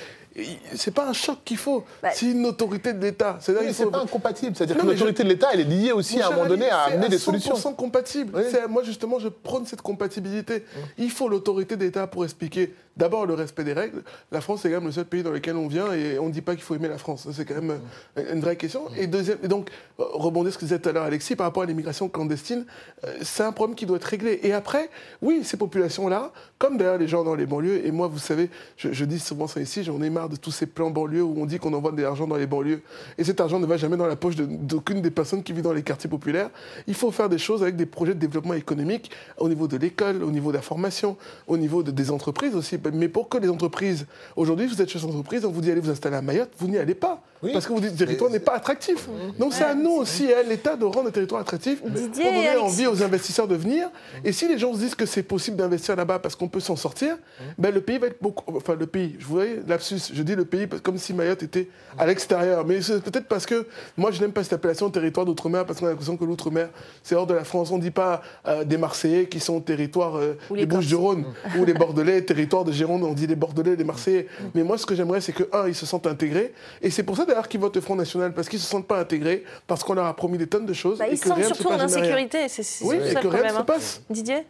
c'est 0.74 0.94
pas 0.94 1.08
un 1.08 1.14
choc 1.14 1.38
qu'il 1.46 1.58
faut, 1.58 1.84
Bah, 2.04 2.10
c'est 2.14 2.26
une 2.26 2.46
autorité 2.46 2.92
de 2.94 3.00
l'État. 3.02 3.38
C'est-à-dire 3.40 3.64
Oui, 3.64 3.70
il 3.72 3.74
c'est 3.74 3.84
faut- 3.84 3.90
pas 3.90 4.02
incompatible. 4.02 4.56
C'est-à-dire 4.56 4.78
que 4.78 4.86
l'autorité 4.86 5.24
de 5.24 5.30
l'État, 5.30 5.48
elle 5.54 5.62
est 5.62 5.64
liée 5.64 5.92
aussi 5.96 6.22
à 6.22 6.28
un 6.28 6.32
moment 6.32 6.46
donné 6.48 6.70
à 6.70 6.86
c'est 6.88 6.94
amener 6.94 7.06
à 7.06 7.10
des 7.10 7.18
solutions. 7.18 7.56
100% 7.56 7.74
compatible. 7.76 8.44
C'est- 8.52 8.68
Moi, 8.68 8.84
justement, 8.84 9.20
je 9.20 9.28
prône 9.30 9.66
cette 9.66 9.82
compatibilité. 9.82 10.64
Il 10.98 11.10
faut 11.12 11.28
l'autorité 11.30 11.76
d'État 11.78 12.08
pour 12.08 12.24
expliquer 12.24 12.74
d'abord 12.98 13.26
le 13.26 13.34
respect 13.34 13.66
des 13.66 13.74
règles. 13.74 14.04
La 14.32 14.40
France, 14.40 14.62
c'est 14.62 14.70
quand 14.70 14.76
même 14.78 14.86
le 14.86 14.92
seul 14.94 15.04
pays 15.06 15.22
dans 15.22 15.32
lequel 15.32 15.58
on 15.58 15.68
vient 15.68 15.92
et 15.92 16.18
on 16.18 16.28
ne 16.28 16.32
dit 16.32 16.42
pas 16.42 16.54
qu'il 16.54 16.64
faut 16.64 16.76
aimer 16.76 16.88
la 16.88 16.98
France. 16.98 17.28
C'est 17.34 17.44
quand 17.44 17.56
même 17.56 17.80
euh, 18.18 18.34
une 18.34 18.40
vraie 18.40 18.56
question. 18.56 18.84
Et, 18.98 19.08
deuxième, 19.08 19.38
et 19.44 19.50
donc, 19.50 19.70
euh, 20.00 20.04
rebondir 20.14 20.54
ce 20.54 20.58
que 20.58 20.64
disait 20.64 20.80
tout 20.80 20.88
à 20.88 20.92
l'heure 20.94 21.04
Alexis 21.04 21.36
par 21.36 21.46
rapport 21.48 21.64
à 21.64 21.66
l'immigration 21.66 22.08
clandestine, 22.08 22.66
euh, 23.04 23.14
c'est 23.22 23.44
un 23.44 23.52
problème 23.52 23.76
qui 23.76 23.86
doit 23.86 23.98
être 23.98 24.06
réglé. 24.06 24.40
Et 24.44 24.54
après, 24.54 24.90
oui, 25.22 25.42
ces 25.44 25.58
populations-là, 25.58 26.32
comme 26.58 26.78
d'ailleurs 26.78 26.98
les 26.98 27.10
gens 27.10 27.26
dans 27.26 27.36
les 27.36 27.46
banlieues, 27.46 27.86
et 27.86 27.92
moi, 27.92 28.08
vous 28.08 28.18
savez, 28.20 28.50
je, 28.78 28.94
je 28.94 29.04
dis 29.04 29.20
souvent 29.20 29.48
ça 29.48 29.60
ici, 29.60 29.84
j'en 29.84 30.02
ai 30.02 30.10
marre 30.10 30.30
de 30.30 30.38
tous 30.38 30.52
ces 30.52 30.66
plans 30.66 30.90
banlieues 30.90 31.22
où 31.24 31.36
on 31.38 31.46
dit 31.46 31.60
qu'on 31.60 31.74
envoie 31.74 31.92
de 31.92 32.02
l'argent 32.02 32.28
dans 32.28 32.38
les 32.38 32.48
banlieues. 32.48 32.82
Et 33.18 33.26
cet 33.26 33.42
argent 33.42 33.60
ne 33.60 33.66
va 33.66 33.76
jamais 33.76 33.98
dans 33.98 34.08
la 34.08 34.16
poche 34.16 34.38
de- 34.38 34.46
d'aucune 34.46 35.02
des 35.02 35.12
personnes 35.12 35.44
qui 35.44 35.52
vivent 35.52 35.64
dans 35.64 35.74
les 35.76 35.84
quartiers 35.84 36.10
populaires. 36.10 36.50
Il 36.88 36.94
faut 36.96 37.12
faire 37.12 37.30
des 37.30 37.38
choses 37.38 37.62
avec 37.62 37.76
des 37.76 37.86
projets 37.86 38.14
de 38.16 38.20
développement 38.20 38.54
économique 38.56 39.12
au 39.38 39.48
niveau 39.50 39.68
de 39.68 39.78
l'école, 39.78 40.24
au 40.24 40.32
niveau 40.32 40.52
de 40.52 40.56
la 40.58 40.62
formation, 40.64 41.18
au 41.48 41.58
niveau 41.58 41.84
de- 41.84 41.92
des 41.92 42.10
entreprises 42.12 42.56
aussi. 42.56 42.78
Mais 42.94 43.08
pour 43.10 43.30
que 43.30 43.38
les 43.38 43.50
entreprises, 43.50 44.06
aujourd'hui, 44.36 44.66
vous 44.68 44.82
êtes 44.82 44.90
chef 44.90 45.04
d'entreprise, 45.04 45.46
on 45.46 45.52
vous 45.52 45.62
dit 45.62 45.72
allez 45.72 45.82
vous 45.82 45.92
installer 45.92 46.16
à 46.16 46.22
Mayotte, 46.22 46.52
vous 46.58 46.68
n'y 46.68 46.78
allez 46.78 46.96
pas. 46.96 47.22
Parce 47.54 47.68
que 47.68 47.74
vous 47.74 47.80
dites 47.80 47.92
le 47.92 47.98
territoire 47.98 48.32
n'est 48.32 48.40
pas 48.40 48.54
attractif. 48.56 49.08
Donc 49.38 49.54
c'est 49.54 49.66
à 49.66 49.76
nous 49.76 49.92
aussi, 49.92 50.34
à 50.34 50.42
l'État, 50.42 50.76
de 50.76 50.86
rendre 50.86 51.04
le 51.04 51.12
territoire 51.12 51.42
attractif 51.42 51.84
Didier 51.84 52.08
pour 52.10 52.32
et 52.32 52.36
donner 52.36 52.48
Alexis. 52.48 52.66
envie 52.66 52.88
aux 52.88 53.04
investisseurs 53.04 53.48
de 53.48 53.54
venir. 53.56 53.88
Et 54.24 54.32
si 54.32 54.48
les 54.48 54.58
gens 54.58 54.74
se 54.74 54.80
disent 54.80 54.96
que 54.96 55.06
c'est 55.06 55.22
possible 55.22 55.58
d'investir 55.58 55.96
là-bas 55.96 56.18
parce 56.18 56.36
qu'on 56.36 56.48
peut 56.48 56.60
s'en 56.60 56.76
sortir, 56.76 57.18
ben 57.60 57.72
le 57.72 57.82
pays 57.82 58.00
va 58.00 58.08
être 58.08 58.20
beaucoup. 58.20 58.44
Enfin, 58.58 58.74
le 58.74 58.88
pays, 58.88 59.16
je 59.20 59.26
vous 59.28 59.36
voyez, 59.36 59.60
lapsus, 59.68 60.00
je 60.12 60.24
dis 60.24 60.34
le 60.34 60.46
pays 60.46 60.68
comme 60.82 60.98
si 60.98 61.14
Mayotte 61.14 61.44
était 61.44 61.70
à 62.00 62.08
l'extérieur. 62.08 62.66
Mais 62.66 62.82
c'est 62.82 63.04
peut-être 63.04 63.28
parce 63.28 63.46
que 63.46 63.68
moi, 63.96 64.10
je 64.10 64.22
n'aime 64.22 64.32
pas 64.32 64.42
cette 64.42 64.54
appellation 64.54 64.90
territoire 64.90 65.26
d'outre-mer 65.28 65.65
parce 65.66 65.80
qu'on 65.80 65.88
a 65.88 65.90
l'impression 65.90 66.16
que 66.18 66.24
l'outre-mer, 66.26 66.70
c'est 67.04 67.16
hors 67.16 67.28
de 67.28 67.34
la 67.34 67.44
France. 67.44 67.72
On 67.72 67.78
ne 67.78 67.82
dit 67.82 67.92
pas 67.92 68.22
euh, 68.48 68.64
des 68.64 68.78
Marseillais 68.78 69.28
qui 69.28 69.40
sont 69.40 69.60
territoire 69.62 70.18
euh, 70.18 70.38
des 70.52 70.66
Bouches-du-Rhône 70.66 71.26
ou 71.60 71.66
les 71.66 71.74
Bordelais, 71.74 72.22
territoire 72.22 72.64
de 72.64 72.72
Gironde, 72.72 73.04
on 73.04 73.14
dit 73.14 73.28
les 73.28 73.36
Bordelais, 73.36 73.76
les 73.76 73.84
Marseillais. 73.84 74.28
Mais 74.54 74.64
moi, 74.64 74.78
ce 74.78 74.86
que 74.86 74.96
j'aimerais, 74.96 75.22
c'est 75.22 75.34
que, 75.34 75.44
un, 75.54 75.68
ils 75.68 75.76
se 75.76 75.86
sentent 75.86 76.08
intégrés. 76.08 76.54
Et 76.82 76.90
c'est 76.90 77.04
pour 77.04 77.18
ça 77.18 77.26
d'ailleurs 77.26 77.48
qu'ils 77.48 77.60
votent 77.60 77.76
le 77.76 77.82
Front 77.82 77.96
National, 77.96 78.34
parce 78.34 78.48
qu'ils 78.50 78.60
ne 78.60 78.64
se 78.64 78.70
sentent 78.70 78.88
pas 78.88 79.00
intégrés, 79.00 79.44
parce 79.68 79.84
qu'on 79.84 79.94
leur 79.96 80.06
a 80.06 80.16
promis 80.16 80.38
des 80.38 80.48
tonnes 80.48 80.66
de 80.66 80.74
choses. 80.74 81.00
Bah, 81.00 81.08
et 81.08 81.14
Ils 81.14 81.18
se 81.18 81.24
que 81.24 81.30
sentent 81.30 81.38
rien 81.40 81.50
ne 81.50 81.54
se 81.54 81.62
surtout 81.62 81.74
en 81.76 81.80
insécurité, 81.80 82.48
c'est 82.48 82.86
Oui, 82.86 82.98
et 82.98 83.14
ça 83.14 83.20
que 83.20 83.28
le 83.28 83.30
problème. 83.34 83.54
se 83.54 83.60
hein. 83.60 83.64
passe. 83.64 84.02
Didier 84.10 84.44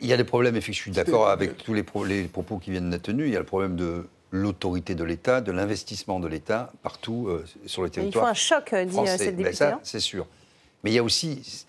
Il 0.00 0.08
y 0.08 0.12
a 0.12 0.16
des 0.16 0.24
problèmes, 0.24 0.56
effectivement, 0.56 0.92
je 0.94 1.00
suis 1.00 1.04
d'accord 1.04 1.28
avec 1.28 1.56
tous 1.58 1.74
les, 1.74 1.82
pro- 1.82 2.04
les 2.04 2.22
propos 2.24 2.58
qui 2.58 2.70
viennent 2.70 2.90
d'être 2.90 3.02
tenus. 3.02 3.26
Il 3.28 3.32
y 3.32 3.36
a 3.36 3.40
le 3.40 3.44
problème 3.44 3.76
de 3.76 4.06
l'autorité 4.34 4.96
de 4.96 5.04
l'État, 5.04 5.40
de 5.40 5.52
l'investissement 5.52 6.18
de 6.18 6.26
l'État 6.26 6.72
partout 6.82 7.26
euh, 7.28 7.44
sur 7.66 7.82
le 7.82 7.88
Il 7.88 7.92
territoire. 7.92 8.24
faut 8.24 8.30
un 8.30 8.34
choc, 8.34 8.72
euh, 8.72 8.84
dit 8.84 8.90
euh, 8.90 8.92
français. 8.94 9.18
cette 9.18 9.28
Ben 9.36 9.44
députée. 9.44 9.56
ça, 9.56 9.68
hein. 9.74 9.80
c'est 9.84 10.00
sûr. 10.00 10.26
Mais 10.82 10.90
il 10.90 10.94
y 10.94 10.98
a 10.98 11.04
aussi 11.04 11.64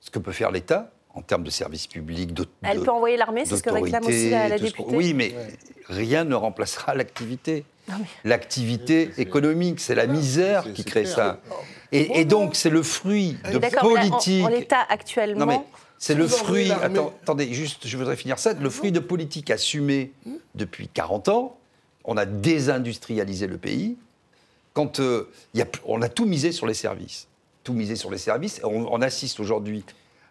ce 0.00 0.10
que 0.10 0.18
peut 0.18 0.32
faire 0.32 0.50
l'État 0.50 0.90
en 1.12 1.20
termes 1.20 1.44
de 1.44 1.50
services 1.50 1.86
publics, 1.86 2.32
de, 2.32 2.46
Elle 2.62 2.78
de- 2.78 2.84
peut 2.84 2.90
envoyer 2.90 3.16
l'armée, 3.18 3.44
c'est 3.44 3.56
ce 3.56 3.62
que 3.62 3.68
réclame 3.70 4.04
aussi 4.06 4.30
la, 4.30 4.48
la 4.48 4.56
ce 4.58 4.62
députée. 4.62 4.84
Oui, 4.96 5.12
mais 5.12 5.34
rien 5.88 6.24
ne 6.24 6.34
remplacera 6.34 6.94
l'activité. 6.94 7.64
Mais- 7.88 7.94
L'activité 8.24 9.10
économique, 9.18 9.80
c'est 9.80 9.94
la 9.96 10.06
misère 10.06 10.72
qui 10.72 10.84
crée 10.84 11.04
ça. 11.04 11.38
Et, 11.92 12.20
et 12.20 12.24
donc, 12.24 12.54
c'est 12.56 12.70
le 12.70 12.82
fruit 12.82 13.36
de 13.52 13.58
D'accord, 13.58 13.90
mais 13.94 14.08
là, 14.08 14.44
en- 14.44 14.48
l'état 14.48 14.86
actuellement, 14.88 15.40
Non 15.40 15.46
mais 15.46 15.60
c'est 15.98 16.14
le 16.14 16.26
fruit. 16.28 16.70
Attends, 16.70 17.12
attendez, 17.22 17.52
juste, 17.52 17.86
je 17.86 17.96
voudrais 17.98 18.16
finir 18.16 18.38
ça. 18.38 18.54
Le 18.54 18.70
fruit 18.70 18.92
de 18.92 19.00
politiques 19.00 19.50
assumées 19.50 20.12
depuis 20.54 20.88
40 20.88 21.28
ans. 21.28 21.58
On 22.04 22.16
a 22.16 22.24
désindustrialisé 22.26 23.46
le 23.46 23.58
pays. 23.58 23.96
Quand 24.72 25.00
euh, 25.00 25.28
on 25.84 26.00
a 26.02 26.08
tout 26.08 26.26
misé 26.26 26.52
sur 26.52 26.66
les 26.66 26.74
services, 26.74 27.26
tout 27.64 27.72
misé 27.72 27.96
sur 27.96 28.10
les 28.10 28.18
services. 28.18 28.60
On, 28.64 28.86
on 28.90 29.02
assiste 29.02 29.40
aujourd'hui 29.40 29.84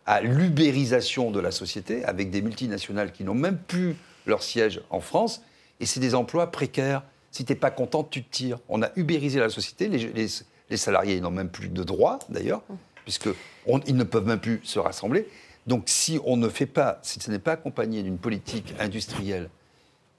à 0.05 0.21
l'ubérisation 0.21 1.29
de 1.31 1.39
la 1.39 1.51
société 1.51 2.03
avec 2.05 2.31
des 2.31 2.41
multinationales 2.41 3.11
qui 3.11 3.23
n'ont 3.23 3.35
même 3.35 3.57
plus 3.57 3.95
leur 4.25 4.41
siège 4.43 4.81
en 4.89 4.99
France. 5.01 5.41
Et 5.79 5.85
c'est 5.85 5.99
des 5.99 6.15
emplois 6.15 6.51
précaires. 6.51 7.03
Si 7.31 7.45
tu 7.45 7.51
n'es 7.53 7.59
pas 7.59 7.69
content, 7.71 8.03
tu 8.03 8.23
te 8.23 8.31
tires. 8.31 8.59
On 8.69 8.81
a 8.81 8.89
ubérisé 8.95 9.39
la 9.39 9.49
société. 9.49 9.87
Les- 9.87 10.27
les 10.69 10.77
salariés 10.77 11.19
n'ont 11.19 11.31
même 11.31 11.49
plus 11.49 11.67
de 11.69 11.83
droits, 11.83 12.19
d'ailleurs, 12.29 12.61
puisqu'ils 13.03 13.95
ne 13.95 14.03
peuvent 14.03 14.27
même 14.27 14.39
plus 14.39 14.61
se 14.63 14.77
rassembler. 14.79 15.27
Donc 15.67 15.83
si 15.87 16.19
on 16.25 16.37
ne 16.37 16.47
fait 16.47 16.65
pas, 16.67 16.99
si 17.01 17.19
ce 17.19 17.29
n'est 17.31 17.39
pas 17.39 17.53
accompagné 17.53 18.03
d'une 18.03 18.17
politique 18.19 18.73
industrielle, 18.79 19.49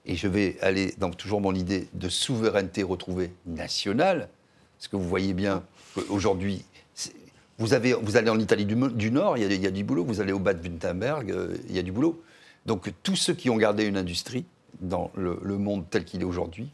et 0.05 0.15
je 0.15 0.27
vais 0.27 0.57
aller 0.61 0.93
dans 0.97 1.09
toujours 1.11 1.41
mon 1.41 1.53
idée 1.53 1.87
de 1.93 2.09
souveraineté 2.09 2.83
retrouvée 2.83 3.31
nationale, 3.45 4.29
parce 4.77 4.87
que 4.87 4.95
vous 4.95 5.07
voyez 5.07 5.33
bien 5.33 5.63
qu'aujourd'hui, 5.93 6.65
vous, 7.59 7.73
allez 7.73 7.93
en 8.29 8.39
Italie 8.39 8.65
du, 8.65 9.11
Nord, 9.11 9.37
il 9.37 9.61
y, 9.61 9.67
a, 9.67 9.71
du 9.71 9.83
boulot, 9.83 10.03
vous 10.03 10.19
allez 10.19 10.33
au 10.33 10.39
Bade-Württemberg, 10.39 11.29
euh, 11.29 11.57
il 11.69 11.75
y 11.75 11.79
a 11.79 11.83
du 11.83 11.91
boulot. 11.91 12.19
Donc 12.65 12.91
tous 13.03 13.15
ceux 13.15 13.33
qui 13.33 13.51
ont 13.51 13.57
gardé 13.57 13.85
une 13.85 13.97
industrie 13.97 14.45
dans 14.79 15.11
le, 15.15 15.37
monde 15.57 15.85
tel 15.89 16.03
qu'il 16.03 16.21
est 16.21 16.25
aujourd'hui 16.25 16.69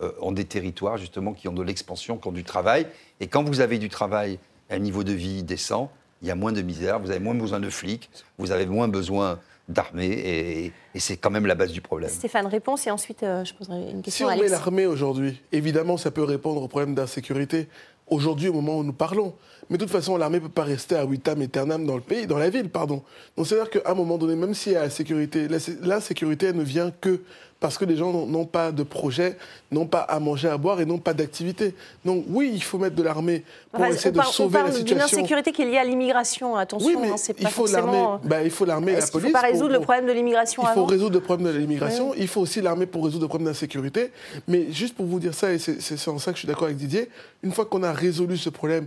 euh, 0.00 0.12
ont 0.20 0.32
des 0.32 0.46
territoires 0.46 0.96
justement 0.96 1.34
qui 1.34 1.48
ont 1.48 1.52
de 1.52 1.62
l'expansion, 1.62 2.16
qui 2.16 2.28
ont 2.28 2.32
du 2.32 2.44
travail. 2.44 2.86
Et 3.20 3.26
quand 3.26 3.42
vous 3.42 3.60
avez 3.60 3.78
du 3.78 3.90
travail 3.90 4.38
un 4.70 4.78
niveau 4.78 5.04
de 5.04 5.12
vie 5.12 5.42
décent, 5.42 5.92
il 6.22 6.28
y 6.28 6.30
a 6.30 6.34
moins 6.34 6.52
de 6.52 6.62
misère, 6.62 7.00
vous 7.00 7.10
avez 7.10 7.20
moins 7.20 7.34
besoin 7.34 7.60
de 7.60 7.68
flics, 7.68 8.08
vous 8.38 8.50
avez 8.50 8.66
moins 8.66 8.88
besoin 8.88 9.38
d'armée, 9.72 10.08
et, 10.08 10.72
et 10.94 11.00
c'est 11.00 11.16
quand 11.16 11.30
même 11.30 11.46
la 11.46 11.54
base 11.54 11.72
du 11.72 11.80
problème. 11.80 12.10
Stéphane, 12.10 12.46
réponse 12.46 12.86
et 12.86 12.90
ensuite 12.90 13.22
euh, 13.22 13.44
je 13.44 13.54
poserai 13.54 13.76
une 13.90 13.98
Si 13.98 14.02
question 14.02 14.26
on 14.26 14.30
à 14.30 14.36
met 14.36 14.48
l'armée 14.48 14.86
aujourd'hui, 14.86 15.40
évidemment, 15.52 15.96
ça 15.96 16.10
peut 16.10 16.24
répondre 16.24 16.62
au 16.62 16.68
problème 16.68 16.94
d'insécurité. 16.94 17.68
Aujourd'hui, 18.06 18.48
au 18.48 18.52
moment 18.52 18.78
où 18.78 18.84
nous 18.84 18.92
parlons. 18.92 19.34
Mais 19.70 19.78
de 19.78 19.84
toute 19.84 19.92
façon, 19.92 20.16
l'armée 20.16 20.38
ne 20.38 20.42
peut 20.42 20.48
pas 20.48 20.64
rester 20.64 20.96
à 20.96 21.04
Witam 21.06 21.40
Eternam 21.42 21.86
dans 21.86 21.94
le 21.94 22.00
pays, 22.00 22.26
dans 22.26 22.38
la 22.38 22.50
ville, 22.50 22.68
pardon. 22.68 23.02
Donc 23.36 23.46
c'est-à-dire 23.46 23.70
qu'à 23.70 23.90
un 23.90 23.94
moment 23.94 24.18
donné, 24.18 24.34
même 24.34 24.52
s'il 24.52 24.72
y 24.72 24.76
a 24.76 24.82
la 24.82 24.90
sécurité, 24.90 25.46
l'insécurité, 25.80 26.46
elle 26.46 26.56
ne 26.56 26.62
vient 26.64 26.90
que 27.00 27.20
parce 27.60 27.76
que 27.76 27.84
les 27.84 27.94
gens 27.94 28.10
n'ont- 28.26 28.46
pas 28.46 28.72
de 28.72 28.82
projet, 28.82 29.36
n'ont 29.70 29.84
pas 29.86 30.00
à 30.00 30.18
manger, 30.18 30.48
à 30.48 30.56
boire 30.56 30.80
et 30.80 30.86
n'ont 30.86 30.96
pas 30.98 31.12
d'activité. 31.12 31.74
Donc 32.06 32.24
oui, 32.28 32.50
il 32.54 32.62
faut 32.62 32.78
mettre 32.78 32.96
de 32.96 33.02
l'armée 33.02 33.44
pour 33.70 33.82
Enfin, 33.82 33.90
essayer 33.92 34.08
on 34.08 34.12
de 34.12 34.16
parle, 34.16 34.28
on 34.28 34.32
sauver 34.32 34.54
la 34.54 34.64
parle 34.64 34.74
d'une 34.78 34.86
situation. 34.88 35.18
insécurité 35.18 35.52
qui 35.52 35.60
est 35.62 35.66
liée 35.66 35.76
à 35.76 35.84
l'immigration, 35.84 36.56
attention, 36.56 36.88
Oui, 36.88 36.96
mais 36.98 37.10
hein, 37.10 37.16
c'est 37.18 37.38
il 37.38 37.42
pas 37.44 37.50
faut 37.50 37.66
l'armée, 37.66 37.92
forcément... 37.98 38.20
bah, 38.24 38.42
il 38.42 38.50
faut 38.50 38.64
l'armée 38.64 38.92
et 38.92 38.94
la 38.96 39.06
police. 39.06 39.14
ne 39.14 39.20
faut 39.28 39.32
pas 39.34 39.40
pour- 39.40 39.48
résoudre 39.50 39.72
le 39.74 39.80
problème 39.80 40.06
de 40.06 40.12
l'immigration 40.12 40.62
il 40.62 40.66
faut 40.66 40.70
avant 40.72 40.84
résoudre 40.86 41.12
le 41.12 41.20
problème 41.20 41.52
de 41.52 41.58
l'immigration, 41.58 42.10
Oui. 42.12 42.16
il 42.20 42.28
faut 42.28 42.40
aussi 42.40 42.62
l'armée 42.62 42.86
pour 42.86 43.04
résoudre 43.04 43.24
le 43.24 43.28
problème 43.28 43.48
d'insécurité. 43.48 44.10
Mais 44.48 44.72
juste 44.72 44.94
pour 44.96 45.04
vous 45.04 45.20
dire 45.20 45.34
ça, 45.34 45.52
et 45.52 45.58
c'est 45.58 46.08
en 46.08 46.18
ça 46.18 46.30
que 46.32 46.36
je 46.36 46.40
suis 46.40 46.48
d'accord 46.48 46.64
avec 46.64 46.78
Didier, 46.78 47.10
une 47.42 47.52
fois 47.52 47.66
qu'on 47.66 47.82
a 47.82 47.92
résolu 47.92 48.38
ce 48.38 48.48
problème 48.48 48.86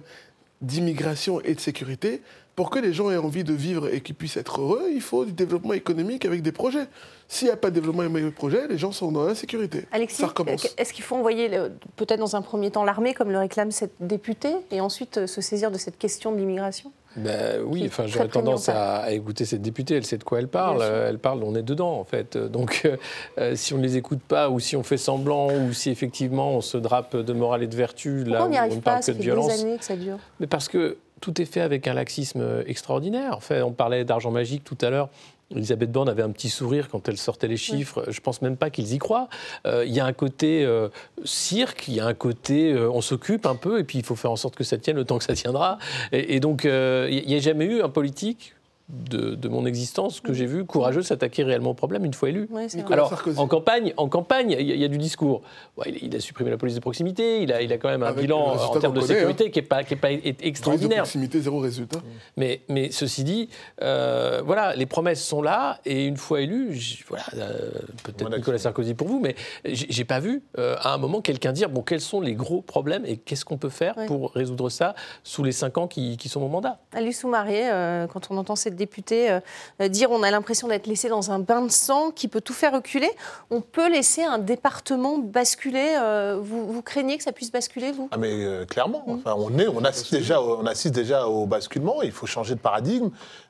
d'immigration 0.63 1.41
et 1.41 1.53
de 1.53 1.59
sécurité, 1.59 2.21
pour 2.55 2.69
que 2.69 2.79
les 2.79 2.93
gens 2.93 3.09
aient 3.09 3.17
envie 3.17 3.43
de 3.43 3.53
vivre 3.53 3.91
et 3.91 4.01
qu'ils 4.01 4.15
puissent 4.15 4.37
être 4.37 4.61
heureux, 4.61 4.89
il 4.93 5.01
faut 5.01 5.25
du 5.25 5.31
développement 5.31 5.73
économique 5.73 6.25
avec 6.25 6.41
des 6.41 6.51
projets. 6.51 6.85
S'il 7.27 7.47
n'y 7.47 7.53
a 7.53 7.57
pas 7.57 7.69
de 7.69 7.75
développement 7.75 8.03
avec 8.03 8.23
des 8.23 8.31
projets, 8.31 8.67
les 8.67 8.77
gens 8.77 8.91
sont 8.91 9.11
dans 9.11 9.25
l'insécurité. 9.25 9.85
Alexis, 9.91 10.17
ça 10.17 10.27
recommence. 10.27 10.67
est-ce 10.77 10.93
qu'il 10.93 11.03
faut 11.03 11.15
envoyer 11.15 11.49
peut-être 11.95 12.19
dans 12.19 12.35
un 12.35 12.41
premier 12.41 12.69
temps 12.69 12.83
l'armée, 12.83 13.13
comme 13.13 13.31
le 13.31 13.39
réclame 13.39 13.71
cette 13.71 13.95
députée, 13.99 14.53
et 14.71 14.81
ensuite 14.81 15.17
euh, 15.17 15.27
se 15.27 15.41
saisir 15.41 15.71
de 15.71 15.77
cette 15.77 15.97
question 15.97 16.31
de 16.31 16.37
l'immigration? 16.37 16.91
Ben 17.15 17.61
oui, 17.65 17.83
enfin, 17.85 18.07
j'aurais 18.07 18.27
tendance 18.27 18.69
à, 18.69 18.97
à 18.97 19.11
écouter 19.11 19.45
cette 19.45 19.61
députée. 19.61 19.95
Elle 19.95 20.05
sait 20.05 20.17
de 20.17 20.23
quoi 20.23 20.39
elle 20.39 20.47
parle. 20.47 20.81
Elle 20.81 21.19
parle, 21.19 21.43
on 21.43 21.55
est 21.55 21.61
dedans, 21.63 21.99
en 21.99 22.03
fait. 22.03 22.37
Donc, 22.37 22.81
euh, 22.85 22.97
euh, 23.37 23.55
si 23.55 23.73
on 23.73 23.77
ne 23.77 23.83
les 23.83 23.97
écoute 23.97 24.21
pas, 24.27 24.49
ou 24.49 24.59
si 24.59 24.75
on 24.75 24.83
fait 24.83 24.97
semblant, 24.97 25.47
ou 25.53 25.73
si 25.73 25.89
effectivement 25.91 26.51
on 26.51 26.61
se 26.61 26.77
drape 26.77 27.15
de 27.15 27.33
morale 27.33 27.63
et 27.63 27.67
de 27.67 27.75
vertu, 27.75 28.23
là 28.23 28.45
on 28.45 28.49
n'y 28.49 28.57
arrive 28.57 28.79
pas 28.79 28.91
parle 28.91 28.99
que 28.99 29.05
Ça 29.05 29.11
de 29.13 29.17
fait 29.17 29.23
violence. 29.23 29.47
des 29.55 29.61
années 29.61 29.77
que 29.77 29.85
ça 29.85 29.95
dure? 29.95 30.17
Mais 30.39 30.47
parce 30.47 30.67
que 30.67 30.97
tout 31.21 31.39
est 31.41 31.45
fait 31.45 31.61
avec 31.61 31.87
un 31.87 31.93
laxisme 31.93 32.63
extraordinaire. 32.67 33.37
En 33.37 33.39
fait, 33.39 33.61
on 33.61 33.71
parlait 33.71 34.03
d'argent 34.05 34.31
magique 34.31 34.63
tout 34.63 34.77
à 34.81 34.89
l'heure. 34.89 35.09
Elisabeth 35.55 35.91
Borne 35.91 36.09
avait 36.09 36.23
un 36.23 36.31
petit 36.31 36.49
sourire 36.49 36.89
quand 36.89 37.07
elle 37.07 37.17
sortait 37.17 37.47
les 37.47 37.57
chiffres. 37.57 38.05
Je 38.09 38.19
pense 38.19 38.41
même 38.41 38.57
pas 38.57 38.69
qu'ils 38.69 38.93
y 38.93 38.97
croient. 38.97 39.29
Euh, 39.65 39.85
Il 39.85 39.93
y 39.93 39.99
a 39.99 40.05
un 40.05 40.13
côté 40.13 40.65
euh, 40.65 40.89
cirque, 41.23 41.87
il 41.87 41.95
y 41.95 41.99
a 41.99 42.05
un 42.05 42.13
côté 42.13 42.73
euh, 42.73 42.89
on 42.89 43.01
s'occupe 43.01 43.45
un 43.45 43.55
peu 43.55 43.79
et 43.79 43.83
puis 43.83 43.99
il 43.99 44.05
faut 44.05 44.15
faire 44.15 44.31
en 44.31 44.35
sorte 44.35 44.55
que 44.55 44.63
ça 44.63 44.77
tienne 44.77 44.95
le 44.95 45.05
temps 45.05 45.17
que 45.17 45.23
ça 45.23 45.33
tiendra. 45.33 45.77
Et, 46.11 46.35
et 46.35 46.39
donc 46.39 46.63
il 46.63 47.23
n'y 47.27 47.35
a 47.35 47.39
jamais 47.39 47.65
eu 47.65 47.81
un 47.81 47.89
politique 47.89 48.53
de, 48.89 49.35
de 49.35 49.47
mon 49.47 49.65
existence 49.65 50.19
que 50.19 50.33
j'ai 50.33 50.45
vu 50.45 50.65
courageux 50.65 51.01
s'attaquer 51.01 51.43
réellement 51.43 51.71
au 51.71 51.73
problème 51.73 52.03
une 52.05 52.13
fois 52.13 52.29
élu. 52.29 52.47
Ouais, 52.51 52.67
Alors, 52.91 53.09
Sarkozy. 53.09 53.39
en 53.39 53.47
campagne, 53.47 53.93
en 53.97 54.09
campagne, 54.09 54.51
il 54.59 54.67
y, 54.67 54.71
a- 54.71 54.75
il 54.75 54.81
y 54.81 54.83
a 54.85 54.89
du 54.89 54.97
discours. 54.97 55.41
Ouais, 55.77 55.85
il, 55.87 56.03
il 56.07 56.15
a 56.15 56.19
supprimé 56.19 56.49
la 56.51 56.57
police 56.57 56.75
de 56.75 56.81
proximité. 56.81 57.41
Il 57.41 57.53
a, 57.53 57.61
il 57.61 57.71
a 57.71 57.77
quand 57.77 57.87
même 57.89 58.03
un 58.03 58.07
Avec 58.07 58.21
bilan 58.21 58.39
en 58.55 58.79
termes 58.79 58.93
de 58.93 58.99
connaît, 58.99 59.13
sécurité 59.13 59.51
qui 59.51 59.59
n'est 59.59 59.65
pas, 59.65 59.83
qui 59.83 59.93
est 59.93 59.97
pas 59.97 60.11
é- 60.11 60.17
Police 60.17 60.37
de 60.37 60.45
extraordinaire. 60.47 60.97
proximité, 61.03 61.39
zéro 61.39 61.59
résultat. 61.59 61.99
Mais, 62.37 62.61
mais 62.67 62.91
ceci 62.91 63.23
dit, 63.23 63.49
euh, 63.81 64.41
voilà, 64.45 64.75
les 64.75 64.85
promesses 64.85 65.23
sont 65.23 65.41
là 65.41 65.79
et 65.85 66.05
une 66.05 66.17
fois 66.17 66.41
élu, 66.41 66.77
voilà, 67.07 67.23
euh, 67.37 67.69
peut-être 68.03 68.35
Nicolas 68.35 68.57
Sarkozy 68.59 68.93
pour 68.93 69.07
vous, 69.07 69.19
mais 69.19 69.35
j'ai 69.65 70.05
pas 70.05 70.19
vu 70.19 70.43
euh, 70.57 70.75
à 70.81 70.93
un 70.93 70.97
moment 70.97 71.21
quelqu'un 71.21 71.53
dire 71.53 71.69
bon 71.69 71.81
quels 71.81 72.01
sont 72.01 72.19
les 72.21 72.33
gros 72.35 72.61
problèmes 72.61 73.05
et 73.05 73.17
qu'est-ce 73.17 73.45
qu'on 73.45 73.57
peut 73.57 73.69
faire 73.69 73.97
Ouais. 73.97 74.05
pour 74.07 74.31
résoudre 74.33 74.69
ça 74.69 74.95
sous 75.23 75.43
les 75.43 75.51
cinq 75.51 75.77
ans 75.77 75.87
qui, 75.87 76.17
qui 76.17 76.29
sont 76.29 76.39
mon 76.39 76.49
mandat? 76.49 76.79
Alice 76.93 77.19
Soumarié, 77.21 77.69
euh, 77.71 78.07
quand 78.07 78.27
on 78.31 78.37
entend 78.37 78.55
cette 78.73 78.77
députée 78.77 79.39
euh, 79.81 79.87
dire 79.87 80.09
on 80.11 80.23
a 80.23 80.31
l'impression 80.31 80.67
d'être 80.67 80.87
laissé 80.87 81.07
dans 81.09 81.31
un 81.31 81.39
bain 81.39 81.61
de 81.61 81.71
sang 81.71 82.11
qui 82.11 82.27
peut 82.27 82.41
tout 82.41 82.53
faire 82.53 82.73
reculer, 82.73 83.09
on 83.51 83.61
peut 83.61 83.89
laisser 83.91 84.23
un 84.23 84.39
département 84.39 85.17
basculer. 85.19 85.95
euh, 85.99 86.37
vous, 86.41 86.65
vous 86.71 86.81
craignez 86.81 87.17
que 87.17 87.23
ça 87.23 87.31
puisse 87.31 87.51
basculer, 87.51 87.91
vous? 87.91 88.09
Ah 88.11 88.17
mais 88.17 88.31
euh, 88.31 88.65
clairement, 88.65 89.03
Mm. 89.05 89.11
enfin, 89.13 89.35
on, 89.37 89.57
est, 89.57 89.67
on, 89.67 89.83
assiste 89.83 90.13
déjà, 90.13 90.41
on 90.41 90.65
assiste 90.65 90.95
déjà 90.95 91.27
au 91.27 91.45
basculement, 91.45 92.01
il 92.01 92.11
faut 92.11 92.25
changer 92.25 92.55
de 92.55 92.59
paradigme. 92.59 93.09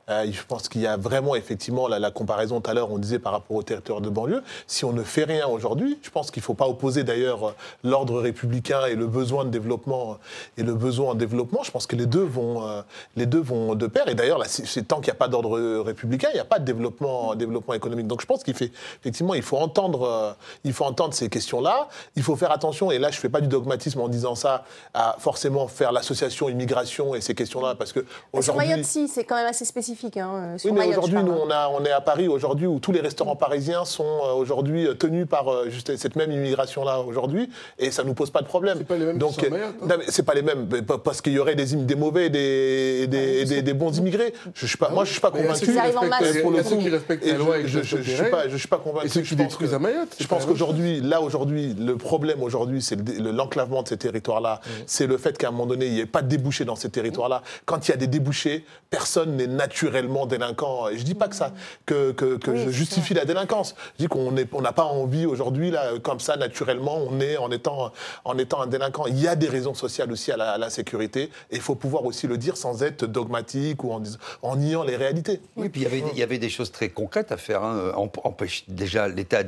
Euh, 0.10 0.26
je 0.30 0.42
pense 0.46 0.68
qu'il 0.68 0.82
y 0.82 0.88
a 0.88 0.98
vraiment 0.98 1.34
effectivement 1.36 1.88
la, 1.88 1.98
la 1.98 2.12
comparaison 2.12 2.60
tout 2.60 2.70
à 2.70 2.74
l'heure, 2.74 2.92
on 2.92 2.98
disait 2.98 3.20
par 3.20 3.32
rapport 3.32 3.56
au 3.56 3.64
territoire 3.64 4.02
de 4.02 4.10
banlieue. 4.10 4.44
Si 4.68 4.84
on 4.84 4.92
ne 4.92 5.02
fait 5.02 5.24
rien 5.24 5.48
aujourd'hui, 5.48 5.98
je 6.02 6.10
pense 6.10 6.30
qu'il 6.30 6.42
ne 6.42 6.46
faut 6.46 6.56
pas 6.56 6.68
opposer 6.68 7.04
d'ailleurs 7.06 7.48
euh, 7.48 7.52
l'ordre 7.86 8.20
républicain 8.20 8.86
et 8.86 8.96
le 8.96 9.08
besoin 9.08 9.46
de 9.46 9.50
développement 9.50 10.12
euh, 10.12 10.62
et 10.62 10.64
le 10.64 10.74
besoin 10.74 11.12
en 11.12 11.16
développement. 11.16 11.64
Je 11.64 11.72
pense 11.72 11.88
que 11.88 11.96
les 11.96 12.06
deux 12.06 12.24
vont, 12.24 12.68
euh, 12.68 12.82
les 13.16 13.26
deux 13.26 13.40
vont 13.42 13.76
de 13.76 13.88
pair. 13.88 14.08
Et 14.10 14.16
d'ailleurs, 14.16 14.40
là, 14.40 14.46
c'est- 14.50 14.66
c'est 14.66 14.84
tant 14.84 14.98
qu'il 14.98 15.06
n'y 15.12 15.18
a 15.18 15.20
pas 15.20 15.30
d'ordre 15.30 15.58
républicain, 15.80 16.28
il 16.32 16.36
n'y 16.36 16.40
a 16.42 16.46
pas 16.46 16.60
de 16.60 16.66
développement, 16.66 17.34
développement 17.36 17.74
économique. 17.74 18.08
Donc 18.08 18.20
je 18.20 18.26
pense 18.26 18.44
qu'il 18.44 18.56
fait 18.56 18.72
effectivement, 19.00 19.34
il 19.36 19.42
faut 19.42 19.58
entendre, 19.58 20.04
euh, 20.04 20.34
il 20.66 20.74
faut 20.74 20.84
entendre 20.84 21.14
ces 21.14 21.30
questions-là. 21.30 21.88
Il 22.18 22.24
faut 22.24 22.36
faire 22.36 22.52
attention. 22.52 22.92
Et 22.92 23.00
là, 23.00 23.10
je 23.10 23.18
ne 23.18 23.22
fais 23.22 23.30
pas 23.30 23.40
du 23.40 23.48
dogmatisme 23.48 24.02
en 24.02 24.10
disant 24.10 24.36
ça 24.36 24.66
à 24.94 25.16
forcément 25.20 25.70
faire 25.70 25.94
l'association 25.94 26.50
immigration 26.50 27.16
et 27.16 27.22
ces 27.22 27.36
questions-là, 27.36 27.76
parce 27.76 27.94
que 27.94 28.06
aujourd'hui. 28.34 28.68
Mayotte, 28.68 28.86
si, 28.86 29.08
c'est 29.08 29.24
quand 29.24 29.36
même 29.36 29.46
assez 29.48 29.64
spécifique. 29.64 29.93
Hein, 30.18 30.58
sur 30.58 30.70
Oui, 30.72 30.74
mais 30.78 30.80
Mayotte, 30.88 30.98
aujourd'hui, 31.06 31.20
nous, 31.24 31.36
parle. 31.36 31.48
on, 31.48 31.52
a, 31.52 31.70
on 31.82 31.86
est 31.86 31.92
à 31.92 32.02
Paris 32.02 32.28
aujourd'hui 32.28 32.68
où 32.68 32.80
tous 32.80 32.92
les 32.92 33.00
restaurants 33.02 33.36
parisiens 33.36 33.86
sont 33.86 34.04
euh, 34.04 34.34
aujourd'hui 34.34 34.88
euh, 34.88 34.94
tenus 34.94 35.28
par 35.28 35.48
euh, 35.52 35.70
juste 35.70 35.96
cette 35.98 36.16
même 36.16 36.32
immigration-là 36.32 37.00
aujourd'hui, 37.02 37.50
et 37.80 37.92
ça 37.92 38.04
nous 38.04 38.14
pose 38.14 38.30
pas 38.30 38.42
de 38.42 38.48
problème. 38.48 38.78
C'est 38.80 38.88
pas 38.88 38.98
les 38.98 39.06
mêmes 39.06 39.14
qui 39.16 39.20
Donc, 39.20 39.34
sont 39.34 39.42
euh, 39.44 39.66
hein. 39.68 39.74
non, 39.82 39.96
mais 40.00 40.06
c'est 40.10 40.24
pas 40.24 40.34
les 40.34 40.42
mêmes, 40.42 40.68
parce 41.04 41.22
qu'il 41.22 41.34
y 41.34 41.40
aurait 41.40 41.56
des, 41.56 41.96
mauvais 41.96 42.26
et 42.28 42.30
des, 42.30 43.00
et 43.04 43.08
des, 43.08 43.18
et 43.42 43.46
des- 43.46 43.62
des 43.62 43.74
bons 43.74 43.98
immigrés. 43.98 44.34
Je 44.54 44.66
suis 44.66 44.78
pas, 44.78 44.90
moi, 44.90 45.06
je 45.06 45.12
suis 45.12 45.22
pas 45.22 45.32
convaincu. 45.32 45.66
qui 45.72 45.78
arrivent 45.78 45.98
en 45.98 46.06
masse. 46.08 46.38
Pour 46.42 46.52
le 46.52 46.64
coup, 46.64 46.78
qui 46.78 46.90
respectent 46.90 47.26
la 47.26 47.38
loi 47.38 47.58
et 47.60 47.68
je, 47.68 47.82
je, 47.82 47.98
je, 48.02 48.12
suis 48.12 48.30
pas, 48.32 48.48
je 48.50 48.58
suis 48.58 48.68
pas 48.68 48.78
convaincu. 48.78 49.08
Et 49.08 49.10
ceux 49.10 49.24
Je 49.24 49.30
qui 49.30 49.36
pense 49.36 49.48
détruisent 49.48 49.74
à 49.74 49.80
Mayotte. 49.80 50.16
Je 50.20 50.28
pense 50.28 50.46
qu'aujourd'hui, 50.46 51.02
là 51.02 51.22
aujourd'hui, 51.22 51.76
le 51.80 51.96
problème 51.98 52.42
aujourd'hui, 52.44 52.82
c'est 52.82 52.96
le- 52.96 53.24
le- 53.24 53.32
l'enclavement 53.32 53.84
de 53.84 53.88
ces 53.88 53.98
territoires-là. 53.98 54.60
C'est 54.86 55.08
le 55.08 55.18
fait 55.18 55.38
qu'à 55.38 55.48
un 55.50 55.52
moment 55.52 55.66
donné, 55.66 55.86
il 55.88 55.94
n'y 55.94 56.00
ait 56.00 56.06
pas 56.06 56.22
de 56.22 56.28
débouchés 56.28 56.66
dans 56.66 56.76
ces 56.76 56.90
territoires-là. 56.90 57.42
Quand 57.66 57.88
il 57.88 57.92
y 57.92 57.94
a 57.94 57.98
des 57.98 58.08
débouchés, 58.08 58.66
personne 58.90 59.36
n'est 59.36 59.48
naturellement 59.84 60.26
délinquant. 60.26 60.88
Et 60.90 60.98
je 60.98 61.04
dis 61.04 61.14
pas 61.16 61.28
que 61.28 61.36
ça, 61.36 61.52
que, 61.86 62.12
que, 62.12 62.38
que 62.38 62.52
Oui, 62.52 62.60
je 62.60 62.66
c'est 62.66 62.72
justifie 62.72 63.14
la 63.14 63.26
délinquance. 63.26 63.76
Je 63.98 64.04
dis 64.04 64.08
qu'on 64.08 64.32
n'est- 64.32 64.48
on 64.54 64.62
n'a 64.62 64.72
pas 64.72 64.84
envie 64.86 65.26
aujourd'hui 65.26 65.72
là, 65.72 66.00
comme 66.02 66.20
ça, 66.20 66.36
naturellement, 66.38 66.98
on 67.10 67.20
est 67.20 67.38
en 67.38 67.52
étant, 67.52 67.92
en 68.26 68.38
étant 68.38 68.62
un 68.62 68.68
délinquant. 68.68 69.06
Il 69.08 69.20
y 69.20 69.28
a 69.28 69.36
des 69.36 69.50
raisons 69.50 69.74
sociales 69.74 70.12
aussi 70.12 70.32
à 70.32 70.38
la, 70.38 70.52
à 70.52 70.58
la 70.58 70.70
sécurité, 70.70 71.24
et 71.52 71.56
il 71.56 71.62
faut 71.62 71.76
pouvoir 71.76 72.06
aussi 72.06 72.28
le 72.28 72.38
dire 72.38 72.58
sans 72.58 72.84
être 72.84 73.06
dogmatique 73.06 73.84
ou 73.84 73.92
en, 73.92 74.02
en 74.42 74.56
niant 74.56 74.84
les 74.84 74.96
réalités. 74.96 75.42
Oui, 75.56 75.70
puis 75.70 75.82
il 75.82 75.84
y 75.84 75.88
avait, 75.88 76.04
il 76.14 76.18
y 76.18 76.24
avait 76.24 76.38
des 76.40 76.50
choses 76.50 76.72
très 76.72 76.90
concrètes 76.90 77.32
à 77.32 77.38
faire. 77.38 77.64
hein. 77.64 77.92
Empêche- 78.24 78.64
déjà, 78.68 79.08
l'État 79.08 79.42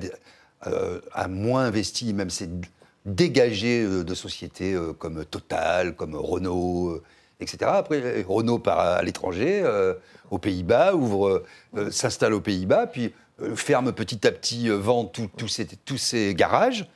euh, 0.68 1.00
a 1.14 1.28
moins 1.28 1.66
investi, 1.66 2.14
même 2.14 2.30
s'est 2.30 2.50
dégagé 3.06 3.84
euh, 3.84 4.04
de 4.04 4.16
sociétés 4.16 4.74
euh, 4.74 4.94
comme 4.94 5.24
Total, 5.26 5.96
comme 5.96 6.16
Renault, 6.16 6.90
euh, 6.90 7.04
etc. 7.40 7.58
Après, 7.76 8.24
Renault 8.28 8.60
part 8.60 8.80
à 8.80 9.02
l'étranger, 9.04 9.62
euh, 9.64 9.94
aux 10.32 10.38
Pays-Bas, 10.38 10.96
ouvre, 10.96 11.44
euh, 11.78 11.92
s'installe 11.92 12.34
aux 12.34 12.42
Pays-Bas, 12.42 12.88
puis 12.88 13.14
euh, 13.42 13.56
ferme 13.56 13.92
petit 13.92 14.26
à 14.28 14.32
petit, 14.32 14.70
euh, 14.70 14.76
vend 14.78 15.06
tout- 15.06 15.30
tous 15.38 15.48
ces, 15.48 15.66
tous 15.66 15.98
ces 15.98 16.34
garages. 16.36 16.88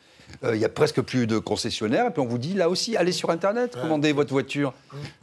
Euh, 0.44 0.56
Il 0.56 0.62
y 0.62 0.66
a 0.66 0.70
presque 0.70 1.02
plus 1.02 1.26
de 1.28 1.40
concessionnaires, 1.40 2.06
et 2.08 2.12
puis 2.12 2.22
on 2.22 2.28
vous 2.28 2.38
dit 2.38 2.54
là 2.54 2.70
aussi, 2.70 2.96
allez 2.96 3.12
sur 3.12 3.32
Internet, 3.32 3.76
commandez 3.82 4.14
votre 4.14 4.32
voiture. 4.32 4.74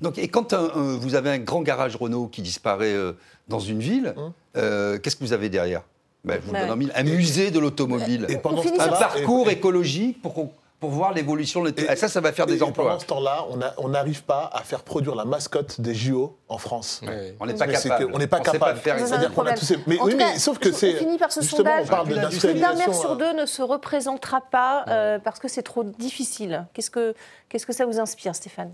Donc, 0.02 0.18
et 0.18 0.26
quand 0.28 0.52
un- 0.52 0.70
un- 0.74 0.96
vous 0.96 1.14
avez 1.14 1.30
un 1.30 1.38
grand 1.38 1.62
garage 1.62 1.94
Renault 1.96 2.26
qui 2.26 2.42
disparaît 2.42 2.92
euh, 2.92 3.12
dans 3.48 3.60
une 3.60 3.78
ville, 3.78 4.14
euh, 4.56 4.98
qu'est-ce 4.98 5.14
que 5.16 5.22
vous 5.24 5.32
avez 5.32 5.48
derrière? 5.48 5.82
Ben, 6.24 6.40
Je 6.40 6.46
vous 6.46 6.52
le 6.52 6.54
Ouais. 6.54 6.60
donne 6.62 6.70
en 6.72 6.76
mille. 6.76 6.92
Un 6.96 7.04
musée 7.04 7.52
de 7.52 7.60
l'automobile. 7.60 8.26
Et 8.28 8.36
pendant 8.36 8.58
On 8.58 8.62
ce 8.62 8.68
finit 8.68 8.80
un 8.80 8.88
parcours 8.88 9.48
et- 9.48 9.52
écologique 9.52 10.20
pour, 10.20 10.34
qu'on- 10.34 10.50
pour 10.86 10.94
voir 10.94 11.12
l'évolution. 11.12 11.62
de 11.62 11.66
l'auto- 11.66 11.82
Et- 11.82 11.86
Ah, 11.88 11.96
ça, 11.96 12.06
ça 12.08 12.20
va 12.20 12.32
faire 12.32 12.48
et 12.48 12.52
des 12.52 12.62
emplois. 12.62 12.84
Pendant 12.84 12.98
ce 13.00 13.06
temps-là, 13.06 13.44
on 13.50 13.58
on 13.84 13.88
n'arrive 13.88 14.22
pas 14.22 14.48
à 14.52 14.60
faire 14.62 14.82
produire 14.82 15.14
la 15.16 15.24
mascotte 15.24 15.80
des 15.80 15.94
JO 15.94 16.38
en 16.48 16.58
France. 16.58 17.00
On 17.40 17.46
n'est 17.46 17.54
pas 17.54 17.66
capable. 17.66 18.08
on 18.12 18.18
n'est 18.18 18.26
pas 18.28 18.38
On 18.40 18.42
capable. 18.42 18.80
C'est-à-dire 18.84 19.32
qu'on 19.32 19.46
a 19.46 19.54
tous 19.54 19.64
ces- 19.64 19.78
Mais 19.88 19.98
En 19.98 20.04
oui, 20.04 20.12
tout 20.12 20.16
mais 20.18 20.38
sauf 20.38 20.58
que 20.58 20.68
on 20.68 20.72
c'est. 20.72 20.92
finit 20.94 21.18
par 21.18 21.32
ce 21.32 21.42
sondage. 21.42 21.86
on 21.86 21.88
parle 21.88 22.08
d'un 22.08 22.74
maire 22.74 22.94
sur 22.94 23.16
deux 23.16 23.32
ne 23.32 23.46
se 23.46 23.62
représentera 23.62 24.40
pas 24.42 24.84
euh, 24.88 25.18
parce 25.18 25.40
que 25.40 25.48
c'est 25.48 25.62
trop 25.64 25.82
difficile. 25.82 26.66
Qu'est-ce 26.72 26.90
que, 26.90 27.14
qu'est-ce 27.48 27.66
que 27.66 27.72
ça 27.72 27.84
vous 27.86 27.98
inspire, 27.98 28.34
Stéphane? 28.34 28.72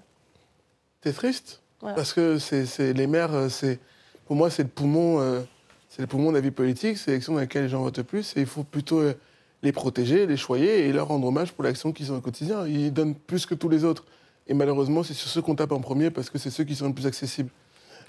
C'est 1.03 1.15
triste. 1.15 1.63
Voilà. 1.81 1.97
Parce 1.97 2.13
que 2.13 2.39
c'est, 2.39 2.93
les 2.93 3.07
maires, 3.07 3.33
euh, 3.35 3.49
c'est, 3.49 3.81
pour 4.27 4.37
moi, 4.37 4.51
c'est 4.51 4.63
le 4.63 4.69
poumon, 4.69 5.21
euh, 5.21 5.41
c'est 5.89 6.01
le 6.03 6.07
poumon 6.07 6.31
de 6.31 6.37
la 6.37 6.41
vie 6.41 6.51
politique, 6.53 6.97
c'est 6.99 7.11
l'élection 7.11 7.33
dans 7.35 7.41
laquelle 7.41 7.65
les 7.65 7.69
gens 7.69 7.83
votent 7.83 7.99
le 7.99 8.05
plus. 8.05 8.37
Et 8.37 8.41
il 8.41 8.47
faut 8.47 8.63
plutôt 8.63 9.01
euh, 9.01 9.15
les 9.63 9.73
protéger, 9.73 10.27
les 10.27 10.37
choyer 10.37 10.87
et 10.89 10.93
leur 10.93 11.09
rendre 11.09 11.27
hommage 11.29 11.53
pour 11.53 11.65
l'action 11.65 11.93
qu'ils 11.93 12.13
ont 12.13 12.17
au 12.17 12.21
quotidien. 12.21 12.67
Ils 12.67 12.93
donnent 12.93 13.15
plus 13.15 13.47
que 13.47 13.55
tous 13.55 13.69
les 13.69 13.85
autres. 13.85 14.05
Et 14.49 14.55
malheureusement, 14.55 15.03
c'est 15.05 15.15
sur 15.15 15.29
ceux 15.29 15.41
qu'on 15.43 15.55
tape 15.55 15.73
en 15.73 15.81
premier 15.81 16.11
parce 16.11 16.31
que 16.31 16.39
c'est 16.39 16.51
ceux 16.51 16.65
qui 16.65 16.75
sont 16.75 16.89
les 16.89 16.93
plus 16.93 17.07
accessibles. 17.07 17.51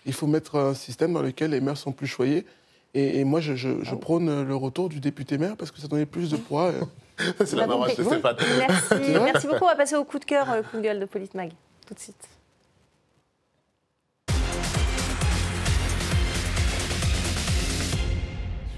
Il 0.06 0.14
faut 0.14 0.28
mettre 0.28 0.56
un 0.58 0.74
système 0.74 1.14
dans 1.14 1.22
lequel 1.22 1.52
les 1.52 1.62
maires 1.62 1.78
sont 1.78 1.92
plus 1.92 2.08
choyés. 2.08 2.46
Et, 2.96 3.20
et 3.20 3.24
moi, 3.24 3.40
je, 3.40 3.56
je- 3.56 3.84
je 3.84 3.96
prône 3.96 4.44
le 4.44 4.56
retour 4.56 4.90
du 4.90 5.00
député-maire 5.00 5.56
parce 5.58 5.72
que 5.72 5.80
ça 5.80 5.88
donnait 5.88 6.06
plus 6.08 6.30
de 6.32 6.38
poids. 6.38 6.72
euh. 6.72 6.82
C'est 7.46 7.56
la 7.56 7.68
On 7.68 7.72
a 7.72 7.78
marrage 7.78 7.96
de. 7.96 8.04
Stéphane. 8.04 8.36
Merci, 8.58 9.12
merci 9.24 9.48
beaucoup. 9.48 9.64
On 9.66 9.68
va 9.68 9.76
passer 9.76 9.96
au 9.96 10.04
coup 10.04 10.20
de 10.20 10.26
cœur, 10.26 10.50
euh, 10.52 10.62
coup 10.64 10.78
de 10.78 10.82
gueule 10.82 11.00
de 11.00 11.06
Politmag. 11.06 11.52
Tout 11.88 11.94
de 11.94 12.00
suite. 12.00 12.28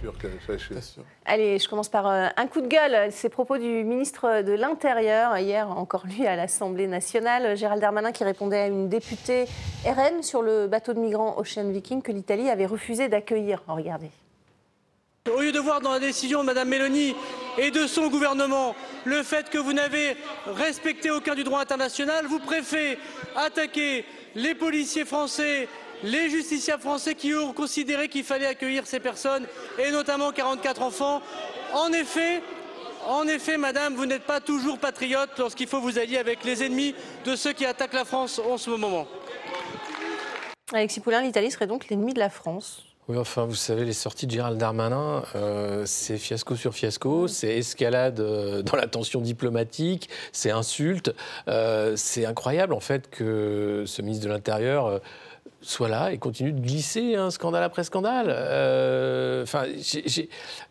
Sûr 0.05 0.17
que 0.19 0.27
ça, 0.45 0.55
je- 0.57 0.69
Bien 0.73 0.81
sûr. 0.81 1.03
Allez, 1.25 1.57
je 1.57 1.67
commence 1.67 1.89
par 1.89 2.05
euh, 2.07 2.27
un 2.37 2.45
coup 2.45 2.61
de 2.61 2.67
gueule. 2.67 3.11
Ces 3.11 3.29
propos 3.29 3.57
du 3.57 3.83
ministre 3.83 4.43
de 4.43 4.51
l'Intérieur, 4.53 5.35
hier 5.39 5.67
encore 5.69 6.05
lui 6.05 6.27
à 6.27 6.35
l'Assemblée 6.35 6.85
nationale, 6.85 7.57
Gérald 7.57 7.81
Darmanin 7.81 8.11
qui 8.11 8.23
répondait 8.23 8.59
à 8.59 8.67
une 8.67 8.87
députée 8.87 9.45
RN 9.83 10.21
sur 10.21 10.43
le 10.43 10.67
bateau 10.67 10.93
de 10.93 10.99
migrants 10.99 11.35
Ocean 11.39 11.67
Viking 11.71 12.03
que 12.03 12.11
l'Italie 12.11 12.49
avait 12.51 12.67
refusé 12.67 13.09
d'accueillir. 13.09 13.63
Oh, 13.67 13.73
regardez. 13.73 14.11
Au 15.35 15.41
lieu 15.41 15.51
de 15.51 15.57
voir 15.59 15.81
dans 15.81 15.91
la 15.93 15.99
décision 15.99 16.41
de 16.41 16.45
Mme 16.45 16.69
Mélanie 16.69 17.15
et 17.57 17.71
de 17.71 17.87
son 17.87 18.09
gouvernement 18.09 18.75
le 19.05 19.23
fait 19.23 19.49
que 19.49 19.57
vous 19.57 19.73
n'avez 19.73 20.15
respecté 20.45 21.09
aucun 21.09 21.33
du 21.33 21.43
droit 21.43 21.61
international, 21.61 22.27
vous 22.27 22.37
préférez 22.37 22.99
attaquer 23.35 24.05
les 24.35 24.53
policiers 24.53 25.03
français, 25.05 25.67
les 26.03 26.29
justiciables 26.29 26.81
français 26.81 27.15
qui 27.15 27.33
ont 27.33 27.53
considéré 27.53 28.07
qu'il 28.07 28.23
fallait 28.23 28.45
accueillir 28.45 28.85
ces 28.87 28.99
personnes, 28.99 29.45
et 29.79 29.91
notamment 29.91 30.31
44 30.31 30.81
enfants. 30.81 31.21
En 31.73 31.91
effet, 31.91 32.41
en 33.07 33.27
effet, 33.27 33.57
madame, 33.57 33.95
vous 33.95 34.05
n'êtes 34.05 34.23
pas 34.23 34.39
toujours 34.39 34.79
patriote 34.79 35.29
lorsqu'il 35.37 35.67
faut 35.67 35.79
vous 35.79 35.99
allier 35.99 36.17
avec 36.17 36.43
les 36.43 36.63
ennemis 36.63 36.95
de 37.25 37.35
ceux 37.35 37.53
qui 37.53 37.65
attaquent 37.65 37.93
la 37.93 38.05
France 38.05 38.39
en 38.39 38.57
ce 38.57 38.69
moment. 38.69 39.07
Alexis 40.73 40.99
Poulain, 40.99 41.21
l'Italie 41.21 41.51
serait 41.51 41.67
donc 41.67 41.87
l'ennemi 41.89 42.13
de 42.13 42.19
la 42.19 42.31
France. 42.31 42.83
Oui, 43.07 43.17
enfin, 43.19 43.45
vous 43.45 43.53
savez, 43.53 43.85
les 43.85 43.93
sorties 43.93 44.25
de 44.25 44.31
Gérald 44.31 44.57
Darmanin, 44.57 45.21
euh, 45.35 45.83
c'est 45.85 46.17
fiasco 46.17 46.55
sur 46.55 46.73
fiasco, 46.73 47.27
c'est 47.27 47.55
escalade 47.55 48.19
euh, 48.19 48.63
dans 48.63 48.75
la 48.75 48.87
tension 48.87 49.21
diplomatique, 49.21 50.09
c'est 50.31 50.49
insulte. 50.49 51.13
Euh, 51.47 51.93
c'est 51.95 52.25
incroyable, 52.25 52.73
en 52.73 52.79
fait, 52.79 53.07
que 53.11 53.83
ce 53.85 54.01
ministre 54.01 54.25
de 54.25 54.31
l'Intérieur 54.31 54.87
euh, 54.87 54.99
soit 55.61 55.89
là 55.89 56.11
et 56.11 56.17
continue 56.17 56.51
de 56.51 56.59
glisser 56.59 57.15
un 57.15 57.31
scandale 57.31 57.63
après 57.63 57.83
scandale. 57.83 58.27
Euh, 58.29 59.25
Enfin, 59.45 59.65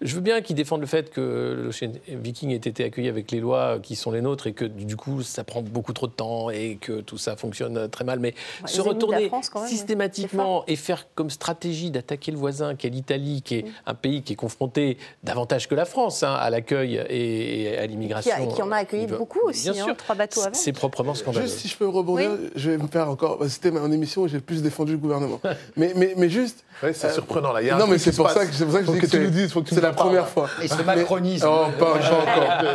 je 0.01 0.15
veux 0.15 0.21
bien 0.21 0.41
qu'ils 0.41 0.57
défendent 0.57 0.81
le 0.81 0.87
fait 0.87 1.11
que 1.11 1.63
l'Ocean 1.65 1.93
Viking 2.09 2.51
ait 2.51 2.57
été 2.57 2.83
accueilli 2.83 3.09
avec 3.09 3.31
les 3.31 3.39
lois 3.39 3.79
qui 3.81 3.95
sont 3.95 4.11
les 4.11 4.21
nôtres 4.21 4.49
et 4.49 4.53
que 4.53 4.65
du 4.65 4.97
coup 4.97 5.23
ça 5.23 5.45
prend 5.45 5.63
beaucoup 5.63 5.93
trop 5.93 6.09
de 6.09 6.13
temps 6.13 6.51
et 6.51 6.77
que 6.81 7.01
tout 7.01 7.17
ça 7.17 7.37
fonctionne 7.37 7.89
très 7.89 8.05
mal. 8.05 8.19
Mais 8.19 8.35
se 8.67 8.81
retourner 8.81 9.31
systématiquement 9.67 10.65
et 10.67 10.75
faire 10.75 11.07
comme 11.15 11.31
stratégie 11.31 11.93
d'attaquer 11.93 12.33
le 12.33 12.39
voisin, 12.39 12.75
qui 12.75 12.89
est 12.89 12.91
l'Italie, 12.91 13.43
qui 13.43 13.57
est 13.57 13.65
un 13.87 13.95
pays 13.95 14.23
qui 14.23 14.33
est 14.33 14.37
confronté 14.37 14.99
davantage 15.23 15.69
que 15.69 15.77
la 15.77 15.85
France 15.85 16.25
hein, 16.25 16.35
à 16.35 16.51
l'accueil 16.51 16.97
et, 17.09 17.79
à 17.79 17.87
l'immigration. 17.87 18.49
Qui, 18.49 18.63
en 18.63 18.73
a 18.73 18.79
accueilli 18.79 19.07
beaucoup 19.07 19.41
aussi, 19.45 19.71
bien 19.71 19.87
hein, 19.89 19.95
trois 19.97 20.17
bateaux 20.17 20.43
avant. 20.43 20.55
C'est 20.55 20.73
proprement 20.73 21.15
scandaleux. 21.15 21.47
Juste 21.47 21.61
si 21.61 21.69
je 21.69 21.77
peux 21.77 21.89
rebondir, 21.89 22.33
je 22.57 22.71
vais 22.71 22.79
me 22.79 22.89
faire 22.89 23.09
encore. 23.09 23.39
C'était 23.49 23.71
mon 23.71 23.93
émission 23.93 24.23
où 24.23 24.29
j'ai 24.29 24.41
plus 24.41 24.63
défendu 24.63 24.84
le 24.93 24.99
gouvernement. 24.99 25.41
mais, 25.77 25.93
mais, 25.97 26.15
mais 26.17 26.29
juste. 26.29 26.65
c'est 26.81 27.05
euh, 27.05 27.13
surprenant 27.13 27.53
là. 27.53 27.77
non, 27.77 27.87
mais 27.87 27.99
c'est 27.99 28.15
pour, 28.15 28.31
ça 28.31 28.47
que, 28.47 28.65
pour 28.65 28.73
ça 28.73 28.81
que 28.81 28.87
je 28.87 28.93
dis 28.93 28.99
que, 29.01 29.07
tu 29.07 29.19
nous 29.19 29.31
dises, 29.31 29.53
faut 29.53 29.63
que 29.63 29.71
c'est 29.71 29.81
la 29.81 29.93
première 29.93 30.29
fois. 30.29 30.49
Et 30.63 30.69
ce 30.69 30.83
macronisme. 30.83 31.49
Oh, 31.49 31.67
pas, 31.79 31.95
encore. 31.95 32.03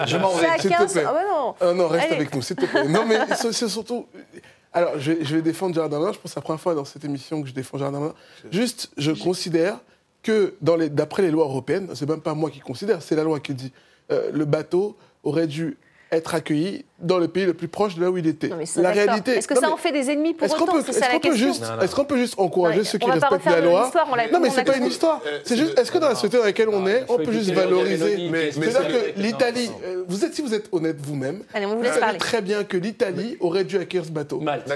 Je 0.07 0.18
m'en 0.18 0.34
vais. 0.34 0.47
S'il 0.60 0.72
te 0.72 0.91
plaît. 0.91 1.03
non. 1.03 1.55
Ah 1.62 1.74
non, 1.74 1.88
reste 1.88 2.12
avec 2.12 2.34
nous, 2.36 2.41
s'il 2.41 2.55
te 2.55 2.66
plaît. 2.66 2.88
Non, 2.88 3.05
mais 3.05 3.20
c'est 3.36 3.70
surtout. 3.70 4.07
Alors, 4.72 4.99
je 4.99 5.14
vais, 5.14 5.26
je 5.26 5.36
vais 5.36 5.41
défendre 5.41 5.74
Gérard 5.74 5.89
Darmanin. 5.89 6.14
Je 6.14 6.18
pense 6.18 6.24
que 6.24 6.30
c'est 6.30 6.39
la 6.39 6.43
première 6.43 6.62
fois 6.62 6.76
dans 6.76 6.86
cette 6.86 7.03
émission 7.03 7.41
que 7.41 7.47
je 7.47 7.53
défends 7.53 7.78
Gérard 7.78 7.93
Darmanin. 7.93 8.14
Juste, 8.51 8.91
je 8.97 9.12
considère 9.12 9.80
que, 10.22 10.55
d'après 10.62 11.24
les 11.24 11.32
lois 11.32 11.45
européennes, 11.45 11.89
c'est 11.95 12.07
même 12.07 12.22
pas 12.22 12.34
moi 12.34 12.49
qui 12.49 12.60
considère, 12.60 13.01
c'est 13.01 13.16
la 13.16 13.24
loi 13.24 13.39
qui 13.39 13.53
dit 13.53 13.72
euh, 14.12 14.32
le 14.34 14.45
bateau 14.45 14.97
aurait 15.24 15.47
dû 15.47 15.78
être 16.12 16.34
accueilli 16.34 16.86
dans 16.99 17.18
le 17.18 17.28
pays 17.28 17.45
le 17.45 17.53
plus 17.53 17.68
proche 17.68 17.95
de 17.95 18.01
là 18.01 18.10
où 18.12 18.18
il 18.18 18.28
était. 18.28 18.49
la 18.78 18.91
réalité. 18.91 19.32
Est-ce 19.34 19.47
que 19.47 19.57
ça 19.57 19.70
en 19.70 19.78
fait 19.78 19.91
des 19.91 20.10
ennemis 20.10 20.34
pour 20.34 20.45
autant 20.47 20.55
Est-ce 20.78 20.99
qu'on 21.10 21.20
peut, 21.20 21.36
juste, 21.36 21.64
est 21.82 21.93
qu'on 21.93 22.05
peut 22.05 22.18
juste 22.18 22.36
encourager 22.38 22.84
ceux 22.84 22.97
qui 22.97 23.10
respectent 23.10 23.45
la 23.45 23.62
loi 23.62 23.91
Non, 24.32 24.39
mais 24.39 24.49
c'est 24.49 24.64
pas 24.64 24.78
une 24.78 24.86
histoire. 24.86 25.22
C'est 25.43 25.57
juste, 25.57 25.78
est-ce 25.78 25.91
que 25.91 25.97
dans 25.97 26.10
la 26.10 26.16
société 26.16 26.38
dans 26.38 26.43
laquelle 26.43 26.70
on 26.70 26.88
est, 26.88 27.05
on 27.10 27.18
peut 27.18 27.32
juste 27.32 27.51
valoriser 27.51 28.30
C'est-à-dire 28.51 28.88
que 28.88 29.20
l'Italie, 29.22 29.72
euh, 29.86 30.03
vous 30.07 30.26
êtes, 30.26 30.34
si 30.34 30.41
vous 30.41 30.53
êtes 30.53 30.70
honnête 30.72 30.97
vous-même, 30.99 31.43
vous 31.53 31.84
savez 31.86 32.18
très 32.18 32.41
bien 32.41 32.64
que 32.64 32.78
l'Italie 32.78 33.38
aurait 33.39 33.64
dû 33.64 33.78
accueillir 33.78 34.05
ce 34.05 34.12
bateau. 34.12 34.39
Malte. 34.39 34.72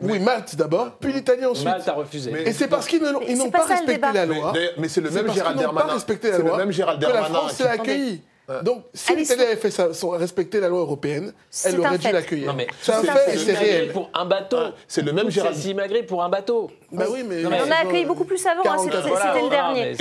Oui, 0.00 0.18
Malte 0.18 0.56
d'abord, 0.56 0.92
puis 1.00 1.12
l'Italie 1.12 1.44
ensuite. 1.44 1.66
Malte 1.66 1.88
a 1.88 1.92
refusé. 1.92 2.32
Et 2.44 2.52
c'est 2.52 2.68
parce 2.68 2.86
qu'ils 2.86 3.02
n'ont 3.02 3.50
pas 3.50 3.64
respecté 3.64 4.06
la 4.12 4.26
loi. 4.26 4.52
Mais 4.78 4.88
c'est 4.88 5.00
le 5.00 5.10
même 5.10 5.32
Gérald 5.32 5.58
Darmanin. 5.58 5.96
C'est 5.98 6.38
le 6.38 6.56
même 6.56 6.72
Gérald 6.72 7.00
Darmanin. 7.00 7.22
Que 7.22 7.32
la 7.32 7.38
France 7.38 7.58
l'a 7.60 7.70
accueilli. 7.70 8.22
Donc, 8.62 8.84
si 8.92 9.16
l'Italie 9.16 9.42
avait 9.42 9.56
fait 9.56 9.70
ça, 9.70 9.88
respecté 10.12 10.60
la 10.60 10.68
loi 10.68 10.80
européenne, 10.80 11.32
elle 11.64 11.80
aurait 11.80 11.98
dû 11.98 12.12
l'accueillir. 12.12 12.54
C'est 12.80 12.92
un 12.92 13.02
fait 13.02 13.34
et 13.34 13.38
c'est 13.38 13.54
réel. 13.54 13.92
Pour 13.92 14.10
un 14.14 14.24
bateau. 14.24 14.58
c'est 14.86 15.02
le 15.02 15.12
même 15.12 15.30
Gérald. 15.30 15.56
C'est 15.56 15.70
immigré 15.70 16.02
pour 16.02 16.22
un 16.22 16.28
bateau. 16.28 16.70
Bah 16.90 17.06
oui, 17.10 17.24
mais. 17.26 17.44
on 17.46 17.70
a 17.70 17.76
accueilli 17.76 18.04
beaucoup 18.04 18.24
plus 18.24 18.44
avant, 18.46 18.62
hein, 18.64 18.78
c'était 18.78 19.42
le 19.42 19.50
dernier. 19.50 19.94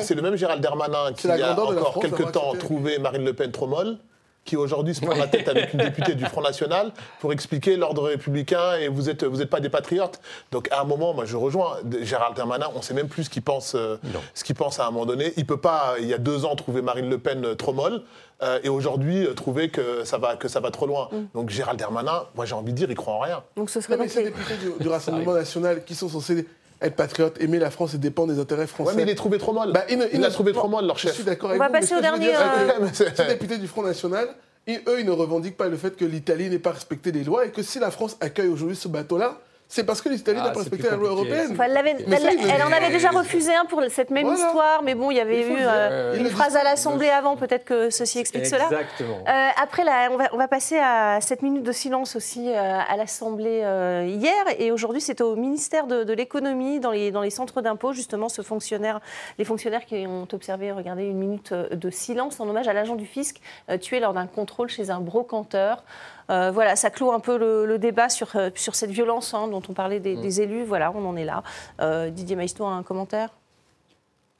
C'est 0.00 0.14
le 0.14 0.22
même 0.22 0.36
Gérald 0.36 0.62
Darmanin 0.62 1.12
qui, 1.14 1.26
il 1.28 1.36
y 1.38 1.42
a 1.42 1.52
encore 1.52 2.00
quelques 2.00 2.32
temps, 2.32 2.54
trouvé 2.54 2.98
Marine 2.98 3.24
Le 3.24 3.32
Pen 3.32 3.50
trop 3.50 3.66
molle 3.66 3.98
qui 4.46 4.56
aujourd'hui 4.56 4.94
se 4.94 5.00
prend 5.00 5.14
la 5.14 5.26
tête 5.26 5.48
avec 5.48 5.74
une 5.74 5.80
députée 5.80 6.14
du 6.14 6.24
Front 6.24 6.40
National 6.40 6.92
pour 7.20 7.32
expliquer 7.32 7.76
l'ordre 7.76 8.04
républicain 8.04 8.76
et 8.80 8.88
vous 8.88 9.02
n'êtes 9.02 9.24
vous 9.24 9.42
êtes 9.42 9.50
pas 9.50 9.60
des 9.60 9.68
patriotes. 9.68 10.20
Donc 10.52 10.68
à 10.70 10.80
un 10.80 10.84
moment, 10.84 11.12
moi 11.12 11.26
je 11.26 11.36
rejoins 11.36 11.76
Gérald 12.02 12.36
Darmanin, 12.36 12.68
on 12.74 12.78
ne 12.78 12.82
sait 12.82 12.94
même 12.94 13.08
plus 13.08 13.24
ce 13.24 13.30
qu'il 13.30 13.42
pense, 13.42 13.74
euh, 13.74 13.96
ce 14.34 14.44
qu'il 14.44 14.54
pense 14.54 14.80
à 14.80 14.86
un 14.86 14.90
moment 14.90 15.04
donné. 15.04 15.34
Il 15.36 15.44
peut 15.44 15.60
pas, 15.60 15.96
il 16.00 16.06
y 16.06 16.14
a 16.14 16.18
deux 16.18 16.44
ans, 16.46 16.56
trouver 16.56 16.80
Marine 16.80 17.10
Le 17.10 17.18
Pen 17.18 17.54
trop 17.56 17.72
molle. 17.72 18.02
Euh, 18.42 18.60
et 18.62 18.68
aujourd'hui, 18.68 19.26
trouver 19.34 19.70
que 19.70 20.04
ça, 20.04 20.18
va, 20.18 20.36
que 20.36 20.48
ça 20.48 20.60
va 20.60 20.70
trop 20.70 20.86
loin. 20.86 21.08
Mm. 21.10 21.16
Donc 21.34 21.50
Gérald 21.50 21.78
Darmanin, 21.78 22.24
moi 22.34 22.44
j'ai 22.44 22.54
envie 22.54 22.72
de 22.72 22.76
dire, 22.76 22.90
il 22.90 22.96
croit 22.96 23.14
en 23.14 23.20
rien. 23.20 23.42
Donc 23.56 23.70
ce 23.70 23.80
serait 23.80 23.96
mais 23.96 24.08
ces 24.08 24.24
députés 24.24 24.54
du, 24.78 24.88
Rassemblement 24.88 25.34
national 25.34 25.84
qui 25.84 25.94
sont 25.94 26.08
censés 26.08 26.46
être 26.82 26.96
patriote, 26.96 27.40
aimer 27.40 27.58
la 27.58 27.70
France 27.70 27.94
et 27.94 27.98
dépendre 27.98 28.32
des 28.32 28.40
intérêts 28.40 28.66
français. 28.66 28.90
Ouais, 28.90 28.96
mais 28.96 29.02
il 29.02 29.08
est 29.08 29.14
trouvé 29.14 29.38
trop 29.38 29.52
mal. 29.52 29.72
Bah, 29.72 29.84
il, 29.88 30.08
il, 30.12 30.24
a 30.24 30.30
trouvé 30.30 30.52
trop 30.52 30.68
mal, 30.68 30.86
leur 30.86 30.98
chef. 30.98 31.12
Je 31.12 31.16
suis 31.16 31.24
d'accord 31.24 31.50
avec 31.50 31.60
On 31.60 31.64
va 31.64 31.70
passer 31.70 31.94
au 31.94 32.00
dernier. 32.00 32.34
Euh... 32.34 32.88
Ces 32.92 33.26
députés 33.26 33.58
du 33.58 33.66
Front 33.66 33.82
National, 33.82 34.28
eux, 34.68 35.00
ils 35.00 35.06
ne 35.06 35.10
revendiquent 35.10 35.56
pas 35.56 35.68
le 35.68 35.76
fait 35.76 35.96
que 35.96 36.04
l'Italie 36.04 36.50
n'ait 36.50 36.58
pas 36.58 36.72
respecté 36.72 37.12
les 37.12 37.24
lois 37.24 37.46
et 37.46 37.50
que 37.50 37.62
si 37.62 37.78
la 37.78 37.90
France 37.90 38.16
accueille 38.20 38.48
aujourd'hui 38.48 38.76
ce 38.76 38.88
bateau-là, 38.88 39.40
c'est 39.68 39.84
parce 39.84 40.00
que 40.00 40.08
l'Italie 40.08 40.38
n'a 40.38 40.46
ah, 40.46 40.50
pas 40.50 40.60
respecté 40.60 40.88
la 40.88 40.96
loi 40.96 41.10
européenne. 41.10 41.56
elle, 41.60 42.62
en 42.62 42.72
avait 42.72 42.90
déjà 42.90 43.10
refusé 43.10 43.52
un 43.52 43.64
pour 43.64 43.82
cette 43.90 44.10
même 44.10 44.32
histoire, 44.32 44.82
mais 44.84 44.94
bon, 44.94 45.10
il 45.10 45.16
y 45.16 45.20
avait 45.20 45.42
eu 45.42 45.56
euh, 45.58 46.16
une 46.16 46.28
phrase 46.28 46.56
à 46.56 46.62
l'Assemblée 46.62 47.08
avant, 47.08 47.36
peut-être 47.36 47.64
que 47.64 47.90
ceci 47.90 48.20
explique 48.20 48.46
cela. 48.46 48.64
Exactement. 48.66 49.18
Euh, 49.28 49.48
après, 49.60 49.82
on, 50.10 50.16
va, 50.16 50.28
on, 50.32 50.36
va, 50.36 50.46
passer 50.46 50.78
à 50.78 51.20
cette 51.20 51.42
minute 51.42 51.64
de 51.64 51.72
silence 51.72 52.14
aussi 52.14 52.48
euh, 52.48 52.78
à 52.88 52.96
l'Assemblée 52.96 53.64
hier, 54.06 54.44
et 54.58 54.70
aujourd'hui, 54.70 55.00
c'est 55.00 55.20
au 55.20 55.34
ministère 55.34 55.86
de, 55.86 56.12
l'économie, 56.12 56.78
dans 56.78 56.92
les, 56.92 57.10
dans 57.10 57.22
les 57.22 57.30
centres 57.30 57.60
d'impôt, 57.60 57.92
justement, 57.92 58.28
ce 58.28 58.42
fonctionnaire, 58.42 59.00
les 59.38 59.44
fonctionnaires 59.44 59.84
qui 59.84 60.06
ont 60.06 60.28
observé, 60.32 60.70
regardez, 60.70 61.06
une 61.06 61.18
minute 61.18 61.52
de 61.52 61.90
silence 61.90 62.38
en 62.38 62.48
hommage 62.48 62.68
à 62.68 62.72
l'agent 62.72 62.94
du 62.94 63.06
fisc 63.06 63.40
tué 63.80 63.98
lors 63.98 64.12
d'un 64.12 64.26
contrôle 64.26 64.68
chez 64.68 64.90
un 64.90 65.00
brocanteur. 65.00 65.82
Euh, 66.30 66.50
voilà, 66.50 66.76
ça 66.76 66.90
clôt 66.90 67.12
un 67.12 67.20
peu 67.20 67.38
le, 67.38 67.78
débat 67.78 68.08
sur, 68.08 68.34
euh, 68.36 68.50
sur 68.54 68.74
cette 68.74 68.90
violence 68.90 69.34
hein, 69.34 69.48
dont 69.48 69.62
on 69.68 69.72
parlait 69.72 70.00
des, 70.00 70.16
mm. 70.16 70.40
élus. 70.40 70.64
Voilà, 70.64 70.92
on 70.92 71.06
en 71.06 71.16
est 71.16 71.24
là. 71.24 71.42
Euh, 71.80 72.10
Didier 72.10 72.36
Maïsto, 72.36 72.64
un 72.64 72.82
commentaire? 72.82 73.30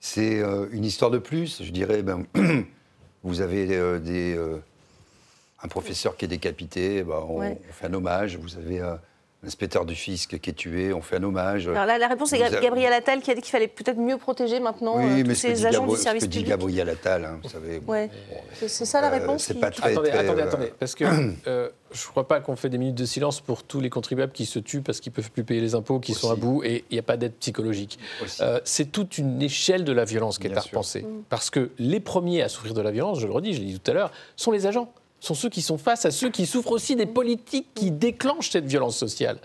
C'est 0.00 0.40
une 0.70 0.84
histoire 0.84 1.10
de 1.10 1.18
plus. 1.18 1.62
Je 1.62 1.70
dirais, 1.70 2.02
ben, 2.02 2.26
vous 3.22 3.40
avez 3.40 3.98
des, 3.98 4.38
un 5.62 5.68
professeur 5.68 6.16
qui 6.16 6.26
est 6.26 6.28
décapité, 6.28 7.02
ben, 7.02 7.24
on, 7.28 7.40
fait 7.72 7.86
un 7.86 7.94
hommage. 7.94 8.36
Vous 8.36 8.56
avez 8.56 8.82
l'inspecteur 9.42 9.84
du 9.84 9.94
fisc 9.94 10.38
qui 10.38 10.50
est 10.50 10.54
tué, 10.54 10.92
on 10.92 11.02
fait 11.02 11.16
un 11.16 11.22
hommage. 11.22 11.68
Alors 11.68 11.86
là, 11.86 11.98
la 11.98 12.08
réponse 12.08 12.32
est 12.32 12.38
Gabriel 12.60 12.92
Attal 12.92 13.20
qui 13.20 13.30
a 13.30 13.34
dit 13.34 13.42
qu'il 13.42 13.50
fallait 13.50 13.68
peut-être 13.68 13.98
mieux 13.98 14.16
protéger 14.16 14.60
maintenant 14.60 14.96
oui, 14.96 15.22
tous 15.24 15.34
ces 15.34 15.66
agents 15.66 15.86
du 15.86 15.96
service 15.96 16.24
public. 16.24 16.34
Ce 16.34 16.38
que 16.40 16.44
dit 16.44 16.50
Gabriel 16.50 16.88
Attal, 16.88 17.24
hein, 17.24 17.38
vous 17.42 17.48
savez. 17.48 17.80
Ouais. 17.86 18.10
c'est 18.54 18.84
ça 18.84 19.00
la 19.00 19.10
réponse. 19.10 19.44
c'est 19.44 19.54
pas 19.54 19.70
très, 19.70 19.92
attendez, 19.92 20.10
attendez, 20.10 20.42
attendez, 20.42 20.72
parce 20.78 20.94
que 20.94 21.04
je 21.96 22.06
ne 22.06 22.10
crois 22.10 22.26
pas 22.26 22.40
qu'on 22.40 22.56
fait 22.56 22.68
des 22.68 22.78
minutes 22.78 22.96
de 22.96 23.04
silence 23.04 23.40
pour 23.40 23.62
tous 23.62 23.80
les 23.80 23.90
contribuables 23.90 24.32
qui 24.32 24.46
se 24.46 24.58
tuent 24.58 24.82
parce 24.82 25.00
qu'ils 25.00 25.12
ne 25.12 25.16
peuvent 25.16 25.30
plus 25.30 25.44
payer 25.44 25.60
les 25.60 25.74
impôts, 25.74 26.00
qui 26.00 26.14
sont 26.14 26.30
à 26.30 26.36
bout, 26.36 26.62
et 26.64 26.84
il 26.90 26.94
n'y 26.94 26.98
a 26.98 27.02
pas 27.02 27.16
d'aide 27.16 27.34
psychologique. 27.34 27.98
Euh, 28.40 28.60
c'est 28.64 28.90
toute 28.90 29.18
une 29.18 29.40
échelle 29.42 29.84
de 29.84 29.92
la 29.92 30.04
violence 30.04 30.38
qui 30.38 30.46
est 30.46 30.56
à 30.56 30.60
repenser. 30.60 31.02
Mm. 31.02 31.22
Parce 31.28 31.50
que 31.50 31.70
les 31.78 32.00
premiers 32.00 32.42
à 32.42 32.48
souffrir 32.48 32.74
de 32.74 32.80
la 32.80 32.90
violence, 32.90 33.20
je 33.20 33.26
le 33.26 33.32
redis, 33.32 33.54
je 33.54 33.60
l'ai 33.60 33.66
dit 33.66 33.80
tout 33.80 33.90
à 33.90 33.94
l'heure, 33.94 34.12
sont 34.36 34.50
les 34.50 34.66
agents 34.66 34.92
sont 35.20 35.34
ceux 35.34 35.48
qui 35.48 35.62
sont 35.62 35.78
face 35.78 36.04
à 36.04 36.10
ceux 36.10 36.30
qui 36.30 36.46
souffrent 36.46 36.72
aussi 36.72 36.96
des 36.96 37.06
politiques 37.06 37.68
qui 37.74 37.90
déclenchent 37.90 38.50
cette 38.50 38.66
violence 38.66 38.96
sociale. 38.96 39.38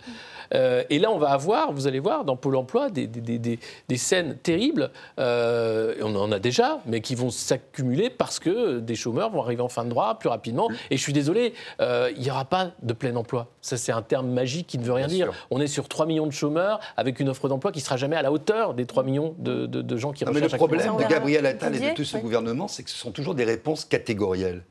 Euh, 0.54 0.84
et 0.90 1.00
là, 1.00 1.12
on 1.12 1.18
va 1.18 1.30
avoir, 1.30 1.72
vous 1.72 1.88
allez 1.88 2.00
voir, 2.00 2.26
dans 2.26 2.36
Pôle 2.36 2.56
emploi, 2.56 2.90
des, 2.90 3.08
des, 3.08 3.98
scènes 3.98 4.38
terribles, 4.38 4.92
euh, 5.20 5.96
on 6.02 6.16
en 6.16 6.32
a 6.32 6.40
déjà, 6.40 6.80
mais 6.86 7.02
qui 7.02 7.16
vont 7.16 7.30
s'accumuler 7.30 8.10
parce 8.10 8.40
que 8.40 8.80
des 8.80 8.96
chômeurs 8.96 9.30
vont 9.30 9.42
arriver 9.42 9.62
en 9.62 9.70
fin 9.70 9.84
de 9.84 9.90
droit 9.90 10.18
plus 10.20 10.30
rapidement. 10.30 10.70
Et 10.90 10.98
je 10.98 11.02
suis 11.02 11.14
désolé, 11.14 11.54
euh, 11.80 12.12
il 12.16 12.22
n'y 12.22 12.32
aura 12.32 12.46
pas 12.46 12.72
de 12.82 12.94
plein 12.94 13.16
emploi. 13.16 13.48
Ça, 13.62 13.78
c'est 13.78 13.92
un 13.92 14.02
terme 14.02 14.30
magique 14.30 14.68
qui 14.68 14.78
ne 14.78 14.84
veut 14.84 14.94
rien 14.94 15.08
dire. 15.08 15.32
On 15.52 15.62
est 15.62 15.68
sur 15.68 15.88
3 15.88 16.06
millions 16.06 16.28
de 16.28 16.32
chômeurs 16.32 16.80
avec 16.98 17.20
une 17.20 17.30
offre 17.30 17.48
d'emploi 17.48 17.72
qui 17.72 17.80
ne 17.80 17.84
sera 17.84 17.98
jamais 17.98 18.16
à 18.16 18.22
la 18.22 18.32
hauteur 18.32 18.74
des 18.74 18.86
3 18.86 19.04
millions 19.04 19.36
de, 19.38 19.98
gens 19.98 20.12
qui 20.12 20.26
non, 20.26 20.32
Mais 20.34 20.40
le 20.40 20.48
problème 20.48 20.98
de 20.98 21.04
Gabriel 21.04 21.46
Attal 21.46 21.76
et 21.76 21.92
de 21.92 21.96
tout 21.96 22.04
ce 22.04 22.18
gouvernement, 22.18 22.68
c'est 22.68 22.84
que 22.84 22.90
ce 22.90 22.98
sont 22.98 23.12
toujours 23.12 23.36
des 23.36 23.44
réponses 23.44 23.86
catégorielles. 23.86 24.64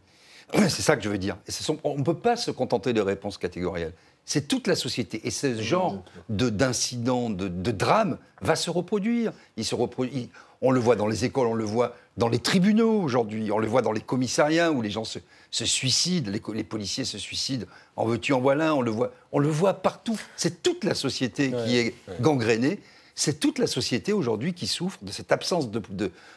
C'est 0.54 0.82
ça 0.82 0.96
que 0.96 1.02
je 1.02 1.08
veux 1.08 1.18
dire. 1.18 1.36
on 1.84 1.98
ne 1.98 2.02
peut 2.02 2.16
pas 2.16 2.36
se 2.36 2.50
contenter 2.50 2.92
de 2.92 3.00
réponses 3.00 3.38
catégorielles 3.38 3.94
c'est 4.30 4.46
toute 4.46 4.68
la 4.68 4.76
société. 4.76 5.20
Et 5.26 5.32
ce 5.32 5.60
genre 5.60 6.04
d'incident, 6.28 7.30
de, 7.30 7.48
de, 7.48 7.70
drame 7.72 8.16
va 8.40 8.54
se 8.54 8.70
reproduire. 8.70 9.32
Il 9.56 9.64
se 9.64 9.74
reproduit. 9.74 10.30
On 10.62 10.70
le 10.70 10.78
voit 10.78 10.94
dans 10.94 11.08
les 11.08 11.24
écoles, 11.24 11.48
on 11.48 11.54
le 11.54 11.64
voit 11.64 11.96
dans 12.16 12.28
les 12.28 12.38
tribunaux 12.38 13.00
aujourd'hui, 13.00 13.50
on 13.50 13.58
le 13.58 13.66
voit 13.66 13.82
dans 13.82 13.90
les 13.90 14.00
commissariats 14.00 14.70
où 14.70 14.82
les 14.82 14.90
gens 14.90 15.04
se, 15.04 15.18
suicident, 15.50 16.30
les, 16.30 16.64
policiers 16.64 17.04
se 17.04 17.18
suicident. 17.18 17.66
En 17.96 18.04
veux-tu, 18.04 18.32
en 18.32 18.40
voilà, 18.40 18.74
on 18.76 18.82
le 18.82 18.92
voit, 18.92 19.10
on 19.32 19.40
le 19.40 19.48
voit 19.48 19.74
partout. 19.74 20.20
C'est 20.36 20.62
toute 20.62 20.84
la 20.84 20.94
société 20.94 21.50
qui 21.64 21.78
est 21.78 21.94
gangrénée. 22.20 22.78
C'est 23.16 23.40
toute 23.40 23.58
la 23.58 23.66
société 23.66 24.12
aujourd'hui 24.12 24.54
qui 24.54 24.68
souffre 24.68 24.98
de 25.02 25.10
cette 25.10 25.32
absence 25.32 25.70
de, 25.70 25.82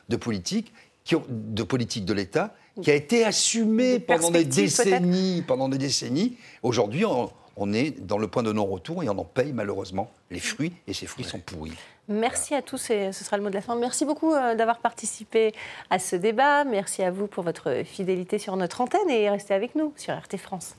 de 0.09 0.16
politique, 0.16 0.74
qui 1.03 1.16
de 1.30 1.64
politique 1.64 2.05
de 2.05 2.14
l'État, 2.14 2.55
qui 2.82 2.91
a 2.91 2.95
été 2.95 3.24
assumée 3.24 3.99
pendant 3.99 4.32
des 4.32 4.45
décennies, 4.45 5.43
pendant 5.45 5.69
des 5.69 5.78
décennies. 5.78 6.38
Aujourd'hui, 6.63 7.05
on, 7.05 7.32
on 7.55 7.74
est 7.74 7.91
dans 7.91 8.17
le 8.17 8.28
point 8.28 8.43
de 8.43 8.51
non-retour 8.51 9.03
et 9.03 9.09
on 9.09 9.17
en 9.17 9.24
paye 9.24 9.53
malheureusement 9.53 10.11
les 10.32 10.39
fruits 10.39 10.74
et 10.88 10.93
ces 10.93 11.05
fruits 11.05 11.26
sont 11.26 11.39
pourris. 11.39 11.74
Merci 12.09 12.53
à 12.53 12.61
tous 12.61 12.89
et 12.89 13.11
ce 13.11 13.24
sera 13.24 13.38
le 13.38 13.43
mot 13.43 13.49
de 13.49 13.55
la 13.55 13.61
fin. 13.61 13.76
Merci 13.76 14.05
beaucoup 14.05 14.34
euh, 14.34 14.55
d'avoir 14.55 14.80
participé 14.80 15.53
à 15.89 15.99
ce 15.99 16.15
débat. 16.15 16.63
Merci 16.65 17.01
à 17.03 17.11
vous 17.11 17.28
pour 17.28 17.43
votre 17.43 17.84
fidélité 17.86 18.39
sur 18.39 18.57
notre 18.57 18.82
antenne 18.82 19.09
et 19.09 19.30
restez 19.30 19.53
avec 19.53 19.76
nous 19.76 19.93
sur 19.95 20.13
RT 20.13 20.38
France. 20.38 20.76